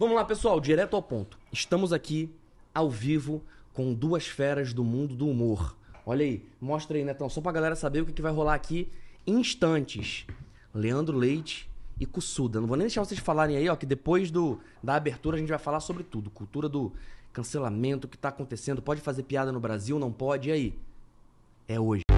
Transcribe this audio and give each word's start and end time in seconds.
Vamos 0.00 0.16
lá, 0.16 0.24
pessoal, 0.24 0.58
direto 0.58 0.96
ao 0.96 1.02
ponto. 1.02 1.38
Estamos 1.52 1.92
aqui 1.92 2.34
ao 2.74 2.88
vivo 2.88 3.42
com 3.74 3.92
duas 3.92 4.26
feras 4.26 4.72
do 4.72 4.82
mundo 4.82 5.14
do 5.14 5.28
humor. 5.28 5.76
Olha 6.06 6.24
aí, 6.24 6.42
mostra 6.58 6.96
aí, 6.96 7.04
Netão, 7.04 7.28
só 7.28 7.42
pra 7.42 7.52
galera 7.52 7.76
saber 7.76 8.00
o 8.00 8.06
que, 8.06 8.14
que 8.14 8.22
vai 8.22 8.32
rolar 8.32 8.54
aqui 8.54 8.90
instantes. 9.26 10.26
Leandro 10.74 11.18
Leite 11.18 11.68
e 12.00 12.06
Cussuda. 12.06 12.62
Não 12.62 12.66
vou 12.66 12.78
nem 12.78 12.86
deixar 12.86 13.04
vocês 13.04 13.20
falarem 13.20 13.58
aí, 13.58 13.68
ó, 13.68 13.76
que 13.76 13.84
depois 13.84 14.30
do, 14.30 14.58
da 14.82 14.94
abertura 14.94 15.36
a 15.36 15.38
gente 15.38 15.50
vai 15.50 15.58
falar 15.58 15.80
sobre 15.80 16.02
tudo. 16.02 16.30
Cultura 16.30 16.66
do 16.66 16.94
cancelamento, 17.30 18.06
o 18.06 18.10
que 18.10 18.16
tá 18.16 18.30
acontecendo, 18.30 18.80
pode 18.80 19.02
fazer 19.02 19.24
piada 19.24 19.52
no 19.52 19.60
Brasil, 19.60 19.98
não 19.98 20.10
pode, 20.10 20.48
e 20.48 20.52
aí? 20.52 20.74
É 21.68 21.78
hoje. 21.78 22.09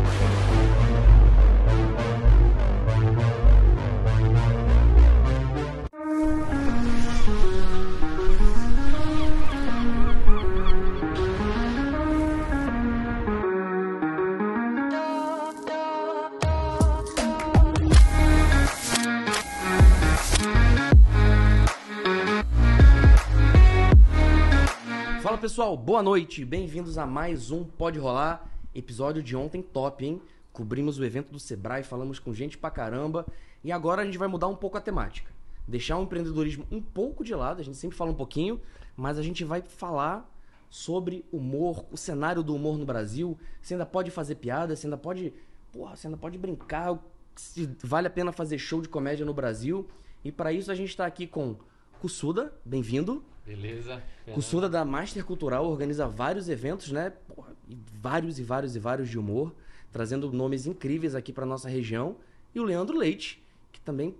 Pessoal, 25.62 25.76
boa 25.76 26.02
noite, 26.02 26.44
bem-vindos 26.44 26.98
a 26.98 27.06
mais 27.06 27.52
um 27.52 27.62
Pode 27.62 27.96
Rolar, 27.96 28.50
episódio 28.74 29.22
de 29.22 29.36
ontem 29.36 29.62
top, 29.62 30.04
hein? 30.04 30.20
Cobrimos 30.52 30.98
o 30.98 31.04
evento 31.04 31.30
do 31.30 31.38
Sebrae, 31.38 31.84
falamos 31.84 32.18
com 32.18 32.34
gente 32.34 32.58
pra 32.58 32.68
caramba 32.68 33.24
e 33.62 33.70
agora 33.70 34.02
a 34.02 34.04
gente 34.04 34.18
vai 34.18 34.26
mudar 34.26 34.48
um 34.48 34.56
pouco 34.56 34.76
a 34.76 34.80
temática. 34.80 35.30
Deixar 35.68 35.98
o 35.98 36.02
empreendedorismo 36.02 36.66
um 36.68 36.82
pouco 36.82 37.22
de 37.22 37.32
lado, 37.32 37.60
a 37.60 37.62
gente 37.62 37.76
sempre 37.76 37.96
fala 37.96 38.10
um 38.10 38.14
pouquinho, 38.14 38.60
mas 38.96 39.18
a 39.18 39.22
gente 39.22 39.44
vai 39.44 39.62
falar 39.62 40.28
sobre 40.68 41.24
humor, 41.32 41.84
o 41.92 41.96
cenário 41.96 42.42
do 42.42 42.56
humor 42.56 42.76
no 42.76 42.84
Brasil. 42.84 43.38
Você 43.60 43.74
ainda 43.74 43.86
pode 43.86 44.10
fazer 44.10 44.34
piada, 44.34 44.74
você 44.74 44.88
ainda 44.88 44.98
pode. 44.98 45.32
Porra, 45.70 45.94
você 45.94 46.08
ainda 46.08 46.16
pode 46.16 46.38
brincar, 46.38 46.98
se 47.36 47.70
vale 47.84 48.08
a 48.08 48.10
pena 48.10 48.32
fazer 48.32 48.58
show 48.58 48.82
de 48.82 48.88
comédia 48.88 49.24
no 49.24 49.32
Brasil. 49.32 49.88
E 50.24 50.32
para 50.32 50.52
isso 50.52 50.72
a 50.72 50.74
gente 50.74 50.96
tá 50.96 51.06
aqui 51.06 51.24
com 51.24 51.54
Cussuda, 52.02 52.52
bem-vindo. 52.64 53.22
Beleza. 53.46 54.02
Cussuda 54.34 54.68
da 54.68 54.84
Master 54.84 55.24
Cultural 55.24 55.64
organiza 55.64 56.04
vários 56.04 56.48
eventos, 56.48 56.90
né? 56.90 57.12
Porra, 57.28 57.52
e 57.68 57.78
vários 57.94 58.40
e 58.40 58.42
vários 58.42 58.74
e 58.74 58.80
vários 58.80 59.08
de 59.08 59.16
humor, 59.16 59.54
trazendo 59.92 60.32
nomes 60.32 60.66
incríveis 60.66 61.14
aqui 61.14 61.32
para 61.32 61.46
nossa 61.46 61.68
região. 61.68 62.16
E 62.52 62.58
o 62.58 62.64
Leandro 62.64 62.98
Leite, 62.98 63.40
que 63.70 63.80
também 63.80 64.16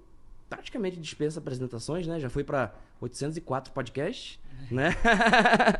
praticamente 0.48 0.96
dispensa 0.96 1.40
apresentações, 1.40 2.06
né? 2.06 2.20
Já 2.20 2.30
foi 2.30 2.44
para 2.44 2.72
804 3.00 3.72
podcasts, 3.72 4.38
né? 4.70 4.90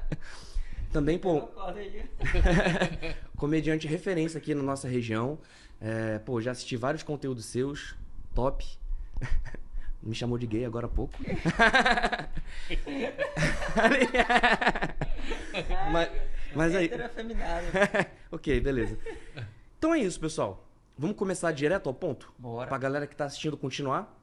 também, 0.92 1.20
pô, 1.20 1.50
comediante 3.38 3.86
referência 3.86 4.38
aqui 4.38 4.56
na 4.56 4.62
nossa 4.64 4.88
região. 4.88 5.38
É, 5.80 6.18
pô, 6.18 6.40
já 6.40 6.50
assisti 6.50 6.76
vários 6.76 7.04
conteúdos 7.04 7.44
seus, 7.44 7.94
top. 8.34 8.66
Me 10.02 10.14
chamou 10.14 10.36
de 10.36 10.46
gay 10.46 10.64
agora 10.64 10.86
há 10.86 10.88
pouco. 10.88 11.14
mas, 15.92 16.10
mas 16.54 16.74
aí. 16.74 16.90
Ok, 18.30 18.60
beleza. 18.60 18.98
Então 19.78 19.94
é 19.94 19.98
isso, 19.98 20.18
pessoal. 20.18 20.66
Vamos 20.96 21.16
começar 21.16 21.52
direto 21.52 21.88
ao 21.88 21.94
ponto? 21.94 22.32
Bora. 22.38 22.66
Pra 22.66 22.78
galera 22.78 23.06
que 23.06 23.14
tá 23.14 23.26
assistindo 23.26 23.56
continuar. 23.56 24.18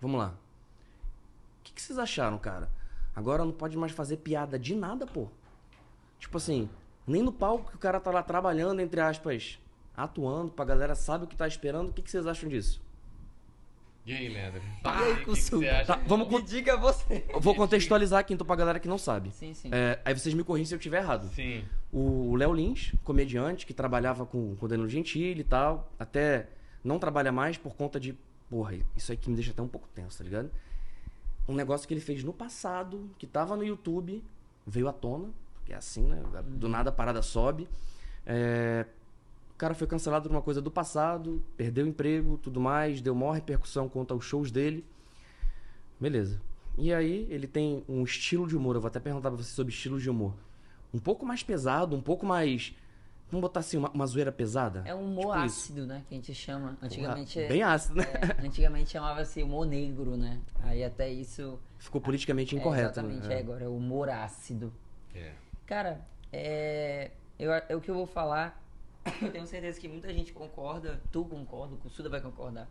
Vamos 0.00 0.18
lá. 0.18 0.28
O 0.28 1.64
que, 1.64 1.72
que 1.72 1.82
vocês 1.82 1.98
acharam, 1.98 2.38
cara? 2.38 2.70
Agora 3.14 3.44
não 3.44 3.52
pode 3.52 3.76
mais 3.76 3.92
fazer 3.92 4.18
piada 4.18 4.58
de 4.58 4.74
nada, 4.74 5.06
pô. 5.06 5.28
Tipo 6.18 6.36
assim, 6.36 6.68
nem 7.06 7.22
no 7.22 7.32
palco 7.32 7.70
que 7.70 7.76
o 7.76 7.78
cara 7.78 8.00
tá 8.00 8.10
lá 8.10 8.22
trabalhando, 8.22 8.80
entre 8.80 9.00
aspas, 9.00 9.58
atuando, 9.96 10.52
pra 10.52 10.64
galera 10.64 10.94
sabe 10.94 11.24
o 11.24 11.28
que 11.28 11.36
tá 11.36 11.46
esperando. 11.46 11.90
O 11.90 11.92
que, 11.92 12.02
que 12.02 12.10
vocês 12.10 12.26
acham 12.26 12.48
disso? 12.48 12.80
E 14.06 14.12
aí, 14.12 14.28
Leandro? 14.28 14.62
E 14.62 14.88
aí, 14.88 15.24
que, 15.24 15.58
que 15.58 15.68
acha? 15.68 15.84
Tá, 15.84 16.00
vamos 16.06 16.28
Me 16.28 16.40
diga 16.40 16.76
você. 16.76 17.24
Eu 17.28 17.40
vou 17.40 17.56
contextualizar 17.56 18.20
aqui 18.20 18.32
então 18.32 18.46
pra 18.46 18.54
galera 18.54 18.78
que 18.78 18.86
não 18.86 18.98
sabe. 18.98 19.32
Sim, 19.32 19.52
sim. 19.52 19.68
É, 19.72 19.98
aí 20.04 20.16
vocês 20.16 20.32
me 20.32 20.44
corrigem 20.44 20.66
se 20.66 20.74
eu 20.74 20.78
estiver 20.78 20.98
errado. 20.98 21.28
Sim. 21.34 21.64
O 21.92 22.36
Léo 22.36 22.52
Lins, 22.52 22.92
comediante, 23.02 23.66
que 23.66 23.74
trabalhava 23.74 24.24
com, 24.24 24.54
com 24.54 24.64
o 24.64 24.68
Danilo 24.68 24.88
Gentili 24.88 25.40
e 25.40 25.44
tal, 25.44 25.90
até 25.98 26.48
não 26.84 27.00
trabalha 27.00 27.32
mais 27.32 27.58
por 27.58 27.74
conta 27.74 27.98
de. 27.98 28.16
Porra, 28.48 28.76
isso 28.94 29.10
aí 29.10 29.18
que 29.18 29.28
me 29.28 29.34
deixa 29.34 29.50
até 29.50 29.60
um 29.60 29.66
pouco 29.66 29.88
tenso, 29.92 30.18
tá 30.18 30.22
ligado? 30.22 30.52
Um 31.48 31.54
negócio 31.54 31.88
que 31.88 31.92
ele 31.92 32.00
fez 32.00 32.22
no 32.22 32.32
passado, 32.32 33.10
que 33.18 33.26
tava 33.26 33.56
no 33.56 33.64
YouTube, 33.64 34.22
veio 34.64 34.86
à 34.86 34.92
tona, 34.92 35.30
porque 35.54 35.72
é 35.72 35.76
assim, 35.76 36.04
né? 36.04 36.22
Do 36.44 36.68
nada 36.68 36.90
a 36.90 36.92
parada 36.92 37.22
sobe. 37.22 37.68
É, 38.24 38.86
o 39.56 39.58
cara 39.58 39.72
foi 39.72 39.86
cancelado 39.86 40.28
por 40.28 40.34
uma 40.34 40.42
coisa 40.42 40.60
do 40.60 40.70
passado, 40.70 41.42
perdeu 41.56 41.86
o 41.86 41.88
emprego, 41.88 42.36
tudo 42.36 42.60
mais, 42.60 43.00
deu 43.00 43.14
maior 43.14 43.32
repercussão 43.32 43.88
quanto 43.88 44.12
aos 44.12 44.22
shows 44.22 44.50
dele. 44.50 44.84
Beleza. 45.98 46.38
E 46.76 46.92
aí, 46.92 47.26
ele 47.30 47.46
tem 47.46 47.82
um 47.88 48.04
estilo 48.04 48.46
de 48.46 48.54
humor, 48.54 48.76
eu 48.76 48.82
vou 48.82 48.88
até 48.88 49.00
perguntar 49.00 49.30
pra 49.30 49.42
você 49.42 49.48
sobre 49.48 49.72
estilo 49.72 49.98
de 49.98 50.10
humor. 50.10 50.34
Um 50.92 50.98
pouco 50.98 51.24
mais 51.24 51.42
pesado, 51.42 51.96
um 51.96 52.02
pouco 52.02 52.26
mais. 52.26 52.74
Vamos 53.30 53.40
botar 53.40 53.60
assim, 53.60 53.78
uma, 53.78 53.88
uma 53.88 54.06
zoeira 54.06 54.30
pesada? 54.30 54.82
É 54.84 54.94
um 54.94 55.02
humor 55.02 55.32
Tipo 55.32 55.46
isso. 55.46 55.60
ácido, 55.62 55.86
né? 55.86 56.04
Que 56.06 56.14
a 56.14 56.18
gente 56.18 56.34
chama. 56.34 56.76
Antigamente. 56.82 57.38
Bem 57.48 57.62
ácido, 57.62 57.94
né? 57.94 58.04
é, 58.38 58.46
antigamente 58.46 58.90
chamava-se 58.90 59.42
humor 59.42 59.66
negro, 59.66 60.18
né? 60.18 60.38
Aí 60.64 60.84
até 60.84 61.10
isso. 61.10 61.58
Ficou 61.78 61.98
politicamente 61.98 62.54
é, 62.54 62.58
incorreto. 62.58 63.00
exatamente, 63.00 63.26
né? 63.26 63.36
é, 63.36 63.40
agora 63.40 63.64
é 63.64 63.68
humor 63.68 64.10
ácido. 64.10 64.70
É. 65.14 65.32
Cara, 65.64 66.06
é, 66.30 67.10
eu, 67.38 67.50
é 67.54 67.74
o 67.74 67.80
que 67.80 67.90
eu 67.90 67.94
vou 67.94 68.06
falar. 68.06 68.65
Eu 69.22 69.30
tenho 69.30 69.46
certeza 69.46 69.80
que 69.80 69.88
muita 69.88 70.12
gente 70.12 70.32
concorda, 70.32 71.00
tu 71.12 71.24
concorda, 71.24 71.76
o 71.84 71.90
Suda 71.90 72.08
vai 72.08 72.20
concordar, 72.20 72.68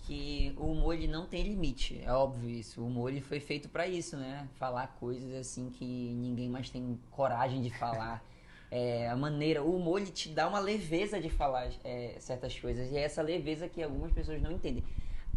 que 0.00 0.54
o 0.56 0.66
humor 0.66 0.94
ele 0.94 1.06
não 1.06 1.26
tem 1.26 1.42
limite. 1.42 2.00
É 2.04 2.12
óbvio 2.12 2.48
isso. 2.48 2.80
O 2.80 2.86
humor 2.86 3.10
ele 3.10 3.20
foi 3.20 3.40
feito 3.40 3.68
pra 3.68 3.86
isso, 3.86 4.16
né? 4.16 4.48
Falar 4.54 4.88
coisas 4.98 5.34
assim 5.34 5.70
que 5.70 5.84
ninguém 5.84 6.48
mais 6.48 6.70
tem 6.70 6.98
coragem 7.10 7.60
de 7.60 7.70
falar. 7.70 8.22
É, 8.70 9.08
a 9.08 9.16
maneira, 9.16 9.62
o 9.62 9.74
humor 9.74 9.98
ele 9.98 10.10
te 10.10 10.28
dá 10.28 10.46
uma 10.46 10.58
leveza 10.58 11.18
de 11.18 11.30
falar 11.30 11.70
é, 11.82 12.16
certas 12.20 12.60
coisas. 12.60 12.92
E 12.92 12.98
é 12.98 13.00
essa 13.00 13.22
leveza 13.22 13.66
que 13.66 13.82
algumas 13.82 14.12
pessoas 14.12 14.42
não 14.42 14.52
entendem. 14.52 14.84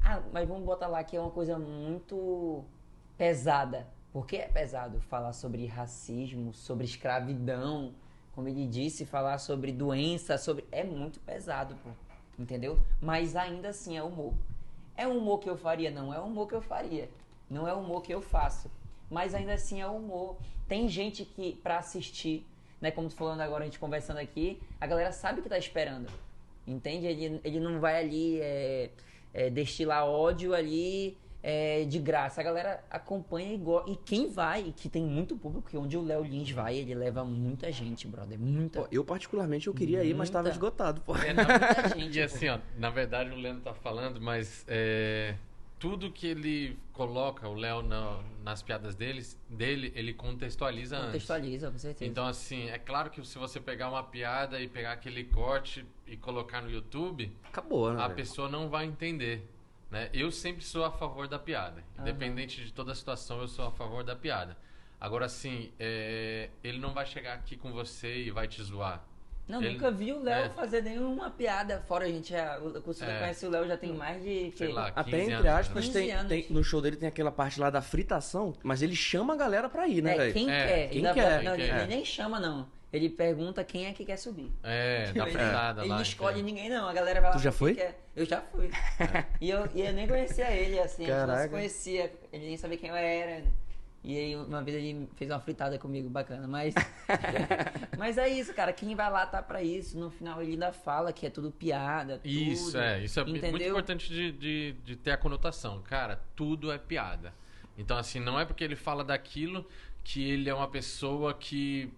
Ah, 0.03 0.21
mas 0.33 0.45
vamos 0.45 0.65
botar 0.65 0.87
lá 0.87 1.01
que 1.01 1.15
é 1.15 1.21
uma 1.21 1.31
coisa 1.31 1.57
muito 1.57 2.65
pesada. 3.17 3.87
Porque 4.11 4.35
é 4.35 4.49
pesado 4.49 4.99
falar 4.99 5.31
sobre 5.31 5.65
racismo, 5.65 6.53
sobre 6.53 6.83
escravidão, 6.83 7.93
como 8.33 8.47
ele 8.47 8.67
disse, 8.67 9.05
falar 9.05 9.37
sobre 9.37 9.71
doença, 9.71 10.37
sobre. 10.37 10.65
É 10.71 10.83
muito 10.83 11.19
pesado, 11.19 11.75
pô. 11.83 11.89
Entendeu? 12.39 12.79
Mas 13.01 13.35
ainda 13.35 13.69
assim 13.69 13.97
é 13.97 14.03
humor. 14.03 14.33
É 14.95 15.07
um 15.07 15.17
humor 15.17 15.39
que 15.39 15.49
eu 15.49 15.57
faria? 15.57 15.91
Não 15.91 16.13
é 16.13 16.19
um 16.19 16.27
humor 16.27 16.47
que 16.47 16.55
eu 16.55 16.61
faria. 16.61 17.09
Não 17.49 17.67
é 17.67 17.75
um 17.75 17.81
humor 17.81 18.01
que 18.01 18.13
eu 18.13 18.21
faço. 18.21 18.71
Mas 19.09 19.35
ainda 19.35 19.53
assim 19.53 19.81
é 19.81 19.87
humor. 19.87 20.37
Tem 20.67 20.87
gente 20.87 21.25
que, 21.25 21.55
pra 21.57 21.79
assistir, 21.79 22.45
né? 22.79 22.91
Como 22.91 23.09
tu 23.09 23.15
falando 23.15 23.41
agora, 23.41 23.63
a 23.63 23.65
gente 23.65 23.77
conversando 23.77 24.17
aqui, 24.17 24.61
a 24.79 24.87
galera 24.87 25.11
sabe 25.11 25.39
o 25.39 25.43
que 25.43 25.49
tá 25.49 25.57
esperando. 25.57 26.09
Entende? 26.65 27.05
Ele, 27.05 27.41
ele 27.43 27.59
não 27.59 27.79
vai 27.79 28.01
ali 28.01 28.39
é, 28.39 28.89
é, 29.33 29.49
destilar 29.49 30.05
ódio 30.05 30.53
ali 30.53 31.17
é, 31.43 31.83
de 31.85 31.97
graça. 31.99 32.39
A 32.41 32.43
galera 32.43 32.83
acompanha 32.89 33.53
e, 33.53 33.57
go- 33.57 33.83
e 33.87 33.95
quem 33.95 34.29
vai, 34.29 34.73
que 34.75 34.87
tem 34.89 35.03
muito 35.03 35.35
público, 35.35 35.69
que 35.69 35.77
onde 35.77 35.97
o 35.97 36.01
Léo 36.03 36.23
Lins 36.23 36.51
vai, 36.51 36.75
ele 36.77 36.93
leva 36.95 37.23
muita 37.25 37.71
gente, 37.71 38.07
brother. 38.07 38.39
Muita, 38.39 38.81
Pô, 38.81 38.87
eu 38.91 39.03
particularmente 39.03 39.67
eu 39.67 39.73
queria 39.73 40.03
ir, 40.03 40.13
mas 40.13 40.29
tava 40.29 40.43
Muita. 40.43 40.55
esgotado, 40.55 41.01
pô. 41.01 41.15
É, 41.17 41.33
na- 41.33 41.43
muita 41.45 41.89
gente. 41.97 42.17
E 42.17 42.21
assim, 42.21 42.47
ó, 42.49 42.59
na 42.77 42.89
verdade 42.89 43.31
o 43.31 43.35
Leandro 43.35 43.61
tá 43.63 43.73
falando, 43.73 44.21
mas 44.21 44.63
é, 44.67 45.35
tudo 45.79 46.11
que 46.11 46.27
ele 46.27 46.77
coloca, 46.93 47.47
o 47.49 47.55
Léo, 47.55 47.81
na- 47.81 48.19
nas 48.43 48.61
piadas 48.61 48.93
deles, 48.95 49.35
dele, 49.49 49.91
ele 49.95 50.13
contextualiza, 50.13 50.95
antes. 50.95 51.05
Contextualiza, 51.07 51.71
com 51.71 51.77
certeza. 51.79 52.09
Então, 52.09 52.27
assim, 52.27 52.69
é 52.69 52.77
claro 52.77 53.09
que 53.09 53.25
se 53.25 53.37
você 53.39 53.59
pegar 53.59 53.89
uma 53.89 54.03
piada 54.03 54.61
e 54.61 54.67
pegar 54.67 54.91
aquele 54.91 55.23
corte 55.23 55.83
e 56.05 56.15
colocar 56.17 56.61
no 56.61 56.69
YouTube, 56.69 57.31
Acabou, 57.45 57.91
né? 57.93 57.99
a 57.99 58.03
velho? 58.05 58.15
pessoa 58.15 58.47
não 58.47 58.69
vai 58.69 58.85
entender. 58.85 59.43
Né? 59.91 60.09
Eu 60.13 60.31
sempre 60.31 60.63
sou 60.63 60.85
a 60.85 60.91
favor 60.91 61.27
da 61.27 61.37
piada. 61.37 61.83
Independente 61.99 62.63
de 62.63 62.71
toda 62.71 62.93
a 62.93 62.95
situação, 62.95 63.41
eu 63.41 63.47
sou 63.47 63.65
a 63.67 63.71
favor 63.71 64.03
da 64.03 64.15
piada. 64.15 64.55
Agora, 64.99 65.25
assim, 65.25 65.71
é, 65.79 66.49
ele 66.63 66.79
não 66.79 66.93
vai 66.93 67.05
chegar 67.05 67.33
aqui 67.33 67.57
com 67.57 67.71
você 67.73 68.23
e 68.23 68.31
vai 68.31 68.47
te 68.47 68.63
zoar. 68.63 69.03
Não, 69.47 69.61
ele- 69.61 69.73
nunca 69.73 69.91
vi 69.91 70.13
o 70.13 70.21
Léo 70.23 70.45
é. 70.45 70.49
fazer 70.51 70.81
nenhuma 70.83 71.29
piada. 71.31 71.83
Fora 71.87 72.05
a 72.05 72.07
gente, 72.07 72.29
já, 72.29 72.57
o 72.59 72.79
Cussuda 72.81 73.11
É. 73.11 73.19
conhece 73.19 73.45
o 73.45 73.49
Léo 73.49 73.67
já 73.67 73.75
tem 73.75 73.91
mais 73.91 74.23
de. 74.23 74.51
Sei 74.55 74.71
lá, 74.71 74.89
Até 74.95 75.11
15 75.11 75.21
entre 75.23 75.35
anos, 75.47 75.47
aspas, 75.59 75.85
15 75.87 75.91
tem, 75.93 76.27
tem- 76.27 76.45
no 76.51 76.63
show 76.63 76.79
dele 76.79 76.95
tem 76.95 77.09
aquela 77.09 77.31
parte 77.31 77.59
lá 77.59 77.69
da 77.69 77.81
fritação, 77.81 78.53
mas 78.63 78.81
ele 78.81 78.95
chama 78.95 79.33
a 79.33 79.35
galera 79.35 79.67
pra 79.67 79.87
ir, 79.87 80.01
né, 80.01 80.13
É, 80.13 80.17
velho? 80.17 80.33
quem 80.33 80.49
É, 80.49 80.67
quer. 80.67 80.87
quem 80.89 80.97
Ainda 80.99 81.13
quer, 81.13 81.21
vai- 81.35 81.43
não, 81.43 81.55
quem 81.55 81.65
ele 81.65 81.73
quer. 81.73 81.87
nem 81.87 82.05
chama, 82.05 82.39
não. 82.39 82.69
Ele 82.93 83.09
pergunta 83.09 83.63
quem 83.63 83.85
é 83.85 83.93
que 83.93 84.03
quer 84.03 84.17
subir. 84.17 84.51
É, 84.63 85.11
dá 85.13 85.23
ele, 85.27 85.31
fritada 85.31 85.81
ele 85.81 85.89
lá. 85.89 85.95
não 85.95 86.01
escolhe 86.01 86.41
entendeu? 86.41 86.55
ninguém, 86.55 86.69
não. 86.69 86.87
A 86.89 86.93
galera 86.93 87.21
vai 87.21 87.29
lá 87.29 87.35
Tu 87.37 87.41
já 87.41 87.51
foi? 87.51 87.73
quem 87.73 87.83
quer. 87.85 87.99
Eu 88.15 88.25
já 88.25 88.41
fui. 88.41 88.69
E, 89.39 89.49
eu, 89.49 89.69
e 89.73 89.81
eu 89.81 89.93
nem 89.93 90.07
conhecia 90.07 90.51
ele, 90.51 90.77
assim. 90.79 91.05
A 91.05 91.07
gente 91.07 91.17
não 91.17 91.25
Caraca. 91.27 91.43
se 91.43 91.49
conhecia. 91.49 92.13
Ele 92.33 92.45
nem 92.47 92.57
sabia 92.57 92.77
quem 92.77 92.89
eu 92.89 92.95
era. 92.95 93.43
E 94.03 94.17
aí, 94.17 94.35
uma 94.35 94.63
vez 94.63 94.75
ele 94.77 95.07
fez 95.15 95.29
uma 95.29 95.39
fritada 95.39 95.77
comigo, 95.79 96.09
bacana. 96.09 96.45
Mas. 96.47 96.73
mas 97.97 98.17
é 98.17 98.27
isso, 98.27 98.53
cara. 98.53 98.73
Quem 98.73 98.93
vai 98.95 99.09
lá 99.09 99.25
tá 99.25 99.41
pra 99.41 99.61
isso. 99.63 99.97
No 99.97 100.09
final 100.09 100.41
ele 100.41 100.53
ainda 100.53 100.73
fala 100.73 101.13
que 101.13 101.25
é 101.25 101.29
tudo 101.29 101.49
piada. 101.51 102.17
Tudo, 102.17 102.27
Isso, 102.27 102.77
é. 102.77 103.03
Isso 103.03 103.19
é 103.19 103.23
muito 103.23 103.37
entendeu? 103.45 103.69
importante 103.69 104.09
de, 104.09 104.31
de, 104.31 104.73
de 104.83 104.95
ter 104.97 105.11
a 105.11 105.17
conotação. 105.17 105.81
Cara, 105.83 106.19
tudo 106.35 106.71
é 106.71 106.77
piada. 106.77 107.33
Então, 107.77 107.97
assim, 107.97 108.19
não 108.19 108.39
é 108.39 108.43
porque 108.43 108.63
ele 108.63 108.75
fala 108.75 109.03
daquilo 109.03 109.65
que 110.03 110.29
ele 110.29 110.49
é 110.49 110.53
uma 110.53 110.67
pessoa 110.67 111.33
que 111.33 111.89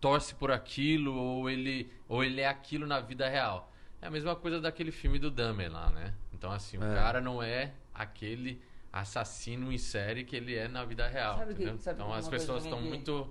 torce 0.00 0.34
por 0.34 0.50
aquilo 0.50 1.14
ou 1.14 1.48
ele, 1.50 1.90
ou 2.08 2.22
ele 2.22 2.40
é 2.40 2.48
aquilo 2.48 2.86
na 2.86 3.00
vida 3.00 3.28
real. 3.28 3.72
É 4.00 4.06
a 4.06 4.10
mesma 4.10 4.36
coisa 4.36 4.60
daquele 4.60 4.92
filme 4.92 5.18
do 5.18 5.30
Dahmer 5.30 5.72
lá, 5.72 5.90
né? 5.90 6.14
Então, 6.32 6.50
assim, 6.52 6.76
o 6.78 6.84
É. 6.84 6.94
cara 6.94 7.20
não 7.20 7.42
é 7.42 7.72
aquele 7.94 8.60
assassino 8.92 9.72
em 9.72 9.78
série 9.78 10.24
que 10.24 10.36
ele 10.36 10.54
é 10.54 10.68
na 10.68 10.84
vida 10.84 11.06
real. 11.06 11.38
Sabe 11.38 11.54
que- 11.54 11.78
sabe 11.78 11.96
então, 12.00 12.12
as 12.12 12.28
pessoas 12.28 12.64
estão 12.64 12.80
que- 12.80 12.88
muito 12.88 13.28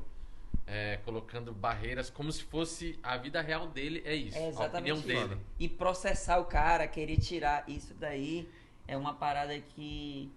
é, 0.68 0.98
colocando 1.06 1.54
barreiras 1.54 2.10
como 2.10 2.32
se 2.32 2.44
fosse 2.44 2.98
a 3.04 3.16
vida 3.18 3.40
real 3.40 3.68
dele. 3.68 4.02
É 4.04 4.16
isso. 4.16 4.36
É 4.36 4.46
a 4.46 4.48
exatamente 4.48 4.92
opinião 4.94 4.98
isso. 4.98 5.28
dele. 5.30 5.42
E 5.60 5.70
processar 5.70 6.40
o 6.40 6.46
cara, 6.46 6.88
querer 6.88 7.18
tirar 7.18 7.64
isso 7.70 7.94
daí, 7.94 8.50
é 8.88 8.98
uma 8.98 9.14
parada 9.14 9.60
que 9.60 10.32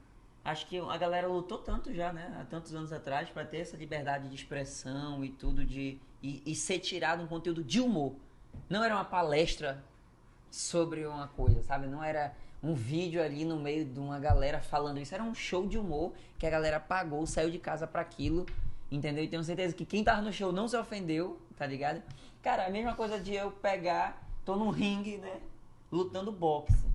acho 0.49 0.67
que 0.67 0.79
a 0.79 0.97
galera 0.97 1.29
lutou 1.29 1.59
tanto 1.59 1.93
já, 1.95 2.13
né? 2.13 2.37
Há 2.41 2.45
tantos 2.45 2.75
anos 2.75 2.93
atrás, 2.93 3.29
pra 3.31 3.45
ter 3.45 3.59
essa 3.59 3.77
liberdade 3.77 4.29
de 4.29 4.35
expressão 4.35 5.25
e 5.25 5.29
tudo, 5.31 5.65
de 5.65 5.99
e, 6.23 6.43
e 6.45 6.55
ser 6.55 6.79
tirado 6.79 7.23
um 7.23 7.27
conteúdo 7.27 7.63
de 7.63 7.81
humor. 7.81 8.15
Não 8.69 8.83
era 8.83 8.95
uma 8.95 9.05
palestra 9.05 9.83
sobre 10.51 11.07
uma 11.07 11.29
coisa, 11.29 11.63
sabe? 11.63 11.87
Não 11.87 12.03
era 12.03 12.35
um 12.63 12.75
vídeo 12.75 13.23
ali 13.23 13.45
no 13.45 13.57
meio 13.59 13.85
de 13.85 14.01
uma 14.01 14.19
galera 14.19 14.61
falando 14.61 14.99
isso. 14.99 15.15
Era 15.15 15.23
um 15.23 15.35
show 15.35 15.67
de 15.67 15.79
humor 15.79 16.13
que 16.39 16.47
a 16.47 16.51
galera 16.51 16.81
pagou, 16.81 17.27
saiu 17.27 17.51
de 17.51 17.59
casa 17.59 17.87
pra 17.87 18.03
aquilo, 18.03 18.47
entendeu? 18.91 19.23
E 19.23 19.29
tenho 19.29 19.45
certeza 19.45 19.75
que 19.75 19.85
quem 19.85 20.03
tava 20.03 20.23
no 20.23 20.33
show 20.33 20.53
não 20.53 20.67
se 20.67 20.77
ofendeu, 20.77 21.41
tá 21.57 21.67
ligado? 21.67 22.03
Cara, 22.43 22.67
a 22.67 22.71
mesma 22.71 22.95
coisa 22.95 23.21
de 23.21 23.35
eu 23.35 23.51
pegar, 23.51 24.23
tô 24.45 24.57
num 24.57 24.71
ringue, 24.71 25.19
né? 25.19 25.41
Lutando 25.91 26.33
boxe. 26.33 26.87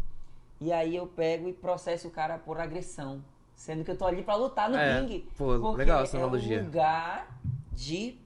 E 0.59 0.71
aí 0.71 0.95
eu 0.95 1.07
pego 1.07 1.49
e 1.49 1.53
processo 1.53 2.07
o 2.07 2.11
cara 2.11 2.37
por 2.37 2.59
agressão. 2.59 3.23
Sendo 3.55 3.83
que 3.83 3.91
eu 3.91 3.97
tô 3.97 4.05
ali 4.05 4.23
pra 4.23 4.35
lutar 4.35 4.69
no 4.69 4.75
É, 4.77 4.99
ringue. 4.99 5.27
pô, 5.37 5.57
porque 5.59 5.77
legal 5.77 6.03
essa 6.03 6.17
é 6.17 6.19
analogia. 6.19 6.61
um 6.61 6.65
lugar 6.65 7.39
de, 7.71 8.17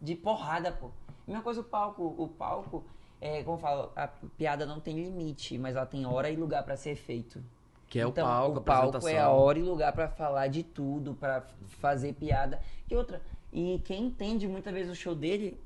de 0.00 0.14
porrada, 0.14 0.72
pô. 0.72 0.90
Mesma 1.26 1.42
coisa 1.42 1.60
o 1.60 1.64
palco. 1.64 2.14
O 2.16 2.28
palco, 2.28 2.84
é, 3.20 3.42
como 3.42 3.56
eu 3.56 3.60
falo, 3.60 3.92
a 3.96 4.06
piada 4.08 4.64
não 4.64 4.80
tem 4.80 4.96
limite, 4.96 5.58
mas 5.58 5.76
ela 5.76 5.86
tem 5.86 6.06
hora 6.06 6.30
e 6.30 6.36
lugar 6.36 6.62
pra 6.62 6.76
ser 6.76 6.94
feito. 6.96 7.42
Que 7.88 8.00
é 8.00 8.06
Então, 8.06 8.24
o 8.24 8.28
palco, 8.28 8.56
o 8.56 8.60
a 8.60 8.62
palco 8.62 9.08
é 9.08 9.18
a 9.18 9.28
hora 9.30 9.58
e 9.58 9.62
lugar 9.62 9.92
pra 9.92 10.08
falar 10.08 10.46
de 10.48 10.62
tudo, 10.62 11.14
pra 11.14 11.42
fazer 11.80 12.14
piada. 12.14 12.60
E 12.90 12.94
outra, 12.96 13.20
e 13.52 13.80
quem 13.84 14.04
entende 14.06 14.46
muitas 14.48 14.72
vezes 14.72 14.90
o 14.90 14.94
show 14.94 15.14
dele, 15.14 15.60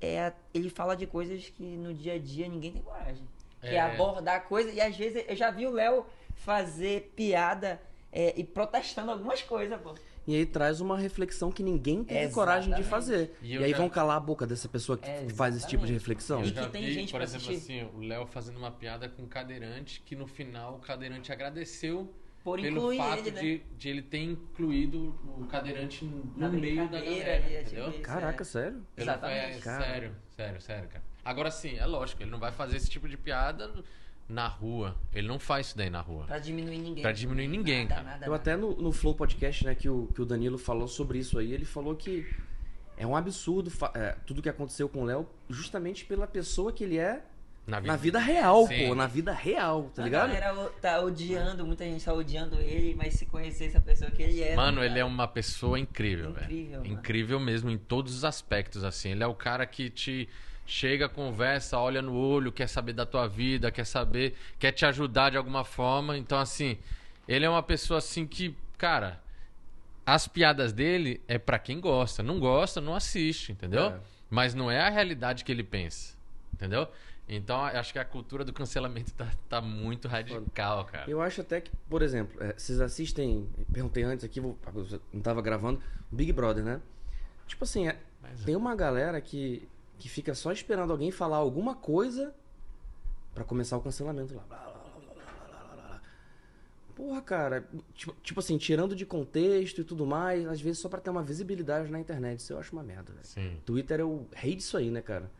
é 0.00 0.26
a- 0.26 0.32
ele 0.54 0.70
fala 0.70 0.94
de 0.96 1.06
coisas 1.06 1.48
que 1.48 1.62
no 1.64 1.92
dia 1.92 2.14
a 2.14 2.18
dia 2.18 2.46
ninguém 2.48 2.72
tem 2.72 2.82
coragem. 2.82 3.22
Que 3.60 3.68
é 3.68 3.74
É. 3.76 3.80
abordar 3.80 4.44
coisas, 4.46 4.74
e 4.74 4.80
às 4.80 4.96
vezes 4.96 5.24
eu 5.26 5.34
já 5.34 5.50
vi 5.50 5.66
o 5.66 5.70
Léo 5.70 6.06
fazer 6.36 7.12
piada 7.16 7.80
é, 8.18 8.32
e 8.36 8.42
protestando 8.44 9.10
algumas 9.10 9.42
coisas, 9.42 9.78
pô. 9.80 9.94
E 10.26 10.34
aí 10.34 10.44
traz 10.46 10.80
uma 10.80 10.96
reflexão 10.98 11.52
que 11.52 11.62
ninguém 11.62 12.02
teve 12.02 12.18
Exatamente. 12.20 12.34
coragem 12.34 12.74
de 12.74 12.82
fazer. 12.82 13.36
E 13.42 13.54
E, 13.56 13.62
aí 13.62 13.70
já- 13.70 13.76
vão 13.76 13.88
calar 13.88 14.16
a 14.16 14.20
boca 14.20 14.44
dessa 14.46 14.68
pessoa 14.68 14.96
que 14.98 15.08
É, 15.08 15.28
faz 15.28 15.54
esse 15.54 15.66
tipo 15.68 15.84
de 15.86 15.92
exatamente. 15.92 16.00
reflexão. 16.00 16.40
Eu 16.40 16.46
E 16.46 16.54
já 16.54 16.64
que 16.64 16.70
tem 16.72 16.84
vi, 16.86 16.92
gente 16.94 17.12
por 17.12 17.20
exemplo, 17.20 17.50
assistir. 17.50 17.80
assim, 17.82 17.90
o 17.94 18.00
Léo 18.00 18.26
fazendo 18.26 18.56
uma 18.56 18.70
piada 18.72 19.08
com 19.08 19.22
um 19.22 19.28
cadeirante 19.28 20.00
que 20.04 20.16
no 20.16 20.26
final 20.26 20.76
o 20.76 20.78
cadeirante 20.80 21.30
agradeceu 21.30 22.12
Por 22.42 22.60
pelo 22.60 22.76
incluir 22.78 22.96
fato 22.98 23.18
ele, 23.20 23.30
né? 23.32 23.40
de, 23.40 23.58
de 23.78 23.88
ele 23.88 24.02
ter 24.02 24.18
incluído 24.22 25.14
o 25.38 25.46
cadeirante 25.46 26.04
no 26.04 26.24
Na 26.36 26.48
meio 26.48 26.76
da 26.76 26.82
brincadeira, 26.86 27.24
galera, 27.24 27.30
é 27.52 27.58
tipo 27.62 27.70
entendeu? 27.76 27.90
isso, 27.90 28.00
Caraca, 28.00 28.42
é. 28.42 28.44
sério? 28.46 28.86
É, 28.96 29.02
Exatamente. 29.02 29.58
Cara. 29.60 29.84
sério, 29.84 30.16
sério, 30.36 30.60
sério, 30.60 30.88
cara. 30.88 31.04
Agora 31.24 31.50
sim, 31.50 31.76
é 31.76 31.86
lógico, 31.86 32.22
ele 32.22 32.30
não 32.30 32.38
vai 32.40 32.50
fazer 32.52 32.76
esse 32.76 32.88
tipo 32.88 33.08
de 33.08 33.16
piada 33.16 33.72
na 34.28 34.46
rua. 34.48 34.96
Ele 35.12 35.28
não 35.28 35.38
faz 35.38 35.68
isso 35.68 35.76
daí 35.78 35.88
na 35.90 36.00
rua. 36.00 36.24
Pra 36.26 36.38
diminuir 36.38 36.78
ninguém. 36.78 37.02
Pra 37.02 37.12
diminuir 37.12 37.48
ninguém, 37.48 37.84
Nada, 37.84 37.94
cara. 37.94 38.04
nada, 38.04 38.26
Eu 38.26 38.30
nada. 38.32 38.42
até 38.42 38.56
no, 38.56 38.74
no 38.76 38.92
Flow 38.92 39.14
Podcast, 39.14 39.64
né, 39.64 39.74
que 39.74 39.88
o, 39.88 40.08
que 40.14 40.20
o 40.20 40.24
Danilo 40.24 40.58
falou 40.58 40.88
sobre 40.88 41.18
isso 41.18 41.38
aí, 41.38 41.52
ele 41.52 41.64
falou 41.64 41.94
que 41.94 42.26
é 42.96 43.06
um 43.06 43.14
absurdo 43.14 43.70
é, 43.94 44.16
tudo 44.26 44.42
que 44.42 44.48
aconteceu 44.48 44.88
com 44.88 45.02
o 45.02 45.04
Léo, 45.04 45.28
justamente 45.48 46.04
pela 46.04 46.26
pessoa 46.26 46.72
que 46.72 46.82
ele 46.82 46.96
é 46.98 47.22
Na 47.66 47.78
vida. 47.78 47.92
na 47.92 47.96
vida 47.96 48.18
real, 48.18 48.66
Sim. 48.66 48.88
pô. 48.88 48.94
Na 48.94 49.06
vida 49.06 49.32
real, 49.32 49.90
tá 49.94 50.02
A 50.02 50.04
ligado? 50.06 50.28
galera 50.28 50.54
o- 50.60 50.70
tá 50.80 51.00
odiando, 51.00 51.64
muita 51.66 51.84
gente 51.84 52.04
tá 52.04 52.12
odiando 52.12 52.56
ele, 52.58 52.94
mas 52.96 53.14
se 53.14 53.26
conhecesse 53.26 53.76
a 53.76 53.80
pessoa 53.80 54.10
que 54.10 54.22
ele 54.22 54.42
é. 54.42 54.56
Mano, 54.56 54.80
ele 54.82 54.94
é 54.94 55.02
cara? 55.02 55.06
uma 55.06 55.28
pessoa 55.28 55.78
incrível, 55.78 56.32
velho. 56.32 56.46
Incrível, 56.46 56.78
mano. 56.80 56.92
Incrível 56.92 57.38
mesmo 57.40 57.70
em 57.70 57.78
todos 57.78 58.12
os 58.14 58.24
aspectos, 58.24 58.82
assim. 58.82 59.10
Ele 59.10 59.22
é 59.22 59.26
o 59.26 59.34
cara 59.34 59.66
que 59.66 59.88
te 59.90 60.28
chega, 60.66 61.08
conversa, 61.08 61.78
olha 61.78 62.02
no 62.02 62.14
olho, 62.14 62.50
quer 62.52 62.68
saber 62.68 62.92
da 62.92 63.06
tua 63.06 63.26
vida, 63.28 63.70
quer 63.70 63.86
saber, 63.86 64.36
quer 64.58 64.72
te 64.72 64.84
ajudar 64.84 65.30
de 65.30 65.36
alguma 65.36 65.64
forma. 65.64 66.18
Então, 66.18 66.38
assim, 66.38 66.76
ele 67.28 67.44
é 67.44 67.48
uma 67.50 67.62
pessoa 67.62 67.98
assim 67.98 68.26
que, 68.26 68.54
cara, 68.76 69.20
as 70.04 70.26
piadas 70.28 70.72
dele 70.72 71.20
é 71.28 71.38
pra 71.38 71.58
quem 71.58 71.80
gosta. 71.80 72.22
Não 72.22 72.38
gosta, 72.38 72.80
não 72.80 72.94
assiste, 72.94 73.52
entendeu? 73.52 73.86
É. 73.86 74.00
Mas 74.28 74.54
não 74.54 74.70
é 74.70 74.80
a 74.80 74.88
realidade 74.90 75.44
que 75.44 75.52
ele 75.52 75.62
pensa, 75.62 76.16
entendeu? 76.52 76.88
Então, 77.28 77.60
acho 77.64 77.92
que 77.92 77.98
a 77.98 78.04
cultura 78.04 78.44
do 78.44 78.52
cancelamento 78.52 79.12
tá, 79.14 79.28
tá 79.48 79.60
muito 79.60 80.06
radical, 80.06 80.84
cara. 80.84 81.10
Eu 81.10 81.20
acho 81.20 81.40
até 81.40 81.60
que, 81.60 81.70
por 81.88 82.00
exemplo, 82.02 82.40
é, 82.40 82.52
vocês 82.56 82.80
assistem, 82.80 83.48
perguntei 83.72 84.04
antes 84.04 84.24
aqui, 84.24 84.40
vou, 84.40 84.56
não 85.12 85.20
tava 85.20 85.42
gravando, 85.42 85.82
Big 86.10 86.32
Brother, 86.32 86.62
né? 86.64 86.80
Tipo 87.48 87.64
assim, 87.64 87.88
é, 87.88 87.96
Mas- 88.22 88.44
tem 88.44 88.54
uma 88.54 88.76
galera 88.76 89.20
que, 89.20 89.68
que 89.98 90.08
fica 90.08 90.34
só 90.34 90.52
esperando 90.52 90.90
alguém 90.90 91.10
falar 91.10 91.36
alguma 91.36 91.74
coisa 91.74 92.34
pra 93.34 93.44
começar 93.44 93.76
o 93.76 93.80
cancelamento 93.80 94.34
lá. 94.34 94.44
Porra, 96.94 97.20
cara, 97.20 97.68
tipo, 97.94 98.16
tipo 98.22 98.40
assim, 98.40 98.56
tirando 98.56 98.96
de 98.96 99.04
contexto 99.04 99.82
e 99.82 99.84
tudo 99.84 100.06
mais, 100.06 100.46
às 100.46 100.62
vezes 100.62 100.78
só 100.78 100.88
pra 100.88 100.98
ter 100.98 101.10
uma 101.10 101.22
visibilidade 101.22 101.90
na 101.90 102.00
internet, 102.00 102.38
isso 102.38 102.54
eu 102.54 102.58
acho 102.58 102.72
uma 102.72 102.82
merda, 102.82 103.12
velho. 103.12 103.60
Twitter 103.66 104.00
é 104.00 104.04
o 104.04 104.26
rei 104.32 104.56
disso 104.56 104.78
aí, 104.78 104.90
né, 104.90 105.02
cara? 105.02 105.30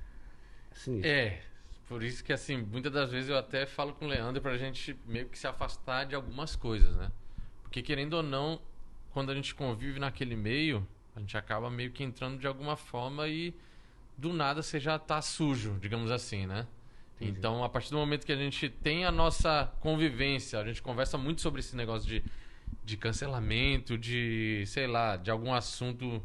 É. 1.02 1.08
É, 1.08 1.42
por 1.88 2.02
isso 2.02 2.22
que 2.22 2.30
assim, 2.30 2.58
muitas 2.58 2.92
das 2.92 3.10
vezes 3.10 3.30
eu 3.30 3.38
até 3.38 3.64
falo 3.64 3.94
com 3.94 4.04
o 4.04 4.08
Leandro 4.08 4.42
pra 4.42 4.58
gente 4.58 4.98
meio 5.06 5.30
que 5.30 5.38
se 5.38 5.46
afastar 5.46 6.04
de 6.04 6.14
algumas 6.14 6.54
coisas, 6.54 6.94
né? 6.96 7.10
Porque 7.62 7.80
querendo 7.80 8.14
ou 8.14 8.22
não, 8.22 8.60
quando 9.12 9.32
a 9.32 9.34
gente 9.34 9.54
convive 9.54 9.98
naquele 9.98 10.36
meio, 10.36 10.86
a 11.14 11.20
gente 11.20 11.38
acaba 11.38 11.70
meio 11.70 11.90
que 11.90 12.04
entrando 12.04 12.38
de 12.38 12.46
alguma 12.46 12.76
forma 12.76 13.26
e 13.28 13.54
do 14.16 14.32
nada 14.32 14.62
você 14.62 14.78
já 14.80 14.98
tá 14.98 15.20
sujo, 15.22 15.76
digamos 15.80 16.10
assim, 16.10 16.46
né? 16.46 16.66
Entendi. 17.16 17.38
Então, 17.38 17.64
a 17.64 17.68
partir 17.68 17.90
do 17.90 17.96
momento 17.96 18.26
que 18.26 18.32
a 18.32 18.36
gente 18.36 18.68
tem 18.68 19.04
a 19.04 19.10
nossa 19.12 19.72
convivência, 19.80 20.58
a 20.58 20.64
gente 20.64 20.82
conversa 20.82 21.16
muito 21.16 21.40
sobre 21.40 21.60
esse 21.60 21.74
negócio 21.74 22.06
de, 22.08 22.22
de 22.84 22.96
cancelamento, 22.96 23.96
de, 23.96 24.64
sei 24.66 24.86
lá, 24.86 25.16
de 25.16 25.30
algum 25.30 25.52
assunto 25.54 26.22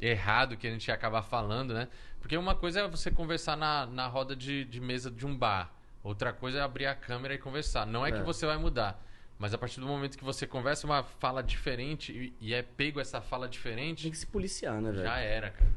errado 0.00 0.56
que 0.56 0.66
a 0.66 0.70
gente 0.70 0.88
ia 0.88 0.94
acabar 0.94 1.22
falando, 1.22 1.74
né? 1.74 1.88
Porque 2.20 2.36
uma 2.36 2.54
coisa 2.54 2.80
é 2.80 2.88
você 2.88 3.10
conversar 3.10 3.56
na, 3.56 3.86
na 3.86 4.06
roda 4.06 4.34
de, 4.34 4.64
de 4.64 4.80
mesa 4.80 5.10
de 5.10 5.26
um 5.26 5.36
bar. 5.36 5.72
Outra 6.02 6.32
coisa 6.32 6.58
é 6.58 6.60
abrir 6.62 6.86
a 6.86 6.94
câmera 6.94 7.34
e 7.34 7.38
conversar. 7.38 7.86
Não 7.86 8.04
é, 8.06 8.10
que 8.12 8.18
É. 8.18 8.22
você 8.22 8.46
vai 8.46 8.56
mudar. 8.56 9.02
Mas 9.38 9.52
a 9.52 9.58
partir 9.58 9.80
do 9.80 9.86
momento 9.86 10.16
que 10.16 10.24
você 10.24 10.46
conversa 10.46 10.86
uma 10.86 11.02
fala 11.02 11.42
diferente 11.42 12.12
e, 12.12 12.34
e 12.48 12.54
é 12.54 12.62
pego 12.62 13.00
essa 13.00 13.20
fala 13.20 13.46
Tem 13.46 13.50
diferente, 13.52 14.10
que 14.10 14.16
se 14.16 14.26
policiar, 14.26 14.80
né, 14.80 14.90
velho? 14.90 15.02
já 15.04 15.18
era, 15.18 15.50
cara. 15.50 15.70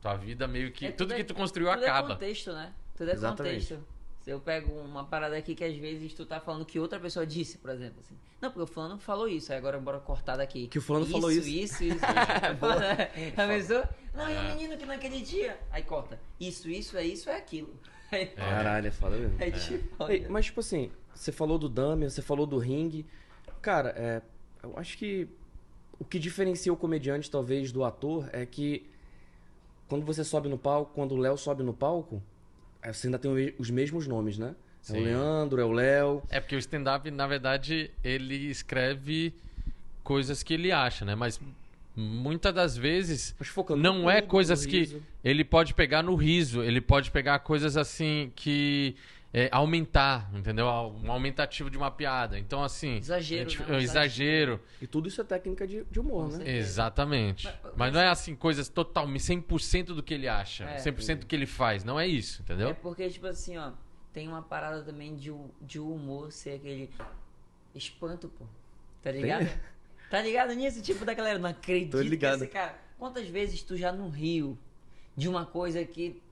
Tua 0.00 0.16
vida 0.16 0.46
meio 0.46 0.70
que. 0.72 0.86
É, 0.86 0.90
tudo 0.92 0.98
tudo 1.08 1.14
que 1.16 1.20
é- 1.22 1.24
tu 1.24 1.34
construiu 1.34 1.70
Tudo 1.72 1.82
acaba. 1.84 2.08
é 2.08 2.12
contexto, 2.14 2.52
né? 2.52 2.72
Tudo 2.96 3.10
é 3.10 3.12
Exatamente. 3.14 3.66
contexto. 3.68 3.86
Se 4.22 4.30
eu 4.30 4.40
pego 4.40 4.72
uma 4.80 5.04
parada 5.04 5.36
aqui 5.36 5.54
que 5.54 5.64
às 5.64 5.74
vezes 5.76 6.12
tu 6.12 6.26
tá 6.26 6.38
falando 6.38 6.64
que 6.66 6.78
outra 6.78 7.00
pessoa 7.00 7.26
disse, 7.26 7.58
por 7.58 7.70
exemplo, 7.70 8.00
assim. 8.00 8.14
Não, 8.40 8.50
porque 8.50 8.62
o 8.62 8.66
fulano 8.72 8.98
falou 8.98 9.26
isso, 9.28 9.50
aí 9.52 9.58
agora 9.58 9.78
bora 9.80 9.98
cortar 9.98 10.36
daqui. 10.36 10.68
Que 10.68 10.78
o 10.78 10.82
fulano 10.82 11.06
falou 11.06 11.30
isso. 11.30 11.48
Isso, 11.48 11.82
isso, 11.84 11.94
isso. 11.96 12.04
A 13.36 13.46
pessoa, 13.46 13.88
não, 14.14 14.28
e 14.30 14.36
o 14.36 14.42
menino 14.54 14.76
que 14.76 14.84
naquele 14.86 15.20
dia. 15.20 15.58
Aí 15.70 15.82
corta. 15.82 16.20
Isso, 16.38 16.68
isso, 16.68 16.96
é 16.96 17.04
isso, 17.04 17.28
é 17.30 17.36
aquilo. 17.36 17.74
Aí, 18.10 18.26
Caralho, 18.28 18.86
é 18.86 18.90
foda 18.90 19.16
mesmo. 19.18 19.36
aí 19.38 19.52
tipo, 19.52 20.10
Ei, 20.10 20.26
mas, 20.30 20.46
tipo 20.46 20.60
assim, 20.60 20.90
você 21.14 21.30
falou 21.30 21.58
do 21.58 21.68
Dahmer, 21.68 22.10
você 22.10 22.22
falou 22.22 22.46
do 22.46 22.56
ringue. 22.56 23.04
Cara, 23.60 23.90
é, 23.96 24.22
eu 24.62 24.78
acho 24.78 24.96
que 24.96 25.28
o 25.98 26.04
que 26.06 26.18
diferencia 26.18 26.72
o 26.72 26.76
comediante, 26.76 27.30
talvez, 27.30 27.70
do 27.70 27.84
ator 27.84 28.26
é 28.32 28.46
que 28.46 28.88
quando 29.88 30.04
você 30.04 30.22
sobe 30.22 30.48
no 30.48 30.58
palco, 30.58 30.92
quando 30.94 31.12
o 31.12 31.16
Léo 31.16 31.36
sobe 31.36 31.62
no 31.62 31.72
palco, 31.72 32.22
você 32.84 33.06
ainda 33.06 33.18
tem 33.18 33.54
os 33.58 33.70
mesmos 33.70 34.06
nomes, 34.06 34.38
né? 34.38 34.54
É 34.88 34.92
Sim. 34.92 35.00
o 35.00 35.04
Leandro, 35.04 35.60
é 35.60 35.64
o 35.64 35.72
Léo. 35.72 36.22
É 36.30 36.40
porque 36.40 36.54
o 36.54 36.58
stand-up, 36.58 37.10
na 37.10 37.26
verdade, 37.26 37.90
ele 38.04 38.36
escreve 38.50 39.34
coisas 40.04 40.42
que 40.42 40.54
ele 40.54 40.70
acha, 40.70 41.04
né? 41.04 41.14
Mas 41.14 41.40
muitas 41.96 42.54
das 42.54 42.76
vezes 42.76 43.34
Mas 43.38 43.48
focando 43.48 43.82
não 43.82 44.08
é 44.08 44.22
coisas 44.22 44.64
que 44.64 45.02
ele 45.24 45.44
pode 45.44 45.74
pegar 45.74 46.02
no 46.02 46.14
riso, 46.14 46.62
ele 46.62 46.80
pode 46.80 47.10
pegar 47.10 47.40
coisas 47.40 47.76
assim 47.76 48.30
que 48.36 48.94
é, 49.32 49.48
aumentar, 49.52 50.30
entendeu? 50.34 50.66
Um 50.66 51.12
aumentativo 51.12 51.68
de 51.70 51.76
uma 51.76 51.90
piada. 51.90 52.38
Então, 52.38 52.62
assim. 52.64 52.96
Exagero, 52.96 53.50
gente- 53.50 53.62
né? 53.70 53.76
é, 53.78 53.82
exagero. 53.82 54.60
E 54.80 54.86
tudo 54.86 55.08
isso 55.08 55.20
é 55.20 55.24
técnica 55.24 55.66
de, 55.66 55.84
de 55.84 56.00
humor, 56.00 56.30
né? 56.38 56.56
Exatamente. 56.56 57.46
Mas- 57.62 57.72
Mas 57.76 57.92
não 57.92 58.00
é 58.00 58.08
assim, 58.08 58.34
coisas 58.34 58.68
totalmente 58.68 59.20
100% 59.22 59.86
do 59.94 60.02
que 60.02 60.14
ele 60.14 60.26
acha, 60.28 60.64
É. 60.64 60.76
100% 60.78 61.20
do 61.20 61.26
que 61.26 61.36
ele 61.36 61.46
faz. 61.46 61.84
Não 61.84 62.00
é 62.00 62.06
isso, 62.06 62.40
entendeu? 62.42 62.68
É 62.70 62.74
porque, 62.74 63.08
tipo 63.10 63.26
assim, 63.26 63.56
ó, 63.58 63.72
tem 64.12 64.26
uma 64.26 64.42
parada 64.42 64.82
também 64.82 65.14
de, 65.14 65.32
de 65.60 65.78
humor 65.78 66.32
ser 66.32 66.54
aquele 66.56 66.90
espanto, 67.74 68.28
pô. 68.28 68.44
Tá 69.02 69.10
ligado? 69.10 69.48
Tá 70.10 70.22
ligado 70.22 70.54
nisso? 70.54 70.80
Tipo 70.80 71.04
da 71.04 71.12
galera, 71.12 71.38
não 71.38 71.50
acredito 71.50 71.90
Tô 71.90 72.00
ligado. 72.00 72.38
que 72.38 72.44
esse 72.44 72.52
cara. 72.54 72.74
Quantas 72.98 73.28
vezes 73.28 73.60
tu 73.62 73.76
já 73.76 73.92
não 73.92 74.08
riu 74.08 74.56
de 75.14 75.28
uma 75.28 75.44
coisa 75.44 75.84
que 75.84 76.22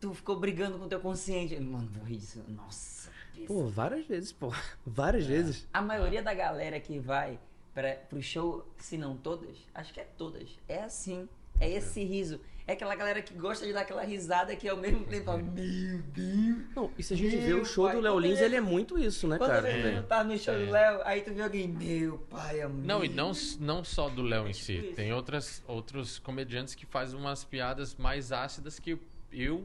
tu 0.00 0.14
ficou 0.14 0.38
brigando 0.38 0.78
com 0.78 0.88
teu 0.88 1.00
consciente? 1.00 1.58
Mano, 1.60 1.88
vou 1.92 2.04
rir 2.04 2.16
disso. 2.16 2.42
Nossa. 2.48 3.10
Pô, 3.46 3.66
várias 3.66 4.06
vezes, 4.06 4.32
pô. 4.32 4.52
Várias 4.84 5.24
vezes. 5.26 5.66
A 5.72 5.80
maioria 5.80 6.22
da 6.22 6.34
galera 6.34 6.78
que 6.78 6.98
vai 6.98 7.38
pra, 7.74 7.94
pro 7.94 8.22
show, 8.22 8.66
se 8.76 8.98
não 8.98 9.16
todas, 9.16 9.56
acho 9.74 9.92
que 9.94 10.00
é 10.00 10.04
todas, 10.16 10.48
é 10.68 10.82
assim. 10.82 11.28
É 11.58 11.68
esse 11.70 12.02
riso. 12.04 12.40
É 12.66 12.72
aquela 12.74 12.94
galera 12.94 13.20
que 13.20 13.34
gosta 13.34 13.66
de 13.66 13.72
dar 13.72 13.80
aquela 13.80 14.02
risada 14.04 14.54
que 14.54 14.68
ao 14.68 14.76
mesmo 14.76 15.04
tempo 15.04 15.24
fala, 15.24 15.38
meu 15.38 15.98
Deus. 16.02 16.58
Não, 16.76 16.90
e 16.96 17.02
se 17.02 17.14
a 17.14 17.16
gente 17.16 17.36
vê 17.36 17.52
o 17.54 17.64
show 17.64 17.86
pai, 17.86 17.96
do 17.96 18.00
Léo 18.02 18.12
quando 18.14 18.22
Lins, 18.24 18.36
ele- 18.38 18.44
ele 18.44 18.56
é 18.56 18.60
muito 18.60 18.98
isso, 18.98 19.26
né, 19.26 19.38
Quando 19.38 19.50
cara? 19.50 19.62
também. 19.70 19.96
não 19.96 20.02
tá 20.04 20.22
no 20.22 20.38
show 20.38 20.54
É. 20.54 20.64
do 20.66 20.70
Léo, 20.70 21.00
aí 21.04 21.20
tu 21.22 21.32
vê 21.34 21.42
alguém, 21.42 21.66
meu 21.66 22.18
pai, 22.30 22.60
amigo. 22.60 22.86
Não, 22.86 23.04
e 23.04 23.08
não, 23.08 23.32
não 23.58 23.82
só 23.82 24.08
do 24.08 24.22
Léo 24.22 24.46
em 24.46 24.52
si. 24.52 24.74
tipo 24.74 24.86
isso. 24.86 24.94
Tem 24.96 25.12
outras, 25.12 25.62
outros 25.66 26.18
comediantes 26.18 26.74
que 26.74 26.86
fazem 26.86 27.18
umas 27.18 27.42
piadas 27.44 27.94
mais 27.96 28.30
ácidas 28.32 28.78
que 28.78 28.98
eu 29.32 29.64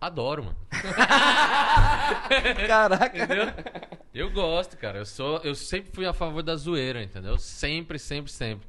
adoro, 0.00 0.44
mano. 0.44 0.56
Caraca. 2.66 3.16
Entendeu? 3.24 3.46
Eu 4.14 4.30
gosto, 4.30 4.76
cara. 4.76 4.98
Eu 4.98 5.06
sou, 5.06 5.38
eu 5.44 5.54
sempre 5.54 5.90
fui 5.92 6.06
a 6.06 6.12
favor 6.12 6.42
da 6.42 6.56
zoeira, 6.56 7.02
entendeu? 7.02 7.38
Sempre, 7.38 7.98
sempre, 7.98 8.30
sempre. 8.32 8.66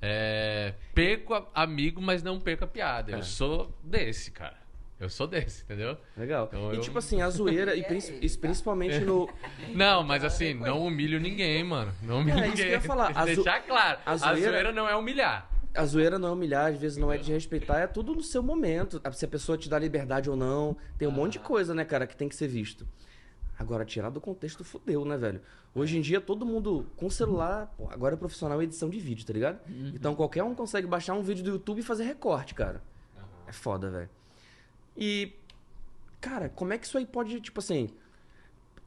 É, 0.00 0.74
perco 0.94 1.34
a- 1.34 1.46
amigo, 1.54 2.00
mas 2.00 2.22
não 2.22 2.38
perco 2.38 2.64
a 2.64 2.66
piada. 2.68 3.10
Eu 3.12 3.18
É. 3.18 3.22
sou 3.22 3.74
desse, 3.82 4.30
cara. 4.30 4.56
Eu 5.00 5.08
sou 5.08 5.26
desse, 5.28 5.62
entendeu? 5.62 5.96
Legal. 6.16 6.46
Então 6.48 6.72
e 6.72 6.76
eu- 6.76 6.80
tipo 6.80 6.98
assim, 6.98 7.20
a 7.22 7.30
zoeira, 7.30 7.74
e, 7.76 7.82
princi- 7.84 8.36
principalmente 8.38 8.98
no. 9.00 9.28
Não, 9.74 10.02
mas 10.02 10.24
assim, 10.24 10.54
não 10.54 10.84
humilho 10.84 11.20
ninguém, 11.20 11.62
mano. 11.62 11.92
Não 12.02 12.18
humilho 12.18 12.38
É, 12.38 12.40
isso 12.42 12.50
ninguém. 12.50 12.64
que 12.66 12.70
eu 12.72 12.76
ia 12.76 12.80
falar. 12.80 13.12
A 13.14 13.20
zo- 13.26 13.26
Deixar 13.26 13.60
claro. 13.62 13.98
a 14.04 14.12
A 14.12 14.16
zoeira... 14.16 14.50
zoeira- 14.50 14.72
não 14.72 14.88
é 14.88 14.96
humilhar. 14.96 15.48
A 15.78 15.86
zoeira 15.86 16.18
não 16.18 16.30
é 16.30 16.32
humilhar, 16.32 16.72
às 16.72 16.76
vezes 16.76 16.98
não 16.98 17.12
é 17.12 17.16
desrespeitar, 17.16 17.80
é 17.80 17.86
tudo 17.86 18.12
no 18.12 18.20
seu 18.20 18.42
momento. 18.42 19.00
Se 19.12 19.24
a 19.24 19.28
pessoa 19.28 19.56
te 19.56 19.68
dá 19.68 19.78
liberdade 19.78 20.28
ou 20.28 20.34
não. 20.34 20.76
Tem 20.98 21.06
um 21.06 21.12
monte 21.12 21.34
de 21.34 21.38
coisa, 21.38 21.72
né, 21.72 21.84
cara, 21.84 22.04
que 22.04 22.16
tem 22.16 22.28
que 22.28 22.34
ser 22.34 22.48
visto. 22.48 22.84
Agora, 23.56 23.84
tirar 23.84 24.10
do 24.10 24.20
contexto 24.20 24.64
fudeu, 24.64 25.04
né, 25.04 25.16
velho? 25.16 25.40
Hoje 25.72 25.96
em 25.96 26.00
dia, 26.00 26.20
todo 26.20 26.44
mundo 26.44 26.84
com 26.96 27.08
celular. 27.08 27.72
Pô, 27.76 27.88
agora 27.90 28.16
é 28.16 28.18
profissional 28.18 28.60
em 28.60 28.64
edição 28.64 28.90
de 28.90 28.98
vídeo, 28.98 29.24
tá 29.24 29.32
ligado? 29.32 29.60
Então 29.94 30.16
qualquer 30.16 30.42
um 30.42 30.52
consegue 30.52 30.86
baixar 30.88 31.14
um 31.14 31.22
vídeo 31.22 31.44
do 31.44 31.50
YouTube 31.50 31.78
e 31.78 31.82
fazer 31.82 32.02
recorte, 32.02 32.54
cara. 32.54 32.82
É 33.46 33.52
foda, 33.52 33.88
velho. 33.88 34.10
E. 34.96 35.32
Cara, 36.20 36.48
como 36.48 36.72
é 36.72 36.78
que 36.78 36.86
isso 36.86 36.98
aí 36.98 37.06
pode, 37.06 37.40
tipo 37.40 37.60
assim. 37.60 37.88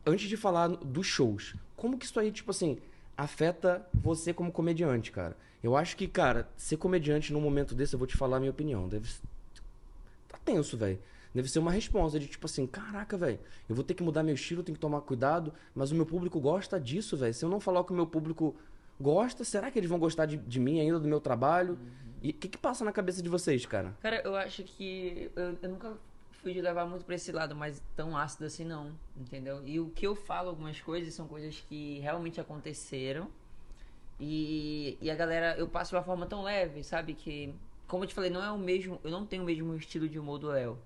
Antes 0.05 0.27
de 0.27 0.35
falar 0.35 0.67
dos 0.67 1.07
shows, 1.07 1.55
como 1.77 1.97
que 1.97 2.03
isso 2.03 2.19
aí, 2.19 2.33
tipo 2.33 2.51
assim, 2.51 2.79
afeta 3.15 3.87
você 3.93 4.33
como 4.33 4.51
comediante, 4.51 5.09
cara? 5.09 5.37
Eu 5.63 5.75
acho 5.75 5.95
que, 5.95 6.07
cara, 6.07 6.49
ser 6.57 6.77
comediante 6.77 7.31
num 7.31 7.41
momento 7.41 7.75
desse, 7.75 7.93
eu 7.93 7.99
vou 7.99 8.07
te 8.07 8.17
falar 8.17 8.37
a 8.37 8.39
minha 8.39 8.51
opinião. 8.51 8.87
Deve. 8.87 9.09
Tá 10.27 10.37
tenso, 10.43 10.77
velho. 10.77 10.99
Deve 11.33 11.49
ser 11.49 11.59
uma 11.59 11.71
resposta 11.71 12.19
de 12.19 12.27
tipo 12.27 12.45
assim, 12.45 12.67
caraca, 12.67 13.17
velho, 13.17 13.39
eu 13.69 13.73
vou 13.73 13.85
ter 13.85 13.93
que 13.93 14.03
mudar 14.03 14.21
meu 14.21 14.35
estilo, 14.35 14.63
tenho 14.63 14.75
que 14.75 14.81
tomar 14.81 14.99
cuidado, 15.01 15.53
mas 15.73 15.91
o 15.91 15.95
meu 15.95 16.05
público 16.05 16.41
gosta 16.41 16.77
disso, 16.79 17.15
velho. 17.15 17.33
Se 17.33 17.45
eu 17.45 17.49
não 17.49 17.59
falar 17.59 17.83
que 17.85 17.93
o 17.93 17.95
meu 17.95 18.05
público 18.05 18.53
gosta, 18.99 19.43
será 19.43 19.71
que 19.71 19.79
eles 19.79 19.89
vão 19.89 19.97
gostar 19.97 20.25
de, 20.25 20.35
de 20.37 20.59
mim 20.59 20.81
ainda, 20.81 20.99
do 20.99 21.07
meu 21.07 21.21
trabalho? 21.21 21.79
E 22.21 22.31
o 22.31 22.33
que 22.33 22.49
que 22.49 22.57
passa 22.57 22.83
na 22.83 22.91
cabeça 22.91 23.21
de 23.21 23.29
vocês, 23.29 23.65
cara? 23.65 23.95
Cara, 24.01 24.21
eu 24.25 24.35
acho 24.35 24.63
que 24.63 25.31
eu, 25.35 25.57
eu 25.61 25.69
nunca 25.69 25.93
fui 26.31 26.53
de 26.53 26.61
levar 26.61 26.85
muito 26.85 27.05
pra 27.05 27.15
esse 27.15 27.31
lado, 27.31 27.55
mas 27.55 27.81
tão 27.95 28.17
ácido 28.17 28.45
assim 28.45 28.65
não, 28.65 28.91
entendeu? 29.15 29.61
E 29.65 29.79
o 29.79 29.89
que 29.89 30.05
eu 30.05 30.15
falo, 30.15 30.49
algumas 30.49 30.79
coisas, 30.81 31.13
são 31.13 31.27
coisas 31.27 31.63
que 31.67 31.99
realmente 31.99 32.41
aconteceram. 32.41 33.29
E, 34.23 34.97
e 35.01 35.09
a 35.09 35.15
galera, 35.15 35.55
eu 35.57 35.67
passo 35.67 35.89
de 35.89 35.95
uma 35.95 36.03
forma 36.03 36.27
tão 36.27 36.43
leve, 36.43 36.83
sabe? 36.83 37.15
Que, 37.15 37.51
como 37.87 38.03
eu 38.03 38.07
te 38.07 38.13
falei, 38.13 38.29
não 38.29 38.43
é 38.43 38.51
o 38.51 38.57
mesmo, 38.57 38.99
eu 39.03 39.09
não 39.09 39.25
tenho 39.25 39.41
o 39.41 39.45
mesmo 39.45 39.75
estilo 39.75 40.07
de 40.07 40.19
humor 40.19 40.37
do 40.37 40.47
Léo. 40.49 40.77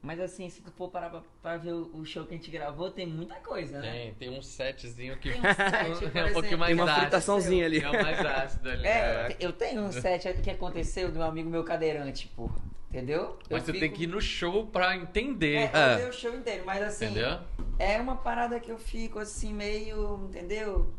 Mas 0.00 0.18
assim, 0.18 0.48
se 0.48 0.62
tu 0.62 0.70
for 0.72 0.88
parar 0.88 1.10
pra, 1.10 1.22
pra 1.42 1.56
ver 1.58 1.72
o 1.74 1.90
o 1.94 2.04
show 2.04 2.24
que 2.24 2.34
a 2.34 2.36
gente 2.36 2.50
gravou, 2.50 2.90
tem 2.90 3.06
muita 3.06 3.34
coisa, 3.36 3.78
né? 3.78 3.90
Tem, 3.92 4.14
tem 4.14 4.30
um 4.38 4.42
setzinho 4.42 5.16
que 5.18 5.30
Tem 5.30 5.38
um 5.38 5.44
set, 5.54 6.18
é 6.18 6.24
um 6.24 6.32
pouquinho 6.32 6.34
exemplo. 6.34 6.58
mais 6.58 6.66
Tem 6.66 6.74
uma 6.74 6.84
ácido. 6.84 7.00
fritaçãozinha 7.02 7.66
ali. 7.66 7.78
É 7.78 7.88
o 7.88 7.92
mais 7.92 8.18
ácido 8.26 8.68
ali. 8.70 8.86
É, 8.86 9.26
eu 9.26 9.28
te- 9.28 9.44
eu 9.44 9.52
tenho 9.52 9.82
um 9.82 9.92
set 9.92 10.32
que 10.42 10.50
aconteceu 10.50 11.12
de 11.12 11.18
um 11.18 11.22
amigo 11.22 11.48
meu 11.50 11.62
cadeirante, 11.62 12.26
porra. 12.28 12.56
Entendeu? 12.90 13.38
Mas 13.48 13.60
Eu 13.68 13.74
tu 13.74 13.78
tem 13.78 13.82
fico- 13.82 13.96
que 13.96 14.04
ir 14.04 14.06
no 14.08 14.20
show 14.20 14.66
pra 14.66 14.96
entender. 14.96 15.70
É, 15.72 15.96
vi 15.98 16.08
o 16.08 16.12
show 16.12 16.34
inteiro, 16.34 16.64
mas 16.66 16.82
assim. 16.82 17.04
Entendeu? 17.04 17.38
É 17.78 18.00
uma 18.00 18.16
parada 18.16 18.58
que 18.58 18.70
eu 18.72 18.78
fico 18.78 19.18
assim, 19.20 19.52
meio. 19.54 20.24
Entendeu? 20.30 20.92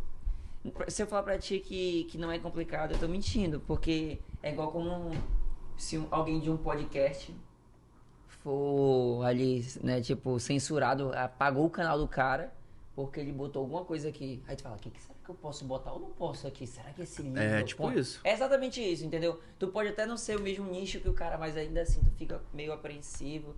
Se 0.88 1.03
eu 1.03 1.08
falar 1.08 1.24
pra 1.24 1.38
ti 1.38 1.60
que, 1.60 2.05
que 2.05 2.17
não 2.17 2.32
é 2.32 2.39
complicado, 2.39 2.93
eu 2.93 3.00
tô 3.00 3.08
mentindo. 3.08 3.60
Porque 3.62 4.20
é 4.41 4.51
igual 4.51 4.72
como 4.72 5.12
se 5.75 6.01
alguém 6.10 6.39
de 6.39 6.50
um 6.50 6.58
podcast 6.58 7.34
for 8.43 9.24
ali, 9.25 9.65
né, 9.82 10.01
tipo, 10.01 10.39
censurado, 10.39 11.12
apagou 11.15 11.65
o 11.65 11.70
canal 11.70 11.98
do 11.98 12.08
cara, 12.08 12.53
porque 12.96 13.20
ele 13.20 13.32
botou 13.32 13.62
alguma 13.62 13.86
coisa 13.86 14.10
aqui. 14.10 14.41
Aí 14.48 14.55
tu 14.55 14.63
fala, 14.63 14.75
o 14.75 14.79
que, 14.79 14.89
que 14.89 15.01
será 15.01 15.15
que 15.24 15.29
eu 15.29 15.36
posso 15.36 15.65
botar 15.65 15.93
ou 15.93 16.00
não 16.00 16.10
posso 16.10 16.46
aqui? 16.46 16.67
Será 16.67 16.91
que 16.91 17.01
esse 17.01 17.24
nível. 17.24 17.41
É, 17.41 17.63
tipo 17.63 17.84
ponho?" 17.84 18.00
isso. 18.00 18.20
É 18.24 18.34
exatamente 18.34 18.82
isso, 18.82 19.05
entendeu? 19.05 19.39
Tu 19.58 19.67
pode 19.67 19.89
até 19.89 20.05
não 20.05 20.17
ser 20.17 20.38
o 20.38 20.41
mesmo 20.41 20.70
nicho 20.70 21.00
que 21.00 21.08
o 21.08 21.13
cara, 21.13 21.38
mas 21.38 21.55
ainda 21.55 21.82
assim 21.82 22.01
tu 22.01 22.12
fica 22.12 22.41
meio 22.53 22.74
apreensivo. 22.74 23.55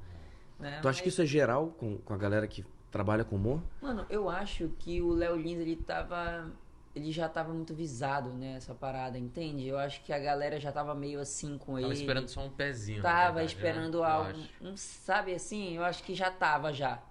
Né? 0.59 0.79
Tu 0.81 0.87
acha 0.87 1.01
que 1.01 1.09
isso 1.09 1.21
é 1.21 1.25
geral 1.25 1.67
com, 1.77 1.97
com 1.97 2.13
a 2.13 2.17
galera 2.17 2.47
que 2.47 2.63
trabalha 2.91 3.25
com 3.25 3.35
humor? 3.35 3.61
Mano, 3.81 4.05
eu 4.09 4.29
acho 4.29 4.69
que 4.79 5.01
o 5.01 5.11
Léo 5.11 5.35
Lins, 5.35 5.59
ele 5.59 5.75
tava. 5.75 6.51
Ele 6.95 7.11
já 7.11 7.27
tava 7.27 7.53
muito 7.53 7.73
visado 7.73 8.29
nessa 8.29 8.73
parada, 8.73 9.17
entende? 9.17 9.67
Eu 9.67 9.77
acho 9.77 10.01
que 10.03 10.13
a 10.13 10.17
galera 10.19 10.59
já 10.61 10.71
tava 10.71 10.95
meio 10.95 11.19
assim 11.19 11.57
com 11.57 11.73
Tava 11.75 11.87
ele. 11.87 11.93
esperando 11.93 12.29
só 12.29 12.41
um 12.45 12.49
pezinho. 12.49 13.01
Tava 13.01 13.33
verdade, 13.39 13.53
esperando 13.53 13.99
né? 13.99 14.07
Algo. 14.07 14.39
Um, 14.61 14.77
sabe 14.77 15.33
assim? 15.33 15.75
Eu 15.75 15.83
acho 15.83 16.01
que 16.03 16.15
já 16.15 16.31
tava 16.31 16.71
já. 16.71 17.01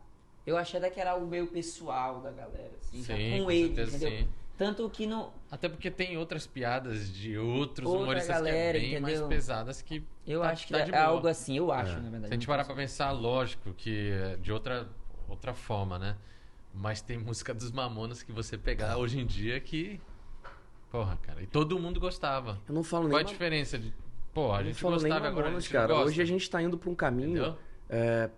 Eu 0.46 0.56
achei 0.56 0.78
até 0.78 0.88
que 0.88 0.98
era 1.00 1.10
algo 1.12 1.26
meio 1.26 1.46
pessoal 1.46 2.20
da 2.20 2.30
galera, 2.30 2.72
assim, 2.80 3.02
Sim, 3.02 3.38
com, 3.38 3.44
com 3.44 3.50
ele, 3.50 3.66
certeza 3.76 3.96
entendeu? 3.96 4.18
sim. 4.20 4.28
Tanto 4.56 4.88
que 4.88 5.04
não. 5.06 5.32
Até 5.50 5.68
porque 5.68 5.90
tem 5.90 6.16
outras 6.16 6.46
piadas 6.46 7.12
de 7.12 7.36
outros 7.36 7.86
Outra 7.88 8.02
humoristas 8.04 8.36
galera, 8.36 8.78
que 8.78 8.86
é 8.86 8.90
bem 8.92 9.00
mais 9.00 9.14
entendeu? 9.14 9.28
pesadas 9.28 9.82
que. 9.82 10.02
Eu 10.26 10.40
tá- 10.42 10.50
acho 10.50 10.66
que 10.66 10.72
tá 10.72 10.78
é 10.80 10.96
algo 10.96 11.26
assim, 11.26 11.56
eu 11.58 11.70
acho, 11.72 11.92
É. 11.92 11.96
na 11.96 12.02
verdade. 12.08 12.28
Se 12.28 12.32
a 12.32 12.36
gente 12.36 12.46
parar 12.46 12.64
pra 12.64 12.74
pensar, 12.74 13.10
lógico 13.10 13.74
que 13.74 14.10
é 14.12 14.36
de 14.36 14.52
outra, 14.52 14.88
outra 15.28 15.52
forma, 15.54 15.98
né? 15.98 16.16
Mas 16.75 17.00
tem 17.00 17.16
música 17.19 17.54
dos 17.54 17.71
Mamonas 17.71 18.23
que 18.23 18.33
você 18.33 18.59
pegar 18.59 18.97
hoje 18.99 19.21
em 19.21 19.26
dia 19.26 19.61
que. 19.61 20.00
Porra, 20.90 21.16
cara. 21.23 21.43
E 21.43 21.47
todo 21.47 21.78
mundo 21.78 21.99
gostava. 22.00 22.59
Eu 22.69 22.75
não 22.75 22.83
falo 22.85 23.04
nem. 23.04 23.12
Qual 23.12 23.21
a 23.21 23.23
diferença 23.23 23.78
de. 23.78 23.93
Pô, 24.33 24.52
a 24.52 24.62
gente 24.62 24.83
gostava 24.83 25.14
agora. 25.28 25.31
A 25.31 25.33
Mamonas, 25.50 25.64
gente 25.64 25.73
cara. 25.73 25.95
Hoje 25.95 26.21
a 26.21 26.25
gente 26.25 26.50
tá 26.50 26.61
indo 26.61 26.76
pra 26.76 26.90
um 26.90 26.95
caminho. 26.95 27.57
Entendeu? 27.90 28.31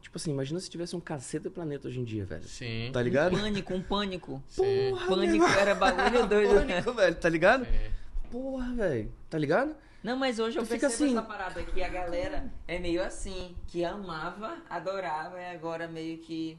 Tipo 0.00 0.16
assim, 0.18 0.32
imagina 0.32 0.58
se 0.58 0.68
tivesse 0.68 0.96
um 0.96 1.00
caceta 1.00 1.48
planeta 1.48 1.86
hoje 1.88 2.00
em 2.00 2.04
dia, 2.04 2.24
velho. 2.24 2.42
Sim. 2.42 2.90
Tá 2.92 3.00
ligado? 3.00 3.36
Um 3.36 3.40
pânico, 3.40 3.74
um 3.74 3.82
pânico. 3.82 4.42
Sim. 4.48 4.90
Porra, 4.90 5.06
Pânico 5.06 5.44
era 5.46 5.74
bagulho 5.74 6.26
doido. 6.26 6.54
né? 6.64 6.66
Pânico, 6.82 6.92
velho, 6.92 7.14
tá 7.14 7.28
ligado? 7.28 7.64
É. 7.64 7.90
Porra, 8.30 8.72
velho. 8.74 9.12
Tá 9.30 9.38
ligado? 9.38 9.76
Não, 10.02 10.16
mas 10.16 10.40
hoje 10.40 10.58
eu 10.58 10.64
Tu 10.64 10.70
percebo 10.70 10.92
assim- 10.92 11.12
essa 11.12 11.22
parada 11.22 11.62
que 11.62 11.80
a 11.82 11.88
galera 11.88 12.52
é 12.66 12.78
meio 12.80 13.00
assim, 13.02 13.54
que 13.68 13.84
amava, 13.84 14.56
adorava 14.68 15.38
e 15.40 15.46
agora 15.54 15.86
meio 15.86 16.18
que 16.18 16.58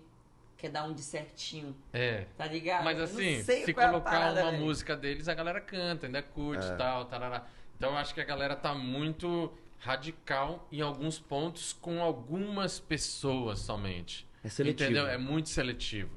quer 0.64 0.70
dar 0.70 0.86
um 0.86 0.94
de 0.94 1.02
certinho, 1.02 1.76
É. 1.92 2.26
tá 2.38 2.46
ligado? 2.46 2.86
Mas 2.86 2.98
assim, 2.98 3.44
sei 3.44 3.66
se 3.66 3.74
qual 3.74 3.86
é 3.86 3.90
a 3.90 3.92
colocar 3.92 4.12
parada, 4.12 4.42
uma 4.44 4.52
velho. 4.52 4.64
música 4.64 4.96
deles, 4.96 5.28
a 5.28 5.34
galera 5.34 5.60
canta, 5.60 6.06
ainda 6.06 6.22
curte 6.24 6.66
É. 6.66 6.74
e 6.74 6.78
tal, 6.78 7.04
tarará. 7.04 7.46
Então 7.78 7.92
eu 7.92 7.98
acho 7.98 8.14
que 8.14 8.22
a 8.22 8.24
galera 8.24 8.56
tá 8.56 8.74
muito 8.74 9.52
radical 9.78 10.66
em 10.72 10.80
alguns 10.80 11.20
pontos 11.20 11.74
com 11.74 12.02
algumas 12.02 12.80
pessoas 12.80 13.60
somente. 13.60 14.26
É 14.42 14.48
seletivo. 14.48 14.90
Entendeu? 14.90 15.06
É 15.08 15.18
muito 15.18 15.50
seletivo. 15.50 16.10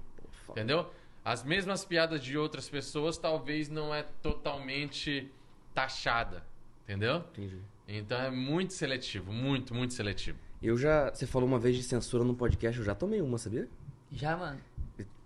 Entendeu? 0.48 0.88
As 1.24 1.42
mesmas 1.42 1.84
piadas 1.84 2.22
de 2.22 2.38
outras 2.38 2.68
pessoas 2.68 3.18
talvez 3.18 3.68
não 3.68 3.92
é 3.92 4.04
totalmente 4.22 5.28
taxada. 5.74 6.44
Entendeu? 6.84 7.16
Entendi. 7.32 7.58
Então 7.88 8.20
é 8.20 8.30
muito 8.30 8.72
seletivo, 8.74 9.32
muito, 9.32 9.74
muito 9.74 9.92
seletivo. 9.92 10.38
Eu 10.62 10.76
já. 10.78 11.10
Você 11.12 11.26
falou 11.26 11.48
uma 11.48 11.58
vez 11.58 11.74
de 11.76 11.82
censura 11.82 12.22
no 12.22 12.34
podcast, 12.34 12.78
eu 12.78 12.84
já 12.84 12.94
tomei 12.94 13.20
uma, 13.20 13.38
sabia? 13.38 13.68
Já, 14.12 14.36
mano. 14.36 14.60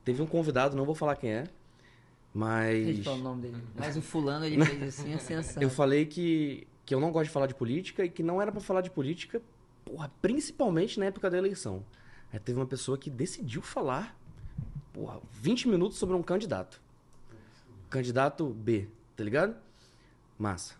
Teve 0.04 0.22
um 0.22 0.26
convidado, 0.26 0.76
não 0.76 0.84
vou 0.84 0.94
falar 0.94 1.16
quem 1.16 1.30
é. 1.30 1.44
Mas. 2.32 3.04
Falar 3.04 3.16
o 3.16 3.20
nome 3.20 3.42
dele. 3.42 3.62
Mas 3.76 3.96
o 3.96 4.02
fulano, 4.02 4.44
ele 4.44 4.62
fez 4.64 5.00
assim, 5.00 5.14
a 5.14 5.18
sensação. 5.18 5.62
Eu 5.62 5.70
falei 5.70 6.06
que, 6.06 6.66
que 6.86 6.94
eu 6.94 7.00
não 7.00 7.10
gosto 7.10 7.26
de 7.26 7.30
falar 7.30 7.46
de 7.46 7.54
política 7.54 8.04
e 8.04 8.08
que 8.08 8.22
não 8.22 8.40
era 8.40 8.50
pra 8.52 8.60
falar 8.60 8.80
de 8.80 8.90
política, 8.90 9.42
porra, 9.84 10.10
principalmente 10.22 10.98
na 10.98 11.06
época 11.06 11.30
da 11.30 11.38
eleição. 11.38 11.84
Aí 12.32 12.38
teve 12.38 12.58
uma 12.58 12.66
pessoa 12.66 12.96
que 12.96 13.10
decidiu 13.10 13.60
falar, 13.60 14.16
porra, 14.92 15.20
20 15.32 15.68
minutos 15.68 15.98
sobre 15.98 16.14
um 16.14 16.22
candidato. 16.22 16.80
Candidato 17.88 18.46
B, 18.46 18.88
tá 19.16 19.24
ligado? 19.24 19.56
Massa. 20.38 20.76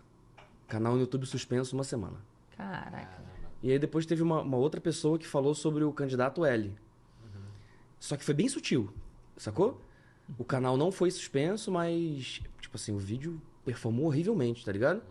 Canal 0.67 0.93
no 0.93 1.01
YouTube 1.01 1.25
suspenso 1.25 1.75
uma 1.75 1.83
semana. 1.83 2.17
Caraca. 2.55 3.21
E 3.61 3.71
aí 3.71 3.77
depois 3.77 4.05
teve 4.05 4.23
uma, 4.23 4.41
uma 4.41 4.57
outra 4.57 4.79
pessoa 4.79 5.19
que 5.19 5.27
falou 5.27 5.53
sobre 5.53 5.83
o 5.83 5.91
candidato 5.91 6.45
L. 6.45 6.73
Só 8.01 8.17
que 8.17 8.23
foi 8.25 8.33
bem 8.33 8.49
sutil, 8.49 8.91
sacou? 9.37 9.79
O 10.39 10.43
canal 10.43 10.75
não 10.75 10.91
foi 10.91 11.11
suspenso, 11.11 11.71
mas, 11.71 12.41
tipo 12.59 12.75
assim, 12.75 12.91
o 12.93 12.97
vídeo 12.97 13.39
performou 13.63 14.07
horrivelmente, 14.07 14.65
tá 14.65 14.71
ligado? 14.71 15.01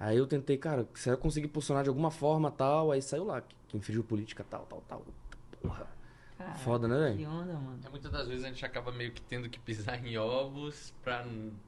Aí 0.00 0.16
eu 0.16 0.26
tentei, 0.26 0.56
cara, 0.58 0.86
será 0.94 1.14
que 1.14 1.20
eu 1.20 1.22
consegui 1.22 1.46
posicionar 1.46 1.84
de 1.84 1.88
alguma 1.90 2.10
forma 2.10 2.50
tal? 2.50 2.90
Aí 2.90 3.00
saiu 3.00 3.22
lá, 3.24 3.40
que, 3.40 3.54
que 3.68 3.76
infringiu 3.76 4.02
política 4.02 4.44
tal, 4.50 4.66
tal, 4.66 4.82
tal. 4.88 5.06
Porra. 5.62 5.86
Caraca, 6.36 6.58
Foda, 6.58 6.88
né, 6.88 7.10
Que 7.12 7.16
velho? 7.18 7.28
onda, 7.30 7.52
mano. 7.52 7.78
É, 7.84 7.88
muitas 7.90 8.10
das 8.10 8.26
vezes 8.26 8.44
a 8.44 8.48
gente 8.48 8.64
acaba 8.64 8.90
meio 8.90 9.12
que 9.12 9.20
tendo 9.20 9.48
que 9.50 9.60
pisar 9.60 10.02
em 10.04 10.16
ovos 10.16 10.92
pra, 11.04 11.24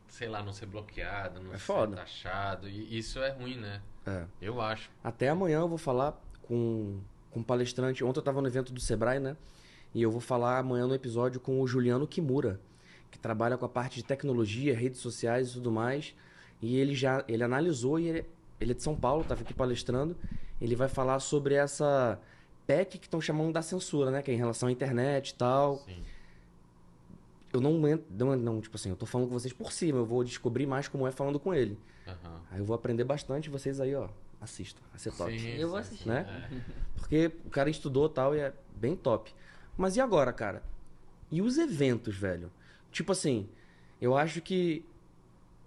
sei 0.09 0.29
lá, 0.29 0.43
não 0.43 0.53
ser 0.55 0.65
bloqueado, 0.67 1.41
não 1.43 1.51
É 1.53 1.59
ser 1.59 1.65
foda. 1.65 1.97
taxado. 1.97 2.67
E 2.69 2.97
isso 2.99 3.19
é 3.21 3.31
ruim, 3.33 3.57
né? 3.57 3.83
É. 4.07 4.25
Eu 4.41 4.61
acho. 4.63 4.91
Até 5.05 5.29
amanhã 5.29 5.61
eu 5.61 5.69
vou 5.69 5.77
falar 5.79 6.19
com, 6.41 6.99
com 7.31 7.41
um 7.41 7.43
palestrante. 7.45 8.03
Ontem 8.03 8.19
eu 8.19 8.25
tava 8.25 8.41
no 8.41 8.49
evento 8.49 8.73
do 8.73 8.81
Sebrae, 8.81 9.21
né? 9.21 9.37
E 9.95 10.03
eu 10.03 10.11
vou 10.11 10.21
falar 10.21 10.59
amanhã 10.59 10.87
no 10.87 10.95
episódio 10.95 11.41
com 11.41 11.61
o 11.61 11.67
Juliano 11.67 12.07
Kimura, 12.07 12.61
que 13.11 13.19
trabalha 13.19 13.59
com 13.59 13.65
a 13.65 13.69
parte 13.69 13.97
de 13.97 14.05
tecnologia, 14.05 14.77
redes 14.77 15.01
sociais 15.01 15.51
e 15.51 15.53
tudo 15.55 15.71
mais. 15.71 16.15
E 16.61 16.77
ele 16.77 16.95
já 16.95 17.25
ele 17.29 17.43
analisou 17.43 17.99
e 17.99 18.09
ele, 18.09 18.25
ele 18.61 18.73
é 18.73 18.75
de 18.75 18.83
São 18.83 18.97
Paulo, 18.97 19.25
tava 19.25 19.43
aqui 19.43 19.53
palestrando. 19.53 20.17
Ele 20.61 20.75
vai 20.75 20.89
falar 20.89 21.19
sobre 21.21 21.55
essa 21.55 22.19
PEC 22.67 22.99
que 22.99 23.07
estão 23.07 23.21
chamando 23.21 23.53
da 23.53 23.63
censura, 23.63 24.11
né? 24.11 24.23
Que 24.23 24.31
é 24.31 24.35
em 24.35 24.39
relação 24.39 24.69
à 24.69 24.73
internet 24.73 25.31
e 25.31 25.35
tal. 25.35 25.79
Sim. 25.79 26.03
Eu 27.53 27.61
não, 27.61 27.79
não, 28.09 28.37
não, 28.37 28.61
tipo 28.63 28.77
assim, 28.77 28.89
eu 28.89 28.97
tô 28.97 29.05
falando 29.05 29.29
com 29.29 29.35
vocês 29.39 29.53
por 29.53 29.73
cima, 29.73 29.99
eu 29.99 30.07
vou 30.07 30.25
descobrir 30.25 30.65
mais 30.65 30.89
como 30.89 31.07
é 31.07 31.11
falando 31.11 31.39
com 31.39 31.53
ele. 31.53 31.79
Aham. 32.07 32.41
Aí 32.51 32.59
eu 32.61 32.65
vou 32.65 32.75
aprender 32.75 33.05
bastante, 33.05 33.51
vocês 33.51 33.79
aí, 33.79 33.95
ó, 33.95 34.09
assistam. 34.41 34.81
Vai 34.91 34.99
ser 34.99 35.13
top. 35.13 35.39
Sim, 35.39 35.49
Eu 35.57 35.69
vou 35.69 35.79
assistir. 35.79 36.09
Né? 36.09 36.49
É. 36.51 36.61
Porque 36.97 37.31
o 37.45 37.51
cara 37.51 37.69
estudou 37.69 38.09
tal 38.09 38.35
e 38.35 38.41
é 38.41 38.55
bem 38.75 38.97
top. 38.97 39.35
Mas 39.77 39.97
e 39.97 40.01
agora, 40.01 40.33
cara? 40.33 40.63
E 41.31 41.41
os 41.43 41.59
eventos, 41.59 42.17
velho? 42.17 42.51
Tipo 42.91 43.13
assim, 43.13 43.49
eu 44.01 44.17
acho 44.17 44.41
que. 44.41 44.85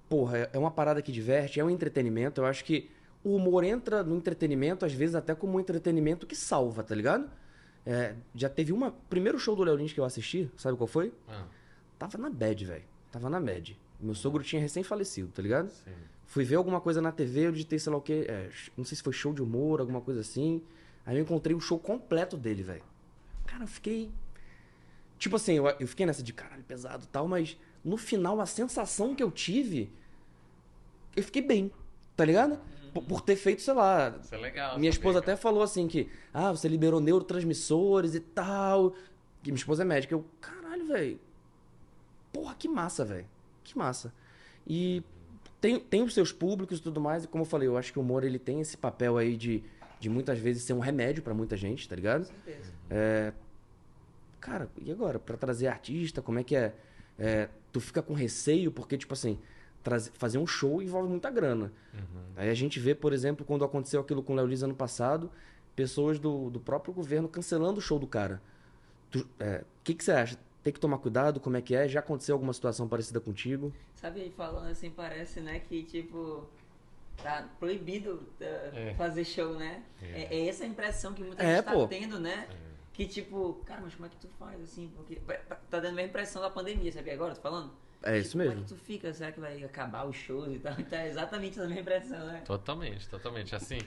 Porra, 0.08 0.50
é- 0.54 0.58
uma 0.58 0.70
parada 0.72 1.02
que 1.02 1.12
diverte, 1.12 1.60
é 1.60 1.64
um 1.66 1.70
entretenimento. 1.70 2.42
Eu 2.42 2.46
acho 2.46 2.64
que 2.64 2.90
o 3.24 3.36
humor 3.36 3.64
entra 3.64 4.04
no 4.04 4.16
entretenimento, 4.16 4.86
às 4.86 4.94
vezes 4.94 5.16
até 5.16 5.34
como 5.34 5.58
um 5.58 5.60
entretenimento 5.60 6.28
que 6.28 6.36
salva, 6.36 6.84
tá 6.84 6.94
ligado? 6.94 7.30
É, 7.86 8.16
já 8.34 8.48
teve 8.50 8.72
uma. 8.72 8.92
Primeiro 9.10 9.40
show 9.40 9.56
do 9.56 9.64
Léo 9.64 9.76
Lins 9.76 9.94
que 9.94 10.00
eu 10.00 10.06
assisti, 10.06 10.50
sabe 10.58 10.78
qual 10.78 10.88
foi? 10.88 11.12
Ah, 11.28 11.46
Tava 11.98 12.18
na 12.18 12.30
bad, 12.30 12.66
velho. 12.66 12.84
Tava 13.12 13.30
na 13.30 13.40
bad. 13.40 13.78
Meu 14.00 14.14
sogro 14.14 14.44
tinha 14.44 14.62
recém-falecido, 14.62 15.30
tá 15.34 15.42
ligado? 15.42 15.70
sim. 15.70 15.92
Fui 16.28 16.44
ver 16.44 16.56
alguma 16.56 16.82
coisa 16.82 17.02
na 17.02 17.12
TV, 17.12 17.48
eu 17.48 17.52
digitei, 17.52 17.78
sei 17.80 17.92
lá 17.92 17.98
o 18.00 18.02
quê. 18.02 18.26
é, 18.28 18.50
não 18.76 18.84
sei 18.84 18.98
se 18.98 19.04
foi 19.04 19.14
show 19.14 19.32
de 19.32 19.42
humor, 19.44 19.80
alguma 19.80 20.02
coisa 20.02 20.22
assim. 20.22 20.62
Aí 21.06 21.16
eu 21.18 21.22
encontrei 21.22 21.56
o 21.56 21.60
show 21.60 21.80
completo 21.80 22.36
dele, 22.36 22.64
velho. 22.64 22.84
Cara, 23.56 23.64
eu 23.64 23.68
fiquei. 23.68 24.12
Tipo 25.18 25.38
assim, 25.38 25.54
eu, 25.54 25.66
eu 25.80 25.88
fiquei 25.88 26.06
nessa 26.06 26.22
de 26.22 26.34
caralho, 26.34 26.62
pesado 26.64 27.06
e 27.06 27.08
tal, 27.08 27.26
mas 27.26 27.58
no 27.84 27.96
final 27.96 28.42
a 28.42 28.46
sensação 28.46 29.16
que 29.16 29.24
eu 29.24 29.32
tive. 29.32 29.90
Eu 31.16 31.24
fiquei 31.24 31.42
bem, 31.42 31.72
tá 32.18 32.26
ligado? 32.26 32.60
Por, 32.94 33.02
por 33.04 33.22
ter 33.22 33.38
feito, 33.38 33.62
sei 33.62 33.74
lá. 33.74 34.14
Isso 34.22 34.36
é 34.36 34.38
legal. 34.38 34.78
Minha 34.78 34.90
esposa 34.90 35.20
até 35.20 35.38
falou 35.38 35.64
assim 35.64 35.88
que. 35.88 36.10
Ah, 36.34 36.52
você 36.52 36.68
liberou 36.68 37.00
neurotransmissores 37.00 38.14
e 38.14 38.20
tal. 38.20 38.92
Que 39.42 39.52
minha 39.52 39.56
esposa 39.56 39.84
é 39.84 39.86
médica. 39.86 40.14
Eu, 40.14 40.26
caralho, 40.42 40.86
velho. 40.88 41.20
Porra, 42.34 42.56
que 42.56 42.68
massa, 42.68 43.06
velho. 43.06 43.26
Que 43.64 43.78
massa. 43.78 44.14
E 44.68 45.02
tem, 45.62 45.80
tem 45.80 46.04
os 46.04 46.14
seus 46.14 46.34
públicos 46.34 46.80
e 46.80 46.82
tudo 46.82 47.00
mais. 47.00 47.24
E 47.24 47.28
como 47.30 47.44
eu 47.44 47.48
falei, 47.48 47.70
eu 47.70 47.78
acho 47.78 47.94
que 47.94 48.00
o 48.00 48.02
humor 48.02 48.26
ele 48.26 48.38
tem 48.38 48.60
esse 48.60 48.76
papel 48.76 49.18
aí 49.18 49.38
de, 49.38 49.64
de 49.98 50.10
muitas 50.10 50.40
vezes 50.40 50.64
ser 50.64 50.74
um 50.74 50.80
remédio 50.80 51.24
pra 51.24 51.34
muita 51.34 51.56
gente, 51.56 51.88
tá 51.88 51.96
ligado? 51.96 52.28
Com 52.28 52.34
certeza. 52.44 52.74
Cara, 54.46 54.70
e 54.80 54.92
agora? 54.92 55.18
Pra 55.18 55.36
trazer 55.38 55.68
artista, 55.68 56.22
como 56.22 56.38
é 56.38 56.44
que 56.44 56.56
é? 56.56 56.76
É, 57.18 57.50
tu 57.72 57.80
fica 57.80 58.02
com 58.02 58.14
receio, 58.14 58.72
porque, 58.72 58.96
tipo 58.98 59.14
assim, 59.14 59.40
trazer- 59.84 60.12
fazer 60.14 60.38
um 60.38 60.46
show 60.46 60.82
envolve 60.84 61.10
muita 61.10 61.32
grana. 61.32 61.72
Aí 62.36 62.50
a 62.50 62.54
gente 62.54 62.80
vê, 62.80 62.94
por 62.94 63.12
exemplo, 63.12 63.44
quando 63.46 63.66
aconteceu 63.66 64.02
aquilo 64.02 64.22
com 64.22 64.34
o 64.34 64.36
Léo 64.36 64.46
Lins 64.46 64.62
ano 64.62 64.76
passado, 64.76 65.32
pessoas 65.76 66.20
do, 66.20 66.50
do 66.52 66.60
próprio 66.60 66.94
governo 66.94 67.28
cancelando 67.28 67.80
o 67.80 67.82
show 67.82 67.98
do 67.98 68.06
cara. 68.06 68.40
Tu- 69.10 69.28
é, 69.40 69.64
O 69.64 69.84
que, 69.84 69.94
que 69.96 70.04
você 70.04 70.12
acha? 70.12 70.38
Tem 70.64 70.72
que 70.74 70.80
tomar 70.80 70.98
cuidado? 71.00 71.40
Como 71.40 71.56
é 71.58 71.62
que 71.62 71.76
é? 71.76 71.88
Já 71.88 72.00
aconteceu 72.02 72.34
alguma 72.36 72.54
situação 72.54 72.88
parecida 72.88 73.20
contigo? 73.20 73.74
Sabe, 73.96 74.32
falando 74.38 74.68
assim, 74.70 74.90
parece, 74.92 75.40
né, 75.42 75.60
que 75.60 75.82
tipo. 75.84 76.48
Tá 77.24 77.48
proibido 77.60 78.16
uh, 78.42 78.44
É. 78.74 78.94
fazer 78.96 79.24
show, 79.24 79.54
né? 79.56 79.82
É. 80.02 80.24
É. 80.24 80.36
é 80.38 80.48
essa 80.50 80.66
a 80.66 80.68
impressão 80.68 81.14
que 81.14 81.24
muita 81.24 81.42
É, 81.42 81.56
gente 81.58 81.66
tá 81.66 81.72
pô. 81.72 81.88
tendo, 81.88 82.20
né? 82.20 82.46
Que 82.96 83.06
tipo, 83.06 83.56
cara, 83.66 83.82
mas 83.82 83.94
como 83.94 84.06
é 84.06 84.10
que 84.10 84.16
tu 84.18 84.28
faz 84.40 84.62
assim? 84.62 84.90
Porque 84.96 85.16
tá 85.70 85.80
dando 85.80 85.88
a 85.88 85.92
mesma 85.92 86.04
impressão 86.04 86.42
da 86.42 86.50
pandemia, 86.50 86.92
sabe 86.92 87.12
agora? 87.12 87.36
Tô 87.36 87.42
falando? 87.42 87.74
É 88.02 88.18
isso 88.18 88.30
Tipo, 88.32 88.38
mesmo. 88.38 88.54
Como 88.54 88.66
é 88.66 88.68
que 88.68 88.74
tu 88.74 88.80
fica? 88.80 89.14
Será 89.14 89.32
que 89.32 89.40
vai 89.40 89.64
acabar 89.64 90.06
os 90.06 90.16
shows 90.16 90.54
e 90.56 90.60
tal? 90.60 90.74
Então 90.80 90.98
é 91.00 91.08
exatamente 91.10 91.60
a 91.60 91.64
mesma 91.66 91.82
impressão, 91.82 92.26
né? 92.28 92.42
Totalmente, 92.46 93.10
totalmente. 93.10 93.54
Assim, 93.56 93.80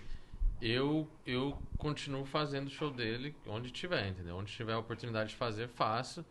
eu 0.61 1.09
eu 1.25 1.57
continuo 1.79 2.25
fazendo 2.27 2.66
o 2.66 2.71
show 2.71 2.90
dele 2.90 3.35
onde 3.47 3.71
tiver, 3.71 4.09
entendeu? 4.09 4.37
Onde 4.37 4.53
tiver 4.53 4.75
a 4.75 4.79
oportunidade 4.79 5.31
de 5.31 5.37
fazer, 5.37 5.68
faço. 5.68 6.25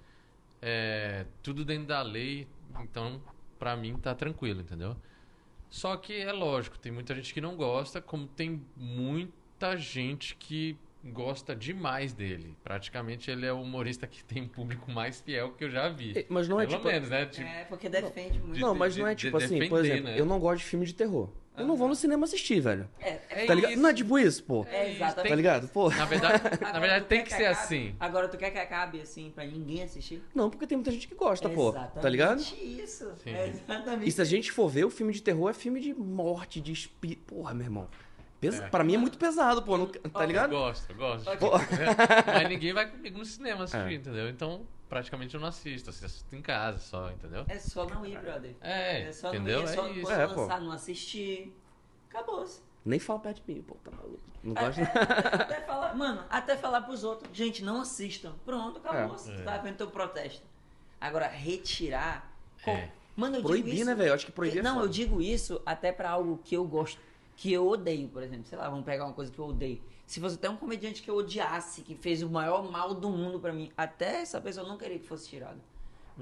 É, 0.62 1.26
tudo 1.44 1.64
dentro 1.66 1.88
da 1.88 2.02
lei, 2.02 2.48
então 2.82 3.22
pra 3.60 3.76
mim 3.76 3.98
tá 3.98 4.14
tranquilo, 4.14 4.62
entendeu? 4.62 4.96
Só 5.70 5.98
que 5.98 6.14
é 6.14 6.32
lógico, 6.32 6.78
tem 6.80 6.92
muita 6.92 7.14
gente 7.16 7.34
que 7.34 7.42
não 7.42 7.56
gosta, 7.56 8.02
como 8.02 8.28
tem 8.28 8.64
muita 8.76 9.76
gente 9.78 10.36
que 10.36 10.78
gosta 11.12 11.56
demais 11.56 12.14
dele. 12.14 12.56
Praticamente 12.64 13.30
ele 13.32 13.46
é 13.46 13.54
o 13.54 13.62
humorista 13.62 14.06
que 14.08 14.24
tem 14.24 14.44
um 14.44 14.48
público 14.48 14.92
mais 14.92 15.20
fiel 15.22 15.52
que 15.54 15.64
eu 15.64 15.70
já 15.70 15.90
vi. 15.90 16.18
É, 16.20 16.26
Mas 16.30 16.48
não 16.48 16.60
é 16.60 16.66
Pelo 16.66 16.78
tipo. 16.78 16.88
menos, 16.90 17.10
né? 17.10 17.26
Tipo, 17.26 17.48
É, 17.48 17.64
porque 17.66 17.90
defende 17.90 18.40
muito. 18.40 18.60
Não, 18.60 18.76
mas 18.76 18.94
de- 18.94 19.00
não 19.02 19.08
é 19.08 19.16
de 19.16 19.22
tipo 19.26 19.38
assim, 19.38 19.68
por 19.68 19.84
exemplo, 19.84 20.04
né? 20.06 20.20
eu 20.20 20.26
não 20.26 20.40
gosto 20.40 20.60
de 20.60 20.66
filme 20.66 20.86
de 20.86 20.94
terror. 20.94 21.30
Eu 21.58 21.66
não 21.66 21.76
vou 21.76 21.88
no 21.88 21.96
cinema 21.96 22.24
assistir, 22.26 22.60
velho. 22.60 22.88
É, 23.00 23.18
é 23.32 23.46
Tá 23.48 23.56
ligado? 23.56 23.72
isso. 23.72 23.82
Não 23.82 23.90
é 23.90 23.94
tipo 23.96 24.20
isso, 24.20 24.44
pô. 24.44 24.64
É, 24.70 24.92
exatamente. 24.92 25.30
Tá 25.30 25.36
ligado? 25.36 25.68
Pô. 25.70 25.90
Na 25.90 26.06
verdade, 26.06 26.44
na 26.62 26.80
verdade 26.80 27.06
tem 27.06 27.18
quer 27.18 27.24
que 27.26 27.30
ser 27.34 27.46
acabe- 27.46 27.66
assim. 27.66 27.96
Agora 28.00 28.28
tu 28.28 28.38
quer 28.38 28.52
que 28.52 28.60
acabe 28.60 29.02
assim 29.02 29.32
pra 29.34 29.44
ninguém 29.44 29.82
assistir? 29.82 30.22
Não, 30.36 30.52
porque 30.52 30.68
tem 30.68 30.78
muita 30.78 30.92
gente 30.92 31.08
que 31.08 31.16
gosta, 31.16 31.50
pô. 31.50 31.70
exatamente 31.70 32.00
Tá 32.04 32.10
ligado? 32.10 32.40
isso. 32.62 33.12
É 33.26 33.48
exatamente 33.48 34.08
E 34.08 34.12
se 34.12 34.22
a 34.22 34.26
gente 34.26 34.52
for 34.52 34.68
ver, 34.70 34.86
o 34.86 34.90
filme 34.92 35.12
de 35.12 35.20
terror 35.24 35.50
é 35.50 35.54
filme 35.54 35.80
de 35.80 35.96
morte, 35.96 36.62
de 36.62 36.72
espírito. 36.72 37.24
Porra, 37.34 37.56
meu 37.56 37.66
irmão. 37.66 37.88
Pesa... 38.40 38.66
É. 38.66 38.70
Pra 38.70 38.84
mim 38.84 38.96
é 38.96 38.98
muito 38.98 39.18
pesado, 39.18 39.62
pô. 39.64 39.78
não- 39.78 39.88
Tá 39.88 40.22
Eu 40.24 40.28
ligado? 40.28 40.50
gosto, 40.52 40.90
eu 40.92 40.96
gosto. 40.96 41.26
Pode- 41.26 41.40
Tipo, 41.40 41.52
Mas 42.34 42.50
ninguém 42.50 42.74
vai 42.74 42.90
comigo 42.90 43.18
no 43.18 43.26
cinema 43.26 43.64
assistir, 43.64 43.92
É. 43.92 43.94
entendeu? 43.96 44.30
Então, 44.30 44.66
praticamente 44.88 45.34
eu 45.34 45.42
não 45.42 45.48
assisto. 45.48 45.90
Eu 45.90 45.94
assisto 45.94 46.36
em 46.36 46.42
casa 46.42 46.78
só, 46.78 47.10
entendeu? 47.12 47.46
É 47.48 47.58
só 47.58 47.86
não 47.86 48.06
ir, 48.06 48.18
brother. 48.20 48.56
É, 48.62 49.12
só 49.12 49.30
entendeu? 49.30 49.62
não 49.62 49.68
ir, 49.68 49.72
é 49.72 49.76
só 49.76 49.88
É 49.88 49.92
isso. 49.92 50.12
É, 50.12 50.28
pô. 50.28 50.42
lançar, 50.42 50.62
não 50.62 50.72
assistir. 50.72 51.56
Acabou-se. 52.10 52.62
Nem 52.86 53.00
fala 53.00 53.20
perto 53.20 53.44
de 53.46 53.54
mim, 53.54 53.62
pô. 53.62 53.76
Tá 53.84 53.92
maluco. 53.92 54.20
Não 54.44 54.54
É, 54.56 54.66
gosto. 54.66 54.80
é, 54.80 54.84
até, 54.84 55.44
até 55.44 55.62
falar, 55.62 55.96
mano, 55.96 56.24
até 56.30 56.56
falar 56.56 56.82
pros 56.82 57.04
outros, 57.04 57.30
gente, 57.36 57.64
não 57.64 57.82
assistam. 57.82 58.34
Pronto, 58.46 58.78
acabou-se. 58.78 59.32
É. 59.32 59.36
Tu 59.36 59.44
tá 59.44 59.58
vendo 59.58 59.76
teu 59.78 59.88
protesto. 59.88 60.46
Agora, 61.02 61.28
retirar. 61.28 62.32
co- 62.64 62.70
É. 62.72 62.92
Mano, 63.16 63.38
eu 63.38 63.42
digo 63.42 63.48
Proibir, 63.50 63.74
isso. 63.76 63.86
né, 63.86 63.96
velho? 63.96 64.10
Eu 64.10 64.14
Acho 64.14 64.26
que 64.28 64.32
proibir 64.32 64.60
é 64.60 64.62
Não, 64.62 64.80
eu 64.80 64.88
digo 64.88 65.20
isso 65.20 65.60
até 65.66 65.92
pra 65.92 66.12
algo 66.12 66.40
que 66.44 66.56
eu 66.56 66.64
gosto, 66.64 67.00
que 67.38 67.54
eu 67.54 67.68
odeio, 67.68 68.10
por 68.10 68.24
exemplo. 68.24 68.48
Sei 68.48 68.58
lá, 68.58 68.68
vamos 68.68 68.84
pegar 68.84 69.06
uma 69.06 69.14
coisa 69.14 69.32
que 69.32 69.40
eu 69.40 69.46
odeio. 69.46 69.80
Se 70.06 70.20
fosse 70.20 70.36
até 70.36 70.50
um 70.50 70.58
comediante 70.58 71.02
que 71.02 71.10
eu 71.10 71.16
odiasse, 71.16 71.84
que 71.84 71.96
fez 71.96 72.24
o 72.24 72.30
maior 72.30 72.70
mal 72.70 72.94
do 72.96 73.10
mundo 73.10 73.40
pra 73.40 73.54
mim, 73.54 73.72
até 73.78 74.22
essa 74.22 74.42
pessoa 74.42 74.68
não 74.68 74.78
queria 74.78 74.98
que 74.98 75.06
fosse 75.06 75.30
tirado. 75.30 75.62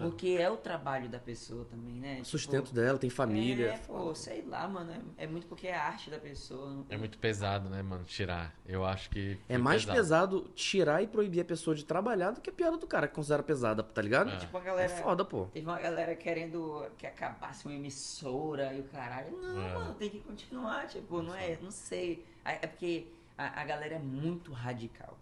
Porque 0.04 0.38
é 0.40 0.50
o 0.50 0.58
trabalho 0.58 1.08
da 1.10 1.18
pessoa 1.20 1.66
também, 1.66 1.96
né? 1.96 2.20
O 2.22 2.26
sustento 2.26 2.74
dela, 2.74 2.98
tem 3.00 3.10
família. 3.10 3.68
É, 3.74 3.78
pô, 3.78 4.14
sei 4.14 4.42
lá, 4.44 4.68
mano. 4.68 4.92
É, 5.18 5.24
é 5.24 5.28
muito 5.28 5.48
porque 5.48 5.68
é 5.68 5.76
a 5.76 5.84
arte 5.86 6.10
da 6.10 6.18
pessoa. 6.20 6.70
não- 6.70 6.86
É 6.90 6.98
muito 6.98 7.18
pesado, 7.18 7.70
né, 7.70 7.82
mano? 7.82 8.04
Tirar. 8.04 8.54
Eu 8.66 8.84
acho 8.86 9.10
que. 9.10 9.38
É 9.48 9.58
mais 9.58 9.86
pesado. 9.86 10.50
tirar 10.56 11.02
e 11.02 11.08
proibir 11.08 11.40
a 11.42 11.46
pessoa 11.46 11.76
de 11.76 11.86
trabalhar 11.86 12.32
do 12.32 12.42
que 12.42 12.50
a 12.50 12.54
piada 12.54 12.78
do 12.78 12.86
cara 12.88 13.08
que 13.08 13.16
considera 13.16 13.42
pesada, 13.42 13.82
tá 13.84 14.02
ligado? 14.02 14.32
É. 14.32 14.38
Tipo, 14.38 14.58
a 14.58 14.62
É 14.62 14.64
galera. 14.64 14.90
foda, 14.90 15.24
pô. 15.24 15.46
Teve 15.46 15.66
uma 15.66 15.80
galera 15.80 16.16
querendo 16.16 16.86
que 16.98 17.08
acabasse 17.08 17.66
uma 17.66 17.74
emissora 17.76 18.74
e 18.74 18.82
o 18.82 18.84
caralho. 18.86 19.32
Não, 19.42 19.62
É. 19.62 19.74
mano, 19.74 19.94
tem 19.96 20.10
que 20.10 20.20
continuar. 20.20 20.88
Tipo, 20.88 21.22
não 21.22 21.34
é. 21.36 21.58
Não 21.62 21.72
sei. 21.72 22.24
É 22.44 22.60
é 22.64 22.68
porque 22.68 23.08
a, 23.38 23.62
a 23.62 23.66
galera 23.66 23.96
é 23.96 24.00
muito 24.00 24.52
radical. 24.52 25.18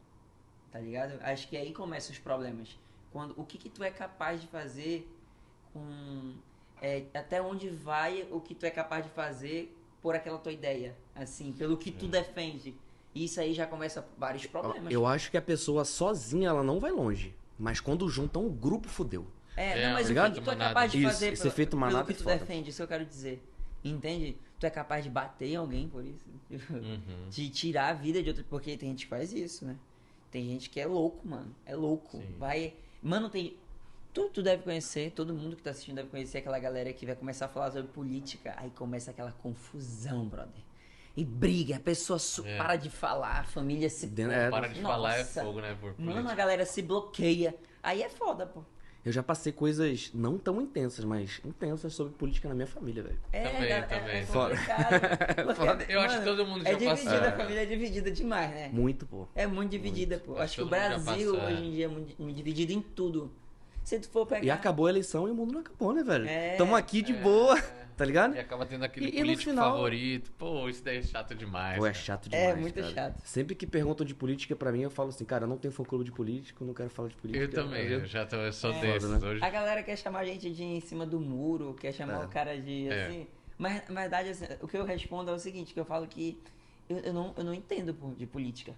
Tá 0.71 0.79
ligado? 0.79 1.19
Acho 1.21 1.47
que 1.47 1.55
aí 1.55 1.71
começam 1.71 2.11
os 2.11 2.17
problemas. 2.19 2.77
Quando, 3.13 3.33
o 3.39 3.45
que, 3.45 3.57
que 3.57 3.69
tu 3.69 3.83
é 3.83 3.91
capaz 3.91 4.41
de 4.41 4.47
fazer 4.47 5.07
com. 5.71 6.33
é, 6.81 7.03
até 7.13 7.41
onde 7.41 7.69
vai 7.69 8.27
o 8.31 8.41
que 8.41 8.53
tu 8.55 8.65
é 8.65 8.69
capaz 8.71 9.05
de 9.05 9.11
fazer 9.11 9.73
por 10.01 10.15
aquela 10.15 10.37
tua 10.37 10.51
ideia. 10.51 10.95
Assim, 11.15 11.53
pelo 11.53 11.77
que 11.77 11.91
tu 11.91 12.07
defende. 12.07 12.75
E 13.15 13.25
isso 13.25 13.39
aí 13.39 13.53
já 13.53 13.67
começa 13.67 14.05
vários 14.17 14.45
problemas. 14.47 14.91
Eu 14.91 15.05
acho 15.05 15.29
que 15.29 15.37
a 15.37 15.41
pessoa 15.41 15.85
sozinha 15.85 16.49
ela 16.49 16.63
não 16.63 16.79
vai 16.79 16.91
longe. 16.91 17.33
Mas 17.57 17.79
quando 17.79 18.09
junta 18.09 18.39
um 18.39 18.49
grupo, 18.49 18.89
fudeu. 18.89 19.27
É, 19.55 19.79
É, 19.79 19.85
não, 19.87 19.93
mas 19.93 20.09
o 20.09 20.13
que 20.13 20.19
efeito 20.19 20.41
tu 20.41 20.49
é 20.51 20.55
capaz 20.55 20.91
de 20.91 20.97
Isso, 20.97 21.07
fazer 21.07 21.33
esse 21.33 21.41
pela- 21.43 21.53
efeito 21.53 21.77
manada 21.77 22.03
pelo 22.03 22.07
que 22.07 22.13
é 22.13 22.15
tu 22.17 22.23
foda. 22.23 22.37
defende, 22.39 22.69
isso 22.71 22.81
eu 22.81 22.87
quero 22.87 23.05
dizer. 23.05 23.43
Entende? 23.83 24.35
Tu 24.59 24.65
é 24.65 24.69
capaz 24.71 25.03
de 25.03 25.11
bater 25.11 25.49
em 25.49 25.55
alguém 25.55 25.87
por 25.87 26.03
isso. 26.03 26.25
Uhum. 26.49 27.29
De 27.29 27.49
tirar 27.49 27.89
a 27.89 27.93
vida 27.93 28.23
de 28.23 28.29
outro. 28.29 28.43
Porque 28.49 28.75
tem 28.75 28.89
gente 28.89 29.05
que 29.05 29.09
faz 29.09 29.31
isso, 29.31 29.63
né? 29.65 29.77
Tem 30.31 30.43
gente 30.45 30.69
que 30.71 30.79
é 30.79 30.87
louco, 30.87 31.27
mano. 31.27 31.53
É 31.65 31.75
louco. 31.75 32.17
Sim. 32.17 32.35
Vai. 32.39 32.73
Mano, 33.03 33.29
tem. 33.29 33.57
Tu, 34.13 34.29
tu 34.29 34.43
deve 34.43 34.63
conhecer, 34.63 35.11
todo 35.11 35.33
mundo 35.33 35.55
que 35.55 35.63
tá 35.63 35.71
assistindo 35.71 35.95
deve 35.95 36.09
conhecer 36.09 36.37
aquela 36.37 36.59
galera 36.59 36.93
que 36.93 37.05
vai 37.05 37.15
começar 37.15 37.45
a 37.45 37.49
falar 37.49 37.71
sobre 37.71 37.91
política. 37.91 38.53
Aí 38.57 38.69
começa 38.69 39.11
aquela 39.11 39.31
confusão, 39.31 40.25
brother. 40.27 40.61
E 41.17 41.23
briga, 41.25 41.75
a 41.77 41.79
pessoa 41.79 42.19
É. 42.45 42.57
para 42.57 42.75
de 42.75 42.89
falar, 42.89 43.39
a 43.39 43.43
família 43.43 43.89
se. 43.89 44.05
É, 44.31 44.49
Para 44.49 44.67
de 44.67 44.81
falar 44.81 45.15
é 45.15 45.19
Nossa. 45.19 45.43
fogo, 45.43 45.61
né? 45.61 45.77
Por 45.79 45.93
Mano, 45.99 46.29
a 46.29 46.35
galera 46.35 46.65
se 46.65 46.81
bloqueia. 46.81 47.55
Aí 47.83 48.01
é 48.01 48.09
foda, 48.09 48.45
pô. 48.47 48.63
Eu 49.05 49.11
já 49.11 49.21
passei 49.21 49.51
coisas 49.51 50.11
não 50.13 50.37
tão 50.37 50.61
intensas, 50.61 51.03
mas 51.03 51.41
intensas 51.43 51.93
sobre 51.93 52.13
política 52.13 52.47
na 52.47 52.55
minha 52.55 52.67
família, 52.67 53.03
velho. 53.03 53.19
É, 53.33 53.43
Também, 53.49 53.71
é- 53.71 53.81
também. 53.81 54.17
é 54.19 54.25
Foda. 54.25 54.55
Porque, 54.55 55.91
Eu 55.91 55.99
acho 55.99 56.19
que 56.19 56.19
mano, 56.25 56.37
todo 56.37 56.47
mundo 56.47 56.65
é 56.65 56.71
já 56.71 56.77
dividida, 56.77 57.11
passou. 57.11 57.27
a 57.27 57.31
família 57.33 57.61
é 57.63 57.65
dividida 57.65 58.11
demais, 58.11 58.49
né? 58.51 58.69
Muito, 58.71 59.05
pô. 59.05 59.27
É 59.35 59.45
muito 59.45 59.71
dividida, 59.71 60.19
pô. 60.19 60.33
Acho 60.33 60.41
Acho, 60.43 60.55
que 60.55 60.61
o 60.61 60.65
Brasil 60.67 61.37
é. 61.37 61.45
hoje 61.47 61.63
em 61.65 61.71
dia 61.71 61.85
é 61.85 61.87
muito, 61.89 62.21
muito 62.21 62.35
dividido 62.35 62.71
em 62.71 62.81
tudo. 62.81 63.29
Se 63.83 63.99
tu 63.99 64.07
for 64.07 64.25
pegar. 64.25 64.45
E 64.45 64.49
acabou 64.49 64.85
a 64.87 64.89
eleição 64.89 65.27
e 65.27 65.31
o 65.31 65.35
mundo 65.35 65.51
não 65.51 65.59
acabou, 65.59 65.91
né, 65.93 66.01
velho? 66.01 66.25
É. 66.25 66.55
Tamo 66.55 66.73
aqui 66.73 67.01
de 67.01 67.11
boa, 67.11 67.61
tá 67.95 68.05
ligado? 68.05 68.35
E 68.35 68.39
acaba 68.39 68.65
tendo 68.65 68.83
aquele 68.83 69.07
E- 69.07 69.09
e 69.09 69.17
político 69.19 69.49
final- 69.51 69.71
favorito. 69.73 70.31
Pô, 70.37 70.67
isso 70.69 70.83
daí 70.83 70.97
é 70.97 71.01
chato 71.03 71.33
demais. 71.35 71.77
Pô, 71.77 71.85
é 71.85 71.91
cara. 71.91 72.03
chato 72.03 72.29
É, 72.31 72.39
demais. 72.47 72.59
muito 72.61 72.75
cara. 72.81 72.93
chato. 72.93 73.21
Sempre 73.25 73.55
que 73.55 73.65
perguntam 73.67 74.05
de 74.05 74.13
política 74.15 74.55
pra 74.55 74.71
mim, 74.71 74.81
eu 74.81 74.89
falo 74.89 75.09
assim, 75.09 75.25
cara, 75.25 75.45
eu 75.45 75.47
não 75.47 75.57
tenho 75.57 75.71
fã 75.73 75.83
clube 75.83 76.03
de 76.03 76.11
político, 76.11 76.63
não 76.65 76.73
quero 76.73 76.89
falar 76.89 77.09
de 77.09 77.15
política. 77.15 77.43
Eu 77.43 77.49
também, 77.51 77.85
Eu- 77.85 77.99
eu 77.99 78.05
já 78.05 78.25
tô, 78.25 78.35
eu 78.37 78.53
sou 78.53 78.71
É. 78.73 78.79
desses 78.81 79.09
né? 79.09 79.17
hoje. 79.27 79.43
A 79.43 79.49
galera 79.49 79.81
quer 79.83 79.97
chamar 79.97 80.19
a 80.19 80.25
gente 80.25 80.49
de 80.51 80.63
em 80.63 80.79
cima 80.81 81.05
do 81.05 81.19
muro, 81.19 81.75
quer 81.79 81.91
chamar 81.93 82.21
É. 82.21 82.25
o 82.25 82.29
cara 82.29 82.59
de 82.59 82.87
É. 82.89 83.05
assim. 83.07 83.27
Mas 83.57 83.87
na 83.89 84.01
verdade, 84.01 84.29
assim, 84.29 84.45
o 84.61 84.67
que 84.67 84.75
eu 84.77 84.83
respondo 84.83 85.29
é 85.29 85.33
o 85.33 85.39
seguinte, 85.39 85.73
que 85.73 85.79
eu 85.79 85.85
falo 85.85 86.07
que 86.07 86.37
eu, 86.89 86.97
eu 86.97 87.13
não, 87.13 87.33
eu 87.37 87.43
não 87.43 87.53
entendo 87.53 87.95
de 88.17 88.25
política. 88.25 88.73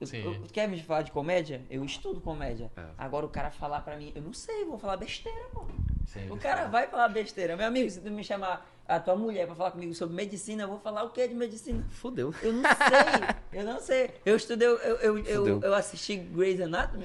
Eu, 0.00 0.42
quer 0.52 0.68
me 0.68 0.80
falar 0.82 1.02
de 1.02 1.10
comédia? 1.10 1.62
Eu 1.70 1.84
estudo 1.84 2.20
comédia. 2.20 2.70
É. 2.76 2.84
Agora 2.96 3.26
o 3.26 3.28
cara 3.28 3.50
falar 3.50 3.80
pra 3.80 3.96
mim, 3.96 4.12
eu 4.14 4.22
não 4.22 4.32
sei, 4.32 4.64
vou 4.64 4.78
falar 4.78 4.96
besteira, 4.96 5.46
pô. 5.52 5.64
Sim. 6.06 6.30
O 6.30 6.36
cara 6.36 6.66
vai 6.68 6.86
falar 6.88 7.08
besteira. 7.08 7.56
Meu 7.56 7.66
amigo, 7.66 7.90
se 7.90 8.00
tu 8.00 8.10
me 8.10 8.22
chamar 8.24 8.66
a 8.86 8.98
tua 8.98 9.14
mulher 9.14 9.44
pra 9.46 9.54
falar 9.54 9.70
comigo 9.72 9.92
sobre 9.94 10.14
medicina, 10.16 10.62
eu 10.62 10.68
vou 10.68 10.78
falar 10.78 11.02
o 11.02 11.10
que 11.10 11.26
de 11.28 11.34
medicina? 11.34 11.84
Fudeu. 11.90 12.32
Eu 12.42 12.52
não 12.54 12.62
sei, 12.62 13.36
eu 13.60 13.64
não 13.66 13.80
sei. 13.80 14.10
Eu 14.24 14.36
estudei, 14.36 14.66
eu, 14.68 14.76
eu, 14.76 15.18
eu, 15.18 15.60
eu 15.62 15.74
assisti 15.74 16.16
Grey's 16.16 16.60
Anatomy, 16.60 17.04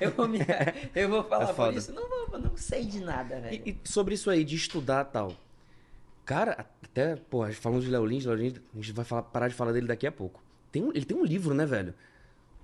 eu 0.00 0.10
vou, 0.10 0.28
me, 0.28 0.38
eu 0.94 1.08
vou 1.08 1.24
falar 1.24 1.48
É 1.50 1.52
por 1.54 1.72
isso? 1.74 1.92
Não 1.94 2.06
vou, 2.08 2.28
eu 2.32 2.38
não 2.40 2.56
sei 2.56 2.84
de 2.84 3.00
nada, 3.00 3.40
velho. 3.40 3.62
E, 3.66 3.70
e 3.70 3.88
sobre 3.88 4.14
isso 4.14 4.28
aí, 4.28 4.44
de 4.44 4.56
estudar 4.56 5.04
tal. 5.06 5.32
Cara, 6.24 6.66
até, 6.84 7.16
pô, 7.16 7.46
falando 7.52 7.82
de 7.82 7.90
Léo 7.90 8.04
Lins, 8.04 8.24
Léo 8.26 8.36
Lins, 8.36 8.54
a 8.74 8.76
gente 8.76 8.92
vai 8.92 9.04
falar- 9.04 9.22
parar 9.22 9.48
de 9.48 9.54
falar 9.54 9.72
dele 9.72 9.86
daqui 9.86 10.06
a 10.06 10.12
pouco. 10.12 10.42
Tem 10.70 10.82
um- 10.84 10.90
ele 10.94 11.04
tem 11.04 11.16
um 11.16 11.24
livro, 11.24 11.54
né, 11.54 11.64
velho? 11.66 11.94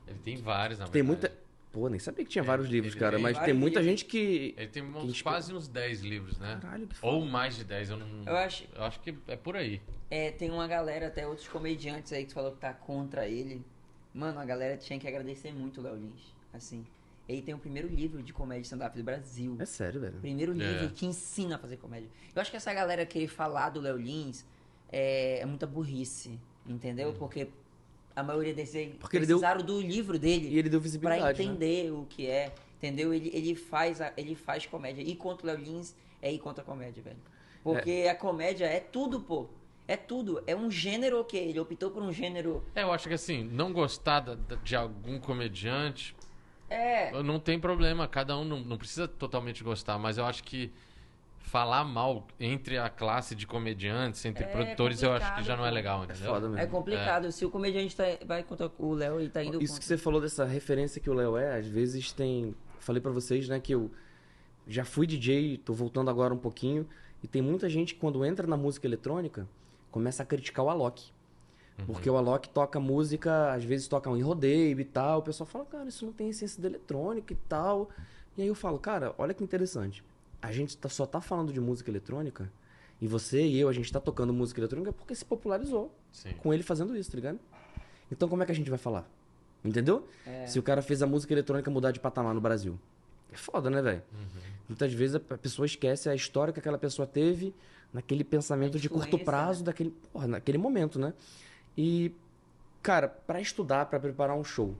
Ele 0.09 0.19
tem 0.25 0.37
vários, 0.37 0.79
na 0.79 0.87
Tem 0.87 1.03
verdade. 1.03 1.29
muita. 1.31 1.49
Pô, 1.71 1.89
nem 1.89 1.99
sabia 2.01 2.25
que 2.25 2.31
tinha 2.31 2.43
É, 2.43 2.47
vários 2.47 2.67
livros, 2.69 2.95
ele 2.95 3.01
cara. 3.01 3.17
tem 3.17 3.23
Mas 3.23 3.33
tem 3.35 3.41
vários 3.41 3.59
muita 3.59 3.81
livros. 3.81 4.01
gente 4.01 4.11
que. 4.11 4.55
Ele 4.57 4.69
tem 4.69 4.83
uns, 4.83 5.03
gente- 5.07 5.23
quase 5.23 5.53
uns 5.55 5.69
10 5.69 6.01
livros, 6.01 6.39
né? 6.39 6.59
Caralho, 6.63 6.87
que 6.87 6.95
foda. 6.97 7.15
Ou 7.15 7.25
mais 7.27 7.57
de 7.57 7.65
10, 7.65 7.91
eu 7.91 7.97
não. 7.99 8.25
Eu 8.25 8.37
acho- 8.37 8.65
Eu 8.75 8.85
acho 8.85 9.01
que 9.01 9.15
é 9.29 9.37
por 9.37 9.55
aí. 9.57 9.81
É, 10.11 10.31
tem 10.31 10.51
uma 10.51 10.67
galera, 10.67 11.09
até 11.09 11.27
outros 11.27 11.47
comediantes 11.47 12.13
aí 12.13 12.25
que 12.25 12.33
falou 12.33 12.53
que 12.53 12.59
tá 12.59 12.73
contra 12.73 13.29
ele. 13.29 13.63
Mano, 14.15 14.41
a 14.41 14.45
galera 14.47 14.77
tinha 14.79 14.99
que 14.99 15.07
agradecer 15.07 15.53
muito 15.53 15.81
o 15.81 15.85
Léo 15.85 15.97
Lins. 15.97 16.35
Assim, 16.55 16.87
ele 17.29 17.43
tem 17.43 17.55
o 17.55 17.59
primeiro 17.59 17.87
livro 17.87 18.23
de 18.23 18.33
comédia 18.33 18.63
stand-up 18.63 18.97
do 18.97 19.05
Brasil. 19.05 19.55
É 19.61 19.67
sério, 19.67 20.01
velho. 20.01 20.19
Primeiro 20.21 20.53
livro 20.55 20.87
É. 20.87 20.89
que 20.89 21.05
ensina 21.05 21.57
a 21.57 21.59
fazer 21.59 21.77
comédia. 21.77 22.09
Eu 22.35 22.41
acho 22.41 22.51
que 22.51 22.57
essa 22.57 22.73
galera 22.73 23.05
querer 23.05 23.29
falar 23.29 23.69
do 23.69 23.81
Léo 23.83 23.99
Lins 23.99 24.47
é, 24.91 25.41
é 25.41 25.45
muita 25.47 25.67
burrice, 25.67 26.41
entendeu? 26.67 27.13
Porque 27.13 27.49
a 28.19 28.23
maioria 28.23 28.53
desses 28.55 28.75
aí. 28.77 28.95
Porque 28.99 29.17
ele 29.17 29.27
deu- 29.27 29.39
precisaram 29.39 29.65
do 29.65 29.81
livro 29.81 30.19
dele 30.19 30.49
E 30.49 30.59
ele 30.59 30.69
deu 30.69 30.81
pra 30.81 30.85
visibilidade. 30.85 31.39
né? 31.39 31.45
entender 31.45 31.93
o 31.93 32.07
que 32.09 32.27
é, 32.27 32.53
entendeu? 32.77 33.13
Ele, 33.15 33.31
ele, 33.33 33.55
faz 33.55 34.01
a- 34.01 34.13
ele 34.17 34.35
faz 34.35 34.67
comédia. 34.67 35.03
Ir 35.03 35.17
contra 35.17 35.45
o 35.45 35.47
Léo 35.51 35.59
Lins 35.65 35.95
é 36.21 36.33
ir 36.33 36.39
contra 36.39 36.63
a 36.63 36.65
comédia, 36.67 37.03
velho. 37.03 37.17
Porque 37.63 38.07
a 38.11 38.15
comédia 38.15 38.65
é 38.67 38.81
tudo, 38.81 39.21
pô. 39.21 39.47
É 39.87 39.97
tudo. 39.97 40.43
É 40.47 40.55
um 40.55 40.71
gênero 40.71 41.21
ok. 41.21 41.39
Ele 41.41 41.59
optou 41.61 41.91
por 41.91 42.03
um 42.03 42.13
gênero. 42.13 42.63
É, 42.75 42.83
eu 42.83 42.93
acho 42.93 43.09
que 43.09 43.15
assim, 43.15 43.43
não 43.45 43.73
gostar 43.73 44.21
da- 44.21 44.57
de 44.57 44.77
algum 44.77 45.19
comediante 45.19 46.15
É. 46.69 47.11
não 47.23 47.39
tem 47.41 47.59
problema. 47.59 48.07
Cada 48.07 48.37
um 48.37 48.45
não, 48.45 48.61
não 48.61 48.77
precisa 48.77 49.09
totalmente 49.09 49.65
gostar, 49.65 49.99
mas 49.99 50.19
eu 50.19 50.25
acho 50.27 50.45
que 50.45 50.71
falar 51.49 51.83
mal 51.85 52.27
entre 52.39 52.77
a 52.79 52.89
classe 52.91 53.35
de 53.35 53.47
comediantes, 53.47 54.25
entre 54.25 54.45
É 54.45 54.47
produtores, 54.47 55.03
eu 55.03 55.13
acho 55.13 55.35
que 55.37 55.43
já 55.43 55.57
não 55.57 55.65
é 55.65 55.69
complicado, 55.71 55.75
legal, 55.75 56.03
É 56.03 56.05
entendeu? 56.05 56.33
foda 56.35 56.49
mesmo. 56.49 56.59
É 56.63 56.67
complicado. 56.67 57.33
Se 57.33 57.45
o 57.45 57.51
comediante 57.51 57.97
tá, 57.97 58.05
vai 58.27 58.43
contra 58.43 58.71
o 58.79 58.93
Léo, 58.93 59.19
ele 59.21 59.31
tá 59.31 59.43
indo 59.43 59.61
Isso 59.63 59.73
contra. 59.75 59.81
que 59.81 59.85
você 59.87 59.97
falou 59.97 60.21
dessa 60.21 60.45
referência 60.45 61.01
que 61.01 61.09
o 61.09 61.15
Léo 61.15 61.37
é, 61.37 61.59
às 61.59 61.67
vezes 61.67 62.13
tem. 62.13 62.55
Falei 62.81 63.01
pra 63.01 63.11
vocês, 63.11 63.49
né, 63.49 63.59
que 63.59 63.73
eu 63.75 63.91
já 64.67 64.85
fui 64.85 65.07
DJ, 65.07 65.59
tô 65.59 65.73
voltando 65.73 66.11
agora 66.11 66.33
um 66.35 66.39
pouquinho, 66.39 66.87
e 67.23 67.27
tem 67.27 67.41
muita 67.43 67.69
gente 67.69 67.95
que 67.95 68.01
quando 68.01 68.25
entra 68.25 68.47
na 68.47 68.57
música 68.57 68.87
eletrônica 68.87 69.49
começa 69.91 70.23
a 70.23 70.27
criticar 70.27 70.65
o 70.65 70.69
Alok. 70.71 71.11
Porque 71.87 72.11
o 72.11 72.17
Alok 72.17 72.49
toca 72.49 72.81
música, 72.81 73.53
às 73.53 73.63
vezes 73.65 73.87
toca 73.87 74.11
um 74.11 74.17
em 74.17 74.21
rodeio 74.21 74.81
e 74.81 74.85
tal. 74.85 75.21
O 75.21 75.23
pessoal 75.23 75.47
fala, 75.47 75.65
cara, 75.65 75.89
isso 75.89 76.05
não 76.05 76.13
tem 76.13 76.29
essência 76.29 76.61
da 76.61 76.69
eletrônica 76.69 77.33
e 77.33 77.37
tal. 77.49 77.89
E 78.37 78.43
aí 78.43 78.49
eu 78.49 78.55
falo, 78.55 78.79
cara, 78.81 79.15
olha 79.17 79.33
que 79.33 79.45
interessante. 79.45 80.03
A 80.41 80.53
gente 80.53 80.77
tá- 80.77 80.89
só 80.89 81.05
tá 81.07 81.21
falando 81.21 81.53
de 81.53 81.61
música 81.61 81.91
eletrônica, 81.91 82.51
e 83.01 83.07
você 83.07 83.43
e 83.47 83.59
eu, 83.59 83.69
a 83.69 83.73
gente 83.73 83.93
tá 83.93 84.01
tocando 84.01 84.33
música 84.33 84.61
eletrônica 84.61 84.93
porque 84.93 85.15
se 85.15 85.25
popularizou 85.25 85.93
Sim. 86.13 86.33
com 86.39 86.53
ele 86.53 86.63
fazendo 86.63 86.97
isso, 86.97 87.11
tá 87.11 87.17
ligado? 87.17 87.39
Então 88.11 88.29
como 88.29 88.43
é 88.43 88.47
que 88.47 88.53
a 88.53 88.55
gente 88.55 88.71
vai 88.71 88.79
falar? 88.79 89.09
Entendeu? 89.65 90.07
É. 90.27 90.47
Se 90.47 90.59
o 90.59 90.63
cara 90.63 90.81
fez 90.83 91.03
a 91.03 91.07
música 91.07 91.33
eletrônica 91.33 91.71
mudar 91.71 91.91
de 91.91 92.01
patamar 92.01 92.35
no 92.35 92.41
Brasil. 92.41 92.79
É 93.33 93.37
foda, 93.37 93.69
né, 93.69 93.83
velho? 93.83 94.03
Muitas 94.69 94.93
vezes 94.93 95.17
a 95.17 95.21
pessoa 95.21 95.67
esquece 95.67 96.09
a 96.09 96.15
história 96.15 96.53
que 96.53 96.61
aquela 96.61 96.79
pessoa 96.79 97.07
teve 97.07 97.55
naquele 97.93 98.25
pensamento 98.25 98.79
de 98.79 98.89
curto 98.89 99.19
prazo, 99.19 99.65
daquele, 99.65 99.91
porra, 100.13 100.27
naquele 100.27 100.59
momento, 100.59 100.99
né? 100.99 101.13
E, 101.77 102.13
cara, 102.83 103.09
pra 103.09 103.41
estudar, 103.41 103.87
pra 103.87 103.99
preparar 104.01 104.37
um 104.37 104.45
show, 104.45 104.69
o 104.71 104.77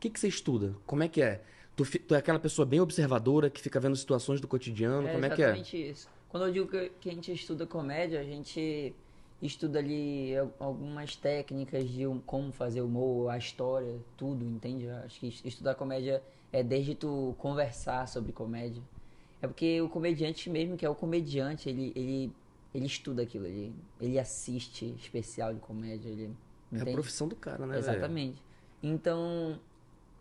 que, 0.00 0.10
que 0.10 0.18
você 0.18 0.28
estuda? 0.28 0.74
Como 0.86 1.02
é 1.02 1.08
que 1.08 1.22
é? 1.22 1.42
Tu, 1.76 1.84
tu 2.00 2.14
é 2.14 2.18
aquela 2.18 2.38
pessoa 2.38 2.66
bem 2.66 2.80
observadora 2.80 3.48
que 3.48 3.60
fica 3.60 3.80
vendo 3.80 3.96
situações 3.96 4.40
do 4.40 4.48
cotidiano? 4.48 5.08
como 5.08 5.24
é 5.24 5.30
que 5.30 5.42
é? 5.42 5.46
exatamente 5.46 5.90
isso. 5.90 6.08
Quando 6.28 6.46
eu 6.46 6.52
digo 6.52 6.68
que, 7.00 7.08
a 7.08 7.12
gente 7.12 7.32
estuda 7.32 7.66
comédia, 7.66 8.20
a 8.20 8.24
gente 8.24 8.94
estuda 9.40 9.78
ali 9.78 10.36
al- 10.36 10.52
algumas 10.58 11.16
técnicas 11.16 11.88
de 11.88 12.06
um- 12.06 12.20
como 12.20 12.52
fazer 12.52 12.80
humor, 12.80 13.30
a 13.30 13.38
história, 13.38 13.98
tudo, 14.16 14.44
entende? 14.44 14.88
Acho 14.88 15.20
que 15.20 15.28
es- 15.28 15.42
estudar 15.44 15.74
comédia 15.74 16.22
é 16.52 16.62
desde 16.62 16.94
tu 16.94 17.34
conversar 17.38 18.06
sobre 18.06 18.32
comédia. 18.32 18.82
É 19.40 19.46
porque 19.46 19.80
o 19.80 19.88
comediante 19.88 20.48
mesmo, 20.48 20.76
que 20.76 20.86
é 20.86 20.88
o 20.88 20.94
comediante, 20.94 21.68
ele, 21.68 21.92
ele, 21.96 22.32
ele 22.72 22.86
estuda 22.86 23.22
aquilo, 23.22 23.46
ele, 23.46 23.74
ele 24.00 24.18
assiste 24.18 24.94
especial 24.98 25.52
de 25.52 25.60
comédia, 25.60 26.08
ele... 26.08 26.30
É 26.72 26.80
a 26.80 26.86
profissão 26.86 27.26
do 27.28 27.34
cara, 27.36 27.66
né? 27.66 27.78
Exatamente. 27.78 28.40
Então, 28.82 29.58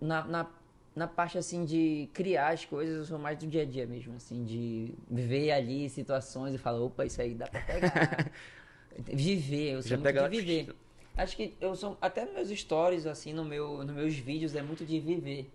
na, 0.01 0.25
na, 0.25 0.47
na 0.95 1.07
parte 1.07 1.37
assim 1.37 1.63
de 1.63 2.09
criar 2.13 2.49
as 2.49 2.65
coisas, 2.65 2.97
eu 2.97 3.05
sou 3.05 3.17
mais 3.17 3.37
do 3.37 3.47
dia 3.47 3.61
a 3.61 3.65
dia 3.65 3.87
mesmo, 3.87 4.15
assim, 4.15 4.43
de 4.43 4.93
ver 5.09 5.51
ali 5.51 5.89
situações 5.89 6.53
e 6.53 6.57
falar, 6.57 6.81
opa, 6.81 7.05
isso 7.05 7.21
aí 7.21 7.33
dá 7.33 7.47
pra 7.47 7.61
pegar. 7.61 8.31
viver, 9.07 9.73
eu 9.75 9.81
sou 9.81 9.89
Já 9.91 9.95
muito 9.97 10.03
pega- 10.05 10.29
de 10.29 10.41
viver. 10.41 10.75
Acho 11.15 11.35
que 11.35 11.55
eu 11.61 11.75
sou, 11.75 11.97
até 12.01 12.25
nos 12.25 12.33
meus 12.33 12.49
stories, 12.59 13.05
assim, 13.05 13.33
no 13.33 13.43
meu, 13.45 13.83
nos 13.83 13.95
meus 13.95 14.15
vídeos, 14.15 14.55
é 14.55 14.61
muito 14.61 14.85
de 14.85 14.99
viver. 14.99 15.49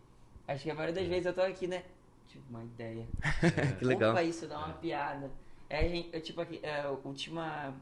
Acho 0.48 0.62
que 0.64 0.70
a 0.70 0.74
maioria 0.74 0.94
das 0.94 1.06
vezes 1.08 1.26
eu 1.26 1.34
tô 1.34 1.40
aqui, 1.42 1.66
né? 1.66 1.82
Tive 2.28 2.44
uma 2.48 2.62
ideia. 2.64 3.06
que 3.78 3.84
legal. 3.84 4.12
Opa, 4.12 4.22
isso 4.22 4.46
dá 4.46 4.58
uma 4.58 4.74
piada. 4.74 5.30
É, 5.68 5.88
gente, 5.88 6.08
eu, 6.12 6.20
tipo, 6.20 6.40
aqui, 6.40 6.60
é, 6.62 6.86
o 6.88 7.00
última, 7.04 7.74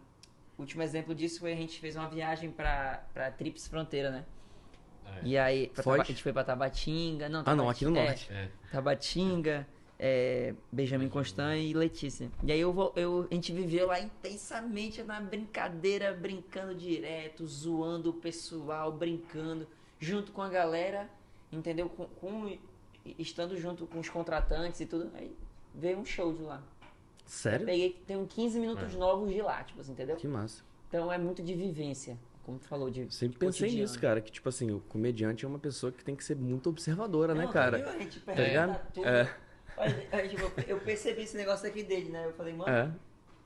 último 0.59 0.83
exemplo 0.83 1.15
disso 1.15 1.41
foi 1.41 1.53
a 1.53 1.57
gente 1.57 1.79
fez 1.79 1.95
uma 1.97 2.09
viagem 2.09 2.51
pra, 2.51 3.05
pra 3.13 3.31
Trips 3.31 3.67
Fronteira, 3.69 4.11
né? 4.11 4.25
É. 5.07 5.21
E 5.23 5.39
aí? 5.39 5.69
Taba- 5.69 6.01
a 6.01 6.05
gente 6.05 6.23
foi 6.23 6.33
pra 6.33 6.45
Tabatinga. 6.45 7.29
Não, 7.29 7.43
Ah, 7.47 7.55
não, 7.55 7.69
aqui 7.71 7.85
no 7.85 7.97
é, 7.97 8.05
norte. 8.07 8.33
É. 8.33 8.49
Tabatinga, 8.73 9.67
é, 9.99 10.55
Benjamin 10.73 11.09
Constant 11.09 11.59
e 11.59 11.73
Letícia. 11.73 12.31
E 12.43 12.53
aí 12.53 12.61
eu, 12.61 12.73
vou, 12.73 12.93
eu, 12.97 13.27
a 13.31 13.35
gente 13.35 13.53
viveu 13.53 13.87
lá 13.87 14.01
intensamente 14.01 15.03
na 15.03 15.21
brincadeira, 15.21 16.13
brincando 16.13 16.75
direto, 16.75 17.47
zoando 17.47 18.11
o 18.11 18.15
pessoal, 18.15 18.93
brincando, 18.93 19.67
junto 19.99 20.33
com 20.33 20.43
a 20.43 20.49
galera, 20.49 21.09
entendeu? 21.53 21.89
Com, 21.89 22.07
com- 22.07 22.59
estando 23.19 23.57
junto 23.57 23.87
com 23.87 24.01
os 24.01 24.09
contratantes 24.09 24.81
e 24.81 24.87
tudo. 24.87 25.11
Aí 25.15 25.35
veio 25.75 25.99
um 25.99 26.05
show 26.05 26.33
de 26.33 26.43
lá. 26.43 26.63
Sério? 27.27 27.65
Peguei, 27.65 28.03
tem 28.07 28.17
uns 28.17 28.33
15 28.33 28.59
minutos 28.61 28.95
É. 28.95 28.97
novos 28.99 29.33
de 29.33 29.41
lá, 29.41 29.63
tipo 29.65 29.81
assim, 29.81 29.93
entendeu? 29.93 30.17
Que 30.17 30.29
massa. 30.29 30.63
Então 30.89 31.11
é 31.13 31.17
muito 31.19 31.43
de 31.43 31.55
vivência. 31.55 32.19
Como 32.45 32.59
tu 32.59 32.67
falou, 32.69 32.91
de. 32.91 33.13
Sempre 33.15 33.39
pensei 33.39 33.63
cotidiano. 33.69 33.89
nisso, 33.89 34.01
cara. 34.01 34.21
Que, 34.21 34.31
tipo 34.31 34.49
assim, 34.49 34.71
o 34.71 34.81
comediante 34.89 35.45
é 35.45 35.49
uma 35.49 35.59
pessoa 35.59 35.91
que 35.91 36.05
tem 36.05 36.15
que 36.15 36.23
ser 36.25 36.37
muito 36.37 36.69
observadora, 36.71 37.35
né, 37.35 37.45
Não, 37.45 37.53
cara? 37.53 37.79
viu? 37.79 37.89
A 37.89 37.99
gente 37.99 38.21
Tá 38.21 38.33
ligado? 38.35 38.81
tudo. 38.93 39.07
É. 39.09 39.35
Olha, 39.77 40.29
tipo, 40.29 40.53
eu 40.69 40.79
percebi 40.79 41.23
esse 41.23 41.37
negócio 41.37 41.67
aqui 41.69 41.83
dele, 41.83 42.09
né? 42.11 42.27
Eu 42.27 42.33
falei, 42.35 42.55
mano, 42.55 42.71
É. 42.71 42.89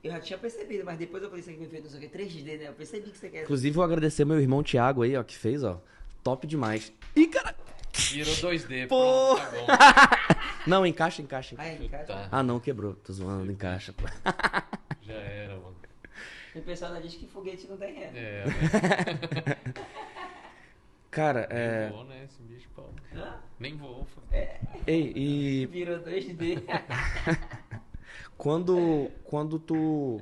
eu 0.04 0.10
já 0.12 0.20
tinha 0.20 0.38
percebido, 0.38 0.84
mas 0.84 0.98
depois 0.98 1.22
eu 1.22 1.28
falei, 1.30 1.40
isso 1.40 1.50
aqui 1.50 1.58
me 1.58 1.66
fez 1.68 1.82
não 1.84 1.90
sei 1.90 1.98
o 1.98 2.02
que, 2.02 2.08
3D, 2.18 2.58
né? 2.58 2.68
Eu 2.68 2.74
percebi 2.74 3.10
que 3.10 3.16
você 3.16 3.28
quer. 3.30 3.42
Inclusive, 3.44 3.74
vou 3.74 3.84
agradecer 3.84 4.24
meu 4.26 4.38
irmão 4.40 4.62
Thiago 4.62 5.02
aí, 5.02 5.16
ó, 5.16 5.22
que 5.22 5.36
fez, 5.36 5.64
ó. 5.64 5.80
Top 6.22 6.46
demais. 6.46 6.92
Ih, 7.16 7.26
cara! 7.28 7.56
Virou 8.10 8.34
2D, 8.34 8.86
Pô. 8.88 9.36
pronto, 9.36 9.66
tá 9.66 10.10
Não, 10.66 10.84
encaixa, 10.86 11.22
encaixa. 11.22 11.54
Ai, 11.58 11.76
bom. 11.76 11.88
cara. 11.88 12.04
Tá, 12.04 12.28
Ah, 12.30 12.42
não, 12.42 12.60
quebrou. 12.60 12.94
Tô 12.94 13.12
zoando, 13.12 13.50
encaixa. 13.50 13.92
pô. 13.94 14.04
já 15.02 15.14
era, 15.14 15.54
mano. 15.56 15.74
O 16.54 16.62
pessoal 16.62 16.92
ainda 16.92 17.06
diz 17.06 17.16
que 17.16 17.26
foguete 17.26 17.66
não 17.66 17.76
tem 17.76 17.94
ré. 17.94 18.10
É, 18.14 18.44
Cara, 21.10 21.48
nem 21.50 21.58
é. 21.58 21.88
voou, 21.90 22.04
né, 22.04 22.24
esse 22.24 22.42
bicho, 22.42 22.68
pô. 22.74 22.82
Hã? 23.14 23.36
Nem 23.58 23.76
voou. 23.76 24.06
pô. 24.14 24.20
Ei, 24.86 25.12
e 25.16 25.66
Virou 25.72 25.98
2D. 26.00 26.62
quando. 28.36 29.10
Quando 29.24 29.58
tu. 29.58 30.20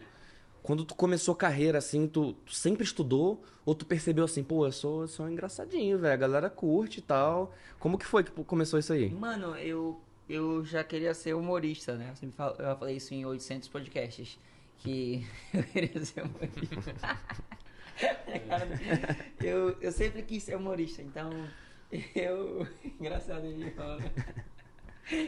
Quando 0.62 0.85
tu 0.85 0.97
começou 0.97 1.35
carreira, 1.35 1.79
assim, 1.79 2.09
tu, 2.09 2.33
tu 2.33 2.53
sempre 2.53 2.83
estudou? 2.83 3.41
Ou 3.65 3.73
tu 3.73 3.87
percebeu 3.87 4.25
assim, 4.25 4.43
pô, 4.43 4.67
eu 4.67 4.73
sou, 4.73 5.03
eu 5.03 5.09
sou 5.09 5.27
um 5.27 5.31
engraçadinho, 5.31 5.97
velho, 5.97 6.12
a 6.12 6.17
galera 6.17 6.51
curte 6.51 6.99
e 6.99 7.03
tal. 7.03 7.55
Como 7.79 7.97
que 7.97 8.05
foi 8.05 8.25
que 8.25 8.33
começou 8.45 8.77
isso 8.79 8.93
aí? 8.93 9.11
Mano, 9.11 9.57
eu, 9.57 10.01
eu 10.29 10.65
já 10.65 10.83
queria 10.83 11.15
ser 11.15 11.35
humorista, 11.35 11.95
né? 11.95 12.11
Eu, 12.11 12.17
sempre 12.17 12.37
falo, 12.37 12.57
eu 12.59 12.65
já 12.65 12.75
falei 12.75 12.97
isso 12.97 13.15
em 13.15 13.25
800 13.25 13.69
podcasts. 13.69 14.39
Que 14.79 15.27
eu 15.55 15.62
queria 15.65 16.05
ser 16.05 16.23
humorista. 16.25 16.97
Eu, 19.41 19.77
eu 19.81 19.93
sempre 19.93 20.23
quis 20.23 20.43
ser 20.43 20.57
humorista, 20.57 21.03
então 21.03 21.31
eu. 22.15 22.67
Engraçado 23.01 23.45
ele 23.47 23.71
falando. 23.71 24.11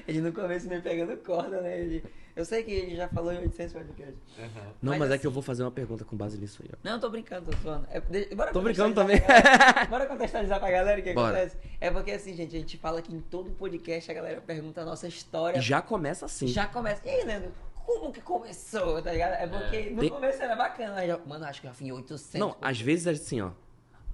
Ele 0.09 0.21
no 0.21 0.33
começo 0.33 0.69
me 0.69 0.81
pegando 0.81 1.17
corda, 1.19 1.61
né? 1.61 1.79
Ele, 1.81 2.05
eu 2.35 2.45
sei 2.45 2.65
que 2.65 2.71
ele 2.73 2.97
já 2.97 3.09
falou 3.09 3.33
em 3.33 3.39
800 3.39 3.73
podcasts. 3.75 4.17
Aham. 4.37 4.49
Não, 4.83 4.91
Mas 4.91 4.99
mas, 4.99 5.11
é 5.11 5.13
assim- 5.15 5.21
que 5.21 5.27
eu 5.29 5.31
vou 5.31 5.43
fazer 5.43 5.63
uma 5.63 5.71
pergunta 5.71 6.05
com 6.05 6.17
base 6.17 6.37
nisso 6.37 6.61
aí, 6.65 6.71
ó. 6.73 6.77
Não, 6.83 6.99
tô 6.99 7.09
brincando, 7.09 7.51
tô 7.53 7.57
falando. 7.59 7.87
É, 7.91 8.01
de- 8.01 8.35
bora 8.35 8.53
Tô 8.53 8.61
brincando 8.61 8.95
também. 8.97 9.21
Bora 9.89 10.07
contextualizar 10.07 10.59
pra 10.59 10.71
galera 10.71 11.01
o 11.01 11.03
que 11.03 11.13
Bora. 11.13 11.37
acontece. 11.39 11.57
É 11.81 11.91
porque 11.93 12.11
assim, 12.11 12.35
gente, 12.35 12.57
a 12.57 12.59
gente 12.59 12.77
fala 12.77 13.01
que 13.01 13.15
em 13.15 13.21
todo 13.21 13.51
podcast 13.53 14.11
a 14.11 14.15
galera 14.15 14.41
pergunta 14.41 14.83
a 14.83 14.85
nossa 14.85 15.07
história. 15.07 15.61
Já 15.63 15.81
começa 15.81 16.27
assim. 16.27 16.49
Já 16.49 16.67
começa. 16.67 17.01
E 17.07 17.11
aí, 17.11 17.25
Leandro, 17.25 17.53
como 17.89 18.13
que 18.13 18.21
começou, 18.21 19.01
tá 19.01 19.13
ligado? 19.13 19.33
É 19.33 19.47
porque 19.47 19.91
no 19.91 20.01
Tem- 20.01 20.11
começo 20.11 20.43
era 20.43 20.55
bacana. 20.55 21.07
já- 21.07 21.19
Mano, 21.27 21.45
acho 21.47 21.61
que 21.63 21.67
eu 21.67 21.71
já 21.71 21.75
fui 21.75 21.87
em 21.87 21.93
800. 21.93 22.39
Não, 22.39 22.55
às 22.61 22.79
vezes 22.81 23.07
é 23.07 23.11
assim, 23.13 23.41
ó. 23.41 23.51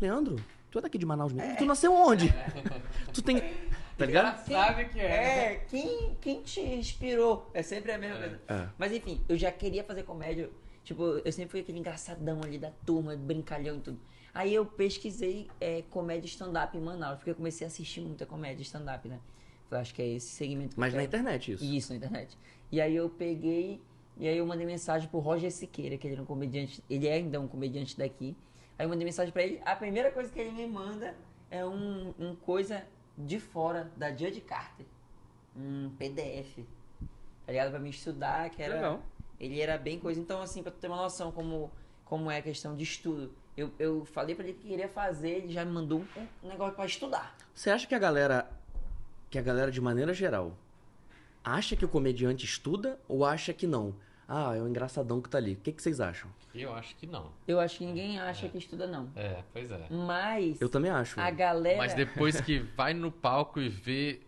Leandro, 0.00 0.36
tu 0.70 0.78
é 0.78 0.82
daqui 0.82 0.96
de 0.96 1.04
Manaus 1.04 1.32
mesmo? 1.32 1.56
Tu 1.56 1.64
nasceu 1.66 1.92
onde? 1.92 2.32
Tu 3.12 3.20
tem. 3.22 3.42
Tá 3.96 4.06
ligado? 4.06 4.44
Quem- 4.44 4.56
Sabe 4.56 4.84
que 4.86 4.98
é. 4.98 5.04
É, 5.52 5.54
quem, 5.68 6.16
quem 6.20 6.42
te 6.42 6.60
inspirou? 6.60 7.48
É 7.54 7.62
sempre 7.62 7.92
a 7.92 7.98
mesma 7.98 8.16
É. 8.16 8.20
coisa. 8.20 8.40
É. 8.48 8.68
Mas 8.76 8.90
enfim, 8.92 9.20
eu 9.28 9.36
já 9.36 9.52
queria 9.52 9.84
fazer 9.84 10.02
comédia. 10.02 10.50
Tipo, 10.82 11.20
eu 11.24 11.30
sempre 11.30 11.52
fui 11.52 11.60
aquele 11.60 11.78
engraçadão 11.78 12.40
ali 12.42 12.58
da 12.58 12.72
turma, 12.84 13.14
brincalhão 13.16 13.76
e 13.76 13.80
tudo. 13.80 14.00
Aí 14.34 14.52
eu 14.52 14.66
pesquisei 14.66 15.48
é, 15.60 15.82
comédia 15.90 16.26
stand-up 16.26 16.76
em 16.76 16.80
Manaus, 16.80 17.18
porque 17.18 17.30
eu 17.30 17.36
comecei 17.36 17.64
a 17.64 17.68
assistir 17.68 18.00
muita 18.00 18.26
comédia 18.26 18.62
stand-up, 18.64 19.06
né? 19.08 19.20
Eu 19.76 19.80
acho 19.80 19.94
que 19.94 20.02
é 20.02 20.08
esse 20.08 20.28
segmento 20.28 20.78
Mas 20.78 20.94
na 20.94 21.02
internet 21.02 21.52
isso. 21.52 21.64
Isso, 21.64 21.90
na 21.92 21.96
internet. 21.96 22.38
E 22.70 22.80
aí 22.80 22.94
eu 22.94 23.08
peguei, 23.08 23.80
e 24.16 24.28
aí 24.28 24.38
eu 24.38 24.46
mandei 24.46 24.66
mensagem 24.66 25.08
pro 25.08 25.18
Roger 25.18 25.50
Siqueira, 25.50 25.96
que 25.96 26.06
ele 26.06 26.14
era 26.14 26.22
um 26.22 26.26
comediante, 26.26 26.82
ele 26.88 27.06
é 27.06 27.14
ainda 27.14 27.40
um 27.40 27.48
comediante 27.48 27.96
daqui. 27.96 28.36
Aí 28.78 28.84
eu 28.84 28.88
mandei 28.88 29.04
mensagem 29.04 29.32
pra 29.32 29.42
ele, 29.42 29.60
a 29.64 29.76
primeira 29.76 30.10
coisa 30.10 30.32
que 30.32 30.38
ele 30.38 30.52
me 30.52 30.66
manda 30.66 31.14
é 31.50 31.64
um, 31.64 32.12
um 32.18 32.34
coisa 32.34 32.84
de 33.16 33.38
fora 33.38 33.90
da 33.96 34.10
Judge 34.10 34.40
Carter. 34.40 34.86
Um 35.56 35.90
PDF. 35.90 36.64
Tá 37.46 37.52
ligado? 37.52 37.70
Pra 37.70 37.78
me 37.78 37.90
estudar, 37.90 38.50
que 38.50 38.62
era. 38.62 38.74
Legal. 38.74 39.02
Ele 39.38 39.60
era 39.60 39.78
bem 39.78 39.98
coisa. 39.98 40.20
Então, 40.20 40.40
assim, 40.40 40.62
pra 40.62 40.72
tu 40.72 40.78
ter 40.78 40.88
uma 40.88 40.96
noção 40.96 41.30
como, 41.30 41.70
como 42.04 42.30
é 42.30 42.38
a 42.38 42.42
questão 42.42 42.74
de 42.74 42.82
estudo. 42.82 43.32
Eu, 43.56 43.70
eu 43.78 44.04
falei 44.04 44.34
pra 44.34 44.44
ele 44.44 44.54
que 44.54 44.66
queria 44.66 44.88
fazer, 44.88 45.30
ele 45.30 45.52
já 45.52 45.64
me 45.64 45.70
mandou 45.70 46.00
um, 46.16 46.46
um 46.46 46.48
negócio 46.48 46.74
pra 46.74 46.86
estudar. 46.86 47.36
Você 47.54 47.70
acha 47.70 47.86
que 47.86 47.94
a 47.94 47.98
galera. 47.98 48.50
Que 49.34 49.38
a 49.40 49.42
galera, 49.42 49.68
de 49.68 49.80
maneira 49.80 50.14
geral, 50.14 50.56
acha 51.42 51.74
que 51.74 51.84
o 51.84 51.88
comediante 51.88 52.44
estuda 52.44 53.00
ou 53.08 53.24
acha 53.24 53.52
que 53.52 53.66
não? 53.66 53.92
Ah, 54.28 54.54
é 54.54 54.62
o 54.62 54.68
engraçadão 54.68 55.20
que 55.20 55.28
tá 55.28 55.38
ali. 55.38 55.54
O 55.54 55.56
que, 55.56 55.72
que 55.72 55.82
vocês 55.82 56.00
acham? 56.00 56.30
Eu 56.54 56.72
acho 56.72 56.94
que 56.94 57.04
não. 57.04 57.32
Eu 57.44 57.58
acho 57.58 57.78
que 57.78 57.84
ninguém 57.84 58.20
acha 58.20 58.48
que 58.48 58.56
estuda, 58.58 58.86
não. 58.86 59.10
É, 59.16 59.42
pois 59.52 59.68
é. 59.72 59.88
Mas 59.90 60.60
Eu 60.60 60.68
também 60.68 60.88
acho. 60.88 61.18
a 61.18 61.32
galera. 61.32 61.78
Mas 61.78 61.94
depois 61.94 62.40
que 62.40 62.60
vai 62.60 62.94
no 62.94 63.10
palco 63.10 63.60
e 63.60 63.68
vê 63.68 64.20